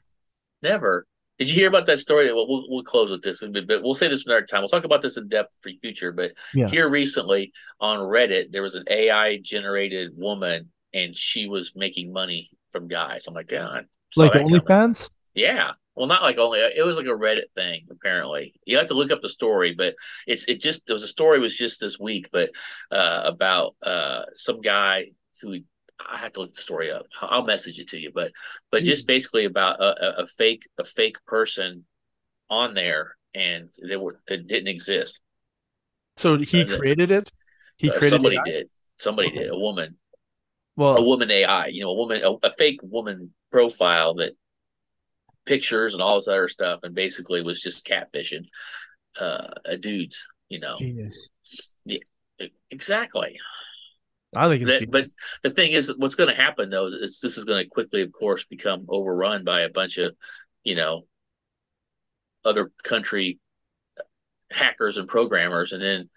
Never. 0.63 1.07
Did 1.39 1.49
you 1.51 1.57
hear 1.57 1.69
about 1.69 1.87
that 1.87 1.99
story? 1.99 2.33
We'll, 2.33 2.49
we'll, 2.49 2.65
we'll 2.69 2.85
close 2.85 3.11
with 3.11 3.23
this, 3.23 3.41
but 3.41 3.53
but 3.67 3.83
we'll 3.83 3.95
say 3.95 4.07
this 4.09 4.25
another 4.25 4.47
time. 4.47 4.61
We'll 4.61 4.69
talk 4.69 4.85
about 4.85 5.03
this 5.03 5.17
in 5.17 5.29
depth 5.29 5.55
for 5.61 5.71
future. 5.83 6.13
But 6.13 6.33
Yeah. 6.55 6.69
here 6.69 6.89
recently 6.89 7.53
on 7.81 7.99
Reddit, 7.99 8.53
there 8.53 8.63
was 8.63 8.77
an 8.77 8.85
AI 8.89 9.39
generated 9.39 10.13
woman, 10.15 10.71
and 10.93 11.17
she 11.17 11.49
was 11.49 11.73
making 11.75 12.13
money 12.13 12.51
from 12.71 12.87
guys. 12.87 13.27
I'm 13.27 13.35
like, 13.35 13.49
God, 13.49 13.87
Like. 14.17 14.33
OnlyFans. 14.33 15.11
Yeah. 15.35 15.73
Well, 15.95 16.07
not 16.09 16.23
like 16.23 16.39
only 16.39 16.59
it 16.61 16.85
was 16.85 16.97
like 16.97 17.07
a 17.07 17.11
Reddit 17.11 17.53
thing. 17.55 17.87
Apparently, 17.91 18.55
you 18.65 18.79
have 18.79 18.89
to 18.89 18.95
look 18.95 19.13
up 19.13 19.23
the 19.23 19.29
story, 19.29 19.75
but 19.77 19.95
it's 20.27 20.45
it 20.47 20.61
just 20.61 20.87
there 20.87 20.95
was 20.95 21.05
a 21.05 21.09
story 21.09 21.39
was 21.39 21.57
just 21.57 21.81
this 21.81 21.99
week, 22.01 22.29
but 22.33 22.51
uh, 22.91 23.23
about 23.25 23.77
uh, 23.83 24.23
some 24.35 24.61
guy 24.61 25.07
who 25.41 25.59
I 26.01 26.19
have 26.19 26.33
to 26.35 26.41
look 26.41 26.55
the 26.55 26.61
story 26.61 26.91
up. 26.91 27.07
I'll 27.21 27.45
message 27.45 27.79
it 27.79 27.89
to 27.91 27.99
you, 27.99 28.11
but 28.13 28.33
but 28.73 28.83
just 28.83 29.07
basically 29.07 29.45
about 29.45 29.81
a, 29.81 30.23
a, 30.23 30.27
fake 30.27 30.65
a 30.79 30.85
fake 30.85 31.17
person 31.27 31.85
on 32.51 32.75
there, 32.75 33.17
and 33.35 33.71
they 33.89 33.97
were 33.97 34.21
that 34.29 34.47
didn't 34.49 34.69
exist. 34.69 35.23
So 36.17 36.39
he 36.39 36.67
Uh, 36.71 36.79
created 36.79 37.11
it. 37.13 37.31
He 37.77 37.91
Uh, 37.91 37.93
created 37.93 38.25
somebody 38.25 38.37
AI? 38.37 38.53
did. 38.53 38.69
Somebody 38.99 39.31
did. 39.31 39.51
A 39.51 39.59
woman. 39.59 39.97
Well 40.77 40.97
a 40.97 41.03
woman 41.03 41.31
AI, 41.31 41.67
you 41.69 41.83
know, 41.83 41.91
a 41.91 41.95
woman, 41.97 42.23
a, 42.23 42.33
a 42.47 42.55
fake 42.57 42.81
woman 42.83 43.35
profile 43.51 44.15
that 44.15 44.35
pictures 45.47 45.95
and 45.95 46.03
all 46.03 46.17
this 46.17 46.29
other 46.29 46.49
stuff, 46.49 46.81
and 46.83 46.95
basically 46.95 47.43
was 47.43 47.61
just 47.61 47.87
catfishing 47.87 48.47
uh, 49.21 49.49
a 49.65 49.77
dudes, 49.77 50.27
you 50.49 50.61
know. 50.61 50.77
genius. 50.79 51.29
Exactly. 52.71 53.39
I 54.37 54.49
think 54.49 54.63
it's 54.63 54.81
That, 54.81 54.91
but 54.91 55.07
the 55.43 55.55
thing 55.55 55.73
is, 55.73 55.95
what's 55.97 56.17
going 56.17 56.35
to 56.35 56.41
happen 56.41 56.71
though 56.71 56.87
is, 56.87 56.95
is 56.95 57.21
this 57.21 57.39
is 57.39 57.45
going 57.45 57.63
to 57.63 57.71
quickly, 57.71 58.03
of 58.03 58.13
course, 58.13 58.45
become 58.45 58.87
overrun 58.89 59.45
by 59.45 59.61
a 59.61 59.69
bunch 59.69 59.99
of, 59.99 60.17
you 60.65 60.75
know, 60.75 61.07
other 62.45 62.73
country 62.83 63.39
hackers 64.51 64.99
and 64.99 65.09
programmers, 65.09 65.73
and 65.73 65.83
then 65.83 66.11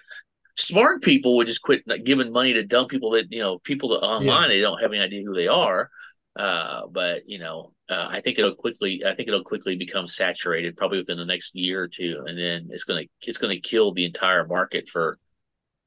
smart 0.55 1.03
people 1.03 1.38
would 1.38 1.47
just 1.47 1.61
quit 1.61 1.84
giving 2.03 2.32
money 2.32 2.53
to 2.53 2.65
dumb 2.65 2.88
people 2.88 3.11
that 3.11 3.32
you 3.32 3.39
know 3.39 3.59
people 3.59 3.89
that 3.89 3.99
online 3.99 4.49
they 4.49 4.59
don't 4.59 4.82
have 4.82 4.91
any 4.91 5.01
idea 5.01 5.23
who 5.23 5.36
they 5.36 5.47
are. 5.47 5.89
Uh, 6.38 6.85
but 6.88 7.23
you 7.27 7.39
know, 7.39 7.73
uh, 7.89 8.07
I 8.11 8.21
think 8.21 8.38
it'll 8.38 8.53
quickly. 8.55 9.03
I 9.05 9.15
think 9.15 9.27
it'll 9.27 9.43
quickly 9.43 9.75
become 9.75 10.05
saturated, 10.07 10.77
probably 10.77 10.99
within 10.99 11.17
the 11.17 11.25
next 11.25 11.55
year 11.55 11.81
or 11.83 11.88
two, 11.88 12.23
and 12.27 12.38
then 12.38 12.67
it's 12.69 12.83
gonna 12.83 13.03
it's 13.21 13.39
gonna 13.39 13.59
kill 13.59 13.91
the 13.93 14.05
entire 14.05 14.45
market 14.45 14.88
for 14.88 15.17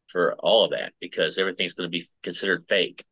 for 0.08 0.34
all 0.40 0.64
of 0.64 0.72
that 0.72 0.92
because 1.00 1.38
everything's 1.38 1.74
gonna 1.74 1.88
be 1.88 2.04
considered 2.22 2.64
fake. 2.68 3.04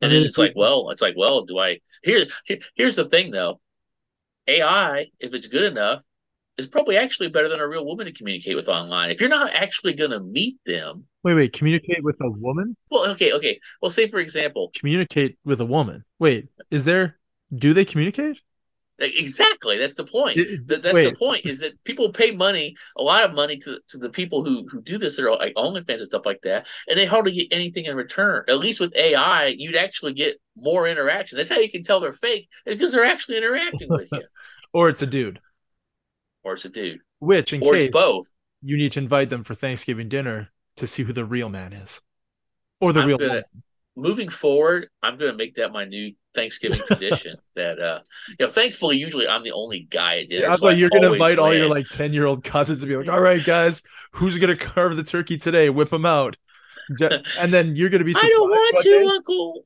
And 0.00 0.10
then 0.10 0.22
it's 0.22 0.38
like, 0.38 0.52
well, 0.56 0.90
it's 0.90 1.02
like, 1.02 1.14
well, 1.16 1.44
do 1.44 1.58
I? 1.58 1.80
Here, 2.02 2.24
here- 2.46 2.58
here's 2.74 2.96
the 2.96 3.08
thing, 3.08 3.30
though. 3.30 3.60
AI, 4.46 5.06
if 5.20 5.34
it's 5.34 5.46
good 5.46 5.64
enough, 5.64 6.02
is 6.56 6.66
probably 6.66 6.96
actually 6.96 7.28
better 7.28 7.48
than 7.48 7.60
a 7.60 7.68
real 7.68 7.84
woman 7.84 8.06
to 8.06 8.12
communicate 8.12 8.56
with 8.56 8.68
online. 8.68 9.10
If 9.10 9.20
you're 9.20 9.28
not 9.30 9.52
actually 9.54 9.94
to 9.94 10.20
meet 10.20 10.56
them, 10.64 11.06
Wait, 11.24 11.34
wait. 11.34 11.52
Communicate 11.52 12.04
with 12.04 12.16
a 12.20 12.30
woman. 12.30 12.76
well, 12.90 13.08
okay, 13.10 13.32
okay. 13.32 13.58
Well, 13.82 13.90
say 13.90 14.08
for 14.08 14.20
example, 14.20 14.70
Communicate 14.78 15.38
with 15.44 15.60
a 15.60 15.64
woman. 15.66 16.04
Wait, 16.18 16.48
is 16.70 16.84
there? 16.84 17.18
Do 17.54 17.74
they 17.74 17.84
communicate? 17.84 18.40
exactly. 18.98 19.76
That's 19.76 19.94
the 19.96 20.04
point. 20.04 20.38
It- 20.38 20.66
that's 20.68 20.94
wait. 20.94 21.10
the 21.12 21.18
point. 21.18 21.46
Is 21.46 21.60
that 21.60 21.82
people 21.84 22.12
pay 22.12 22.30
money, 22.30 22.76
a 22.96 23.02
lot 23.02 23.24
of 23.24 23.34
money 23.34 23.56
to 23.58 23.80
to 23.88 23.98
the 23.98 24.10
people 24.10 24.44
who 24.44 24.68
who 24.70 24.80
do 24.82 24.98
this, 24.98 25.16
that 25.16 25.24
are 25.26 25.34
like 25.36 25.54
OnlyFans 25.56 25.98
and 25.98 26.06
stuff 26.06 26.24
like 26.26 26.42
that, 26.42 26.66
and 26.86 26.98
they 26.98 27.04
hardly 27.06 27.32
get 27.32 27.48
anything 27.50 27.86
in 27.86 27.96
return. 27.96 28.44
At 28.48 28.58
least 28.58 28.80
with 28.80 28.94
AI, 28.94 29.46
you'd 29.58 29.76
actually 29.76 30.12
get 30.12 30.36
more 30.56 30.86
interaction. 30.86 31.36
That's 31.38 31.50
how 31.50 31.58
you 31.58 31.70
can 31.70 31.82
tell 31.82 31.98
they're 32.00 32.12
fake 32.12 32.48
because 32.64 32.92
they're 32.92 33.04
actually 33.04 33.38
interacting 33.38 33.88
with 33.88 34.08
you, 34.12 34.22
Or 34.72 34.88
it's 34.88 35.02
a 35.02 35.06
dude. 35.06 35.40
or 36.44 36.52
it's 36.54 36.64
a 36.64 36.68
dude, 36.68 37.00
Which, 37.18 37.52
in 37.52 37.62
or 37.62 37.72
case 37.72 37.84
it's 37.84 37.92
both. 37.92 38.28
you 38.62 38.76
need 38.76 38.92
to 38.92 39.00
invite 39.00 39.28
them 39.30 39.42
for 39.44 39.54
Thanksgiving 39.54 40.08
dinner 40.08 40.50
to 40.76 40.86
see 40.86 41.02
who 41.02 41.12
the 41.12 41.24
real 41.24 41.48
man 41.48 41.72
is, 41.72 42.00
or 42.80 42.92
the 42.92 43.00
I'm 43.00 43.08
real 43.08 43.18
gonna- 43.18 43.44
moving 43.96 44.28
forward, 44.28 44.88
I'm 45.02 45.16
going 45.18 45.30
to 45.32 45.36
make 45.36 45.54
that 45.54 45.72
my 45.72 45.84
new 45.84 46.12
Thanksgiving 46.34 46.80
tradition. 46.86 47.36
that 47.54 47.78
uh, 47.78 48.00
you 48.28 48.46
know, 48.46 48.48
thankfully, 48.48 48.96
usually 48.98 49.28
I'm 49.28 49.44
the 49.44 49.52
only 49.52 49.86
guy 49.88 50.18
at 50.18 50.28
dinner. 50.28 50.46
I 50.46 50.50
was 50.50 50.60
so 50.60 50.66
like, 50.68 50.78
you're 50.78 50.90
gonna 50.90 51.06
always 51.06 51.20
invite 51.20 51.38
all 51.38 51.54
your 51.54 51.68
like 51.68 51.88
ten 51.88 52.12
year 52.12 52.26
old 52.26 52.42
cousins 52.42 52.82
and 52.82 52.88
be 52.90 52.96
like, 52.96 53.08
"All 53.08 53.20
right, 53.20 53.44
guys, 53.44 53.82
who's 54.12 54.36
gonna 54.38 54.56
carve 54.56 54.96
the 54.96 55.04
turkey 55.04 55.36
today? 55.38 55.70
Whip 55.70 55.90
them 55.90 56.06
out." 56.06 56.36
And 57.40 57.52
then 57.52 57.76
you're 57.76 57.88
gonna 57.88 58.04
be. 58.04 58.14
I 58.16 58.20
don't 58.28 58.50
want 58.50 58.82
to, 58.82 58.88
day- 58.90 59.06
Uncle. 59.06 59.62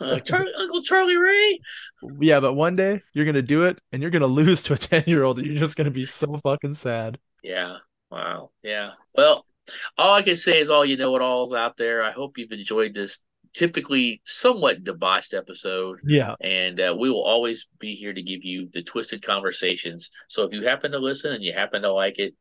Uh, 0.00 0.18
Charlie, 0.20 0.52
Uncle 0.58 0.82
Charlie 0.82 1.16
Ray. 1.16 1.60
Yeah, 2.18 2.40
but 2.40 2.54
one 2.54 2.74
day 2.74 3.02
you're 3.12 3.24
gonna 3.24 3.40
do 3.42 3.64
it 3.64 3.78
and 3.92 4.02
you're 4.02 4.10
gonna 4.10 4.26
lose 4.26 4.62
to 4.64 4.72
a 4.72 4.76
10 4.78 5.04
year 5.06 5.22
old 5.22 5.38
and 5.38 5.46
you're 5.46 5.56
just 5.56 5.76
gonna 5.76 5.92
be 5.92 6.04
so 6.04 6.36
fucking 6.42 6.74
sad. 6.74 7.18
Yeah. 7.42 7.76
Wow. 8.10 8.50
Yeah. 8.64 8.92
Well, 9.14 9.45
all 9.98 10.14
I 10.14 10.22
can 10.22 10.36
say 10.36 10.60
is 10.60 10.70
all 10.70 10.84
you 10.84 10.96
know 10.96 11.14
it 11.16 11.22
all's 11.22 11.52
out 11.52 11.76
there. 11.76 12.02
I 12.02 12.10
hope 12.10 12.38
you've 12.38 12.52
enjoyed 12.52 12.94
this 12.94 13.20
typically 13.56 14.20
somewhat 14.24 14.84
debauched 14.84 15.32
episode. 15.32 15.98
Yeah. 16.04 16.34
And 16.42 16.78
uh, 16.78 16.94
we 16.98 17.08
will 17.10 17.24
always 17.24 17.68
be 17.78 17.94
here 17.94 18.12
to 18.12 18.22
give 18.22 18.44
you 18.44 18.68
the 18.70 18.82
twisted 18.82 19.22
conversations. 19.22 20.10
So 20.28 20.44
if 20.44 20.52
you 20.52 20.62
happen 20.64 20.92
to 20.92 20.98
listen 20.98 21.32
and 21.32 21.42
you 21.42 21.54
happen 21.54 21.82
to 21.82 21.92
like 21.92 22.18
it, 22.18 22.34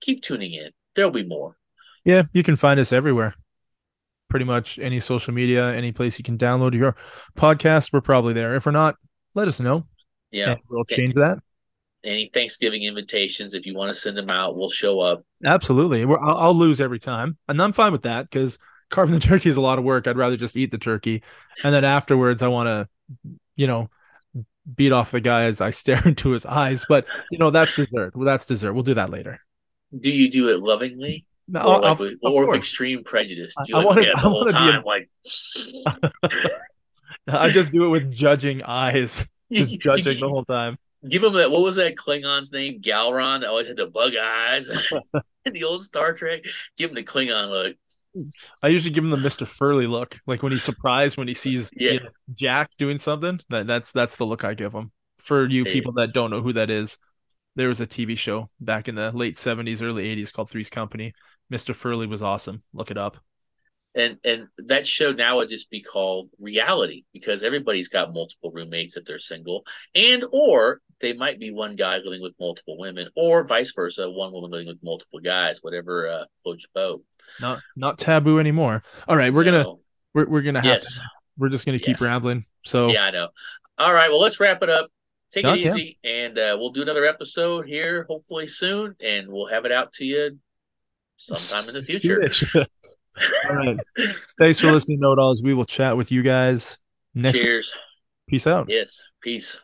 keep 0.00 0.22
tuning 0.22 0.54
in. 0.54 0.70
There'll 0.96 1.10
be 1.10 1.26
more. 1.26 1.58
Yeah, 2.04 2.24
you 2.32 2.42
can 2.42 2.56
find 2.56 2.80
us 2.80 2.92
everywhere. 2.92 3.34
Pretty 4.28 4.46
much 4.46 4.78
any 4.78 4.98
social 4.98 5.34
media, 5.34 5.72
any 5.74 5.92
place 5.92 6.18
you 6.18 6.24
can 6.24 6.38
download 6.38 6.74
your 6.74 6.96
podcast, 7.36 7.92
we're 7.92 8.00
probably 8.00 8.32
there. 8.32 8.54
If 8.54 8.64
we're 8.64 8.72
not, 8.72 8.96
let 9.34 9.48
us 9.48 9.60
know. 9.60 9.86
Yeah. 10.30 10.56
We'll 10.70 10.84
change 10.84 11.14
that. 11.14 11.38
Any 12.04 12.30
Thanksgiving 12.32 12.82
invitations, 12.82 13.54
if 13.54 13.64
you 13.66 13.74
want 13.74 13.92
to 13.92 13.94
send 13.98 14.16
them 14.16 14.28
out, 14.30 14.56
we'll 14.56 14.68
show 14.68 14.98
up. 15.00 15.24
Absolutely. 15.44 16.04
We're, 16.04 16.18
I'll, 16.20 16.36
I'll 16.36 16.54
lose 16.54 16.80
every 16.80 16.98
time. 16.98 17.36
And 17.48 17.62
I'm 17.62 17.72
fine 17.72 17.92
with 17.92 18.02
that 18.02 18.28
because 18.28 18.58
carving 18.90 19.14
the 19.14 19.20
turkey 19.26 19.48
is 19.48 19.56
a 19.56 19.60
lot 19.60 19.78
of 19.78 19.84
work. 19.84 20.06
I'd 20.08 20.16
rather 20.16 20.36
just 20.36 20.56
eat 20.56 20.70
the 20.72 20.78
turkey. 20.78 21.22
And 21.62 21.72
then 21.72 21.84
afterwards, 21.84 22.42
I 22.42 22.48
want 22.48 22.66
to, 22.66 22.88
you 23.56 23.66
know, 23.68 23.88
beat 24.76 24.90
off 24.92 25.12
the 25.12 25.20
guy 25.20 25.44
as 25.44 25.60
I 25.60 25.70
stare 25.82 26.02
into 26.06 26.30
his 26.30 26.44
eyes. 26.44 26.84
But, 26.88 27.06
you 27.30 27.38
know, 27.38 27.50
that's 27.50 27.76
dessert. 27.76 28.16
Well, 28.16 28.26
that's 28.26 28.46
dessert. 28.46 28.72
We'll 28.72 28.82
do 28.82 28.94
that 28.94 29.10
later. 29.10 29.40
Do 29.98 30.10
you 30.10 30.30
do 30.30 30.48
it 30.48 30.60
lovingly? 30.60 31.26
No, 31.48 31.60
or 31.60 31.80
like 31.80 31.90
of- 31.92 32.00
with, 32.00 32.14
or 32.22 32.46
with 32.46 32.56
extreme 32.56 33.04
prejudice? 33.04 33.54
Do 33.66 33.72
you 33.72 33.76
I- 33.76 33.82
like 33.84 33.98
I 34.08 34.12
the 34.14 34.18
whole 34.20 34.44
wanna 34.44 34.52
be 34.52 34.56
a- 34.56 34.72
time? 34.72 34.82
Like, 34.84 35.10
I 37.28 37.50
just 37.50 37.70
do 37.72 37.84
it 37.86 37.88
with 37.90 38.10
judging 38.12 38.62
eyes, 38.62 39.30
just 39.52 39.78
judging 39.78 40.18
the 40.18 40.28
whole 40.28 40.44
time. 40.44 40.78
Give 41.08 41.24
him 41.24 41.32
that. 41.34 41.50
What 41.50 41.62
was 41.62 41.76
that 41.76 41.96
Klingon's 41.96 42.52
name? 42.52 42.80
Gowron 42.80 43.40
that 43.40 43.48
always 43.48 43.66
had 43.66 43.76
the 43.76 43.86
bug 43.86 44.12
eyes 44.16 44.68
in 44.68 44.78
the 45.52 45.64
old 45.64 45.82
Star 45.82 46.12
Trek. 46.12 46.42
Give 46.76 46.90
him 46.90 46.96
the 46.96 47.02
Klingon 47.02 47.50
look. 47.50 47.76
I 48.62 48.68
usually 48.68 48.92
give 48.92 49.04
him 49.04 49.10
the 49.10 49.16
Mr. 49.16 49.46
Furley 49.46 49.86
look, 49.86 50.18
like 50.26 50.42
when 50.42 50.52
he's 50.52 50.62
surprised 50.62 51.16
when 51.16 51.28
he 51.28 51.34
sees 51.34 51.70
you 51.74 52.00
know, 52.00 52.08
Jack 52.34 52.70
doing 52.76 52.98
something. 52.98 53.40
That, 53.48 53.66
that's 53.66 53.92
that's 53.92 54.16
the 54.16 54.26
look 54.26 54.44
I 54.44 54.54
give 54.54 54.72
him. 54.72 54.92
For 55.18 55.48
you 55.48 55.64
Hey. 55.64 55.72
people 55.72 55.94
that 55.94 56.12
don't 56.12 56.30
know 56.30 56.42
who 56.42 56.52
that 56.52 56.70
is, 56.70 56.98
there 57.56 57.68
was 57.68 57.80
a 57.80 57.86
TV 57.86 58.16
show 58.18 58.50
back 58.60 58.88
in 58.88 58.94
the 58.96 59.10
late 59.12 59.38
seventies, 59.38 59.82
early 59.82 60.08
eighties 60.08 60.30
called 60.30 60.50
Three's 60.50 60.70
Company. 60.70 61.14
Mr. 61.52 61.74
Furley 61.74 62.06
was 62.06 62.22
awesome. 62.22 62.62
Look 62.74 62.90
it 62.90 62.98
up. 62.98 63.16
And 63.94 64.18
and 64.24 64.48
that 64.58 64.86
show 64.86 65.12
now 65.12 65.36
would 65.36 65.48
just 65.48 65.70
be 65.70 65.82
called 65.82 66.30
reality 66.38 67.04
because 67.12 67.42
everybody's 67.42 67.88
got 67.88 68.12
multiple 68.14 68.50
roommates 68.50 68.96
if 68.96 69.04
they're 69.04 69.18
single, 69.18 69.64
and 69.94 70.24
or 70.32 70.80
they 71.02 71.12
might 71.12 71.38
be 71.38 71.50
one 71.50 71.76
guy 71.76 71.98
living 71.98 72.22
with 72.22 72.32
multiple 72.40 72.78
women, 72.78 73.08
or 73.16 73.44
vice 73.44 73.72
versa, 73.74 74.08
one 74.10 74.32
woman 74.32 74.50
living 74.50 74.68
with 74.68 74.78
multiple 74.82 75.20
guys, 75.20 75.58
whatever 75.60 76.08
uh, 76.08 76.24
floats 76.42 76.64
your 76.64 76.82
boat. 76.82 77.04
Not 77.40 77.60
not 77.76 77.98
taboo 77.98 78.38
anymore. 78.38 78.82
All 79.06 79.16
right, 79.16 79.32
we're 79.34 79.44
gonna 79.44 79.66
we're 80.14 80.26
we're 80.28 80.42
gonna 80.42 80.60
have 80.60 80.66
yes, 80.66 80.96
to, 80.98 81.02
we're 81.36 81.50
just 81.50 81.66
gonna 81.66 81.78
keep 81.78 82.00
Yeah. 82.00 82.06
rambling. 82.06 82.46
So 82.64 82.88
yeah, 82.88 83.04
I 83.04 83.10
know. 83.10 83.28
All 83.76 83.92
right, 83.92 84.08
well, 84.08 84.20
let's 84.20 84.40
wrap 84.40 84.62
it 84.62 84.70
up. 84.70 84.90
Take 85.32 85.44
Yeah, 85.44 85.54
it 85.54 85.60
yeah. 85.60 85.70
easy, 85.70 85.98
and 86.04 86.38
uh, 86.38 86.56
we'll 86.58 86.70
do 86.72 86.82
another 86.82 87.04
episode 87.04 87.66
here 87.66 88.04
hopefully 88.08 88.46
soon, 88.46 88.94
and 89.00 89.28
we'll 89.28 89.48
have 89.48 89.64
it 89.64 89.72
out 89.72 89.92
to 89.94 90.04
you 90.04 90.38
sometime 91.16 91.68
in 91.68 91.74
the 91.74 91.82
future. 91.86 92.20
All 93.48 93.56
right. 93.56 93.76
Thanks 94.38 94.60
for 94.60 94.70
listening, 94.72 95.00
Know 95.00 95.12
It 95.12 95.18
Alls. 95.18 95.42
We 95.42 95.52
will 95.54 95.64
chat 95.66 95.96
with 95.96 96.10
you 96.12 96.22
guys 96.22 96.78
next 97.14 97.34
week. 97.34 97.42
Cheers. 97.42 97.74
Peace 98.28 98.46
out. 98.46 98.66
Yes. 98.68 99.02
Peace. 99.22 99.62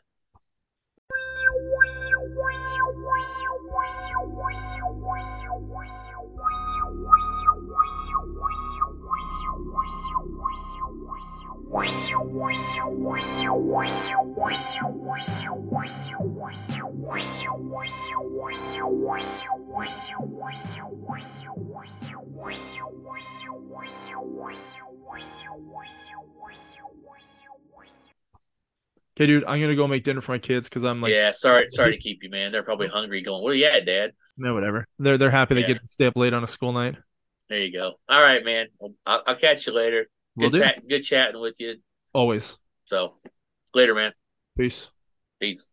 Okay, 29.16 29.26
dude, 29.26 29.44
I'm 29.44 29.60
gonna 29.60 29.76
go 29.76 29.86
make 29.86 30.02
dinner 30.02 30.20
for 30.20 30.32
my 30.32 30.38
kids 30.38 30.68
because 30.68 30.82
I'm 30.84 31.00
like, 31.00 31.12
yeah. 31.12 31.30
Sorry. 31.30 31.66
Sorry 31.70 31.92
to 31.92 31.98
keep 31.98 32.24
you, 32.24 32.30
man. 32.30 32.50
They're 32.50 32.62
probably 32.64 32.88
hungry. 32.88 33.20
Going. 33.20 33.44
Where 33.44 33.54
you 33.54 33.66
at, 33.66 33.86
Dad? 33.86 34.12
no, 34.36 34.52
whatever. 34.54 34.86
They're 34.98 35.18
they're 35.18 35.30
happy 35.30 35.54
they 35.54 35.60
Yeah. 35.60 35.68
get 35.68 35.80
to 35.80 35.86
stay 35.86 36.06
up 36.06 36.16
late 36.16 36.34
on 36.34 36.42
a 36.42 36.48
school 36.48 36.72
night. 36.72 36.96
There 37.48 37.58
you 37.60 37.72
go. 37.72 37.94
All 38.08 38.20
right, 38.20 38.44
man. 38.44 38.66
I'll, 39.06 39.22
I'll 39.26 39.36
catch 39.36 39.66
you 39.66 39.72
later. 39.72 40.08
Good, 40.38 40.54
ta- 40.54 40.80
good 40.88 41.02
chatting 41.02 41.40
with 41.40 41.56
you. 41.58 41.76
Always. 42.12 42.56
So, 42.84 43.14
later, 43.74 43.94
man. 43.94 44.12
Peace. 44.56 44.90
Peace. 45.40 45.70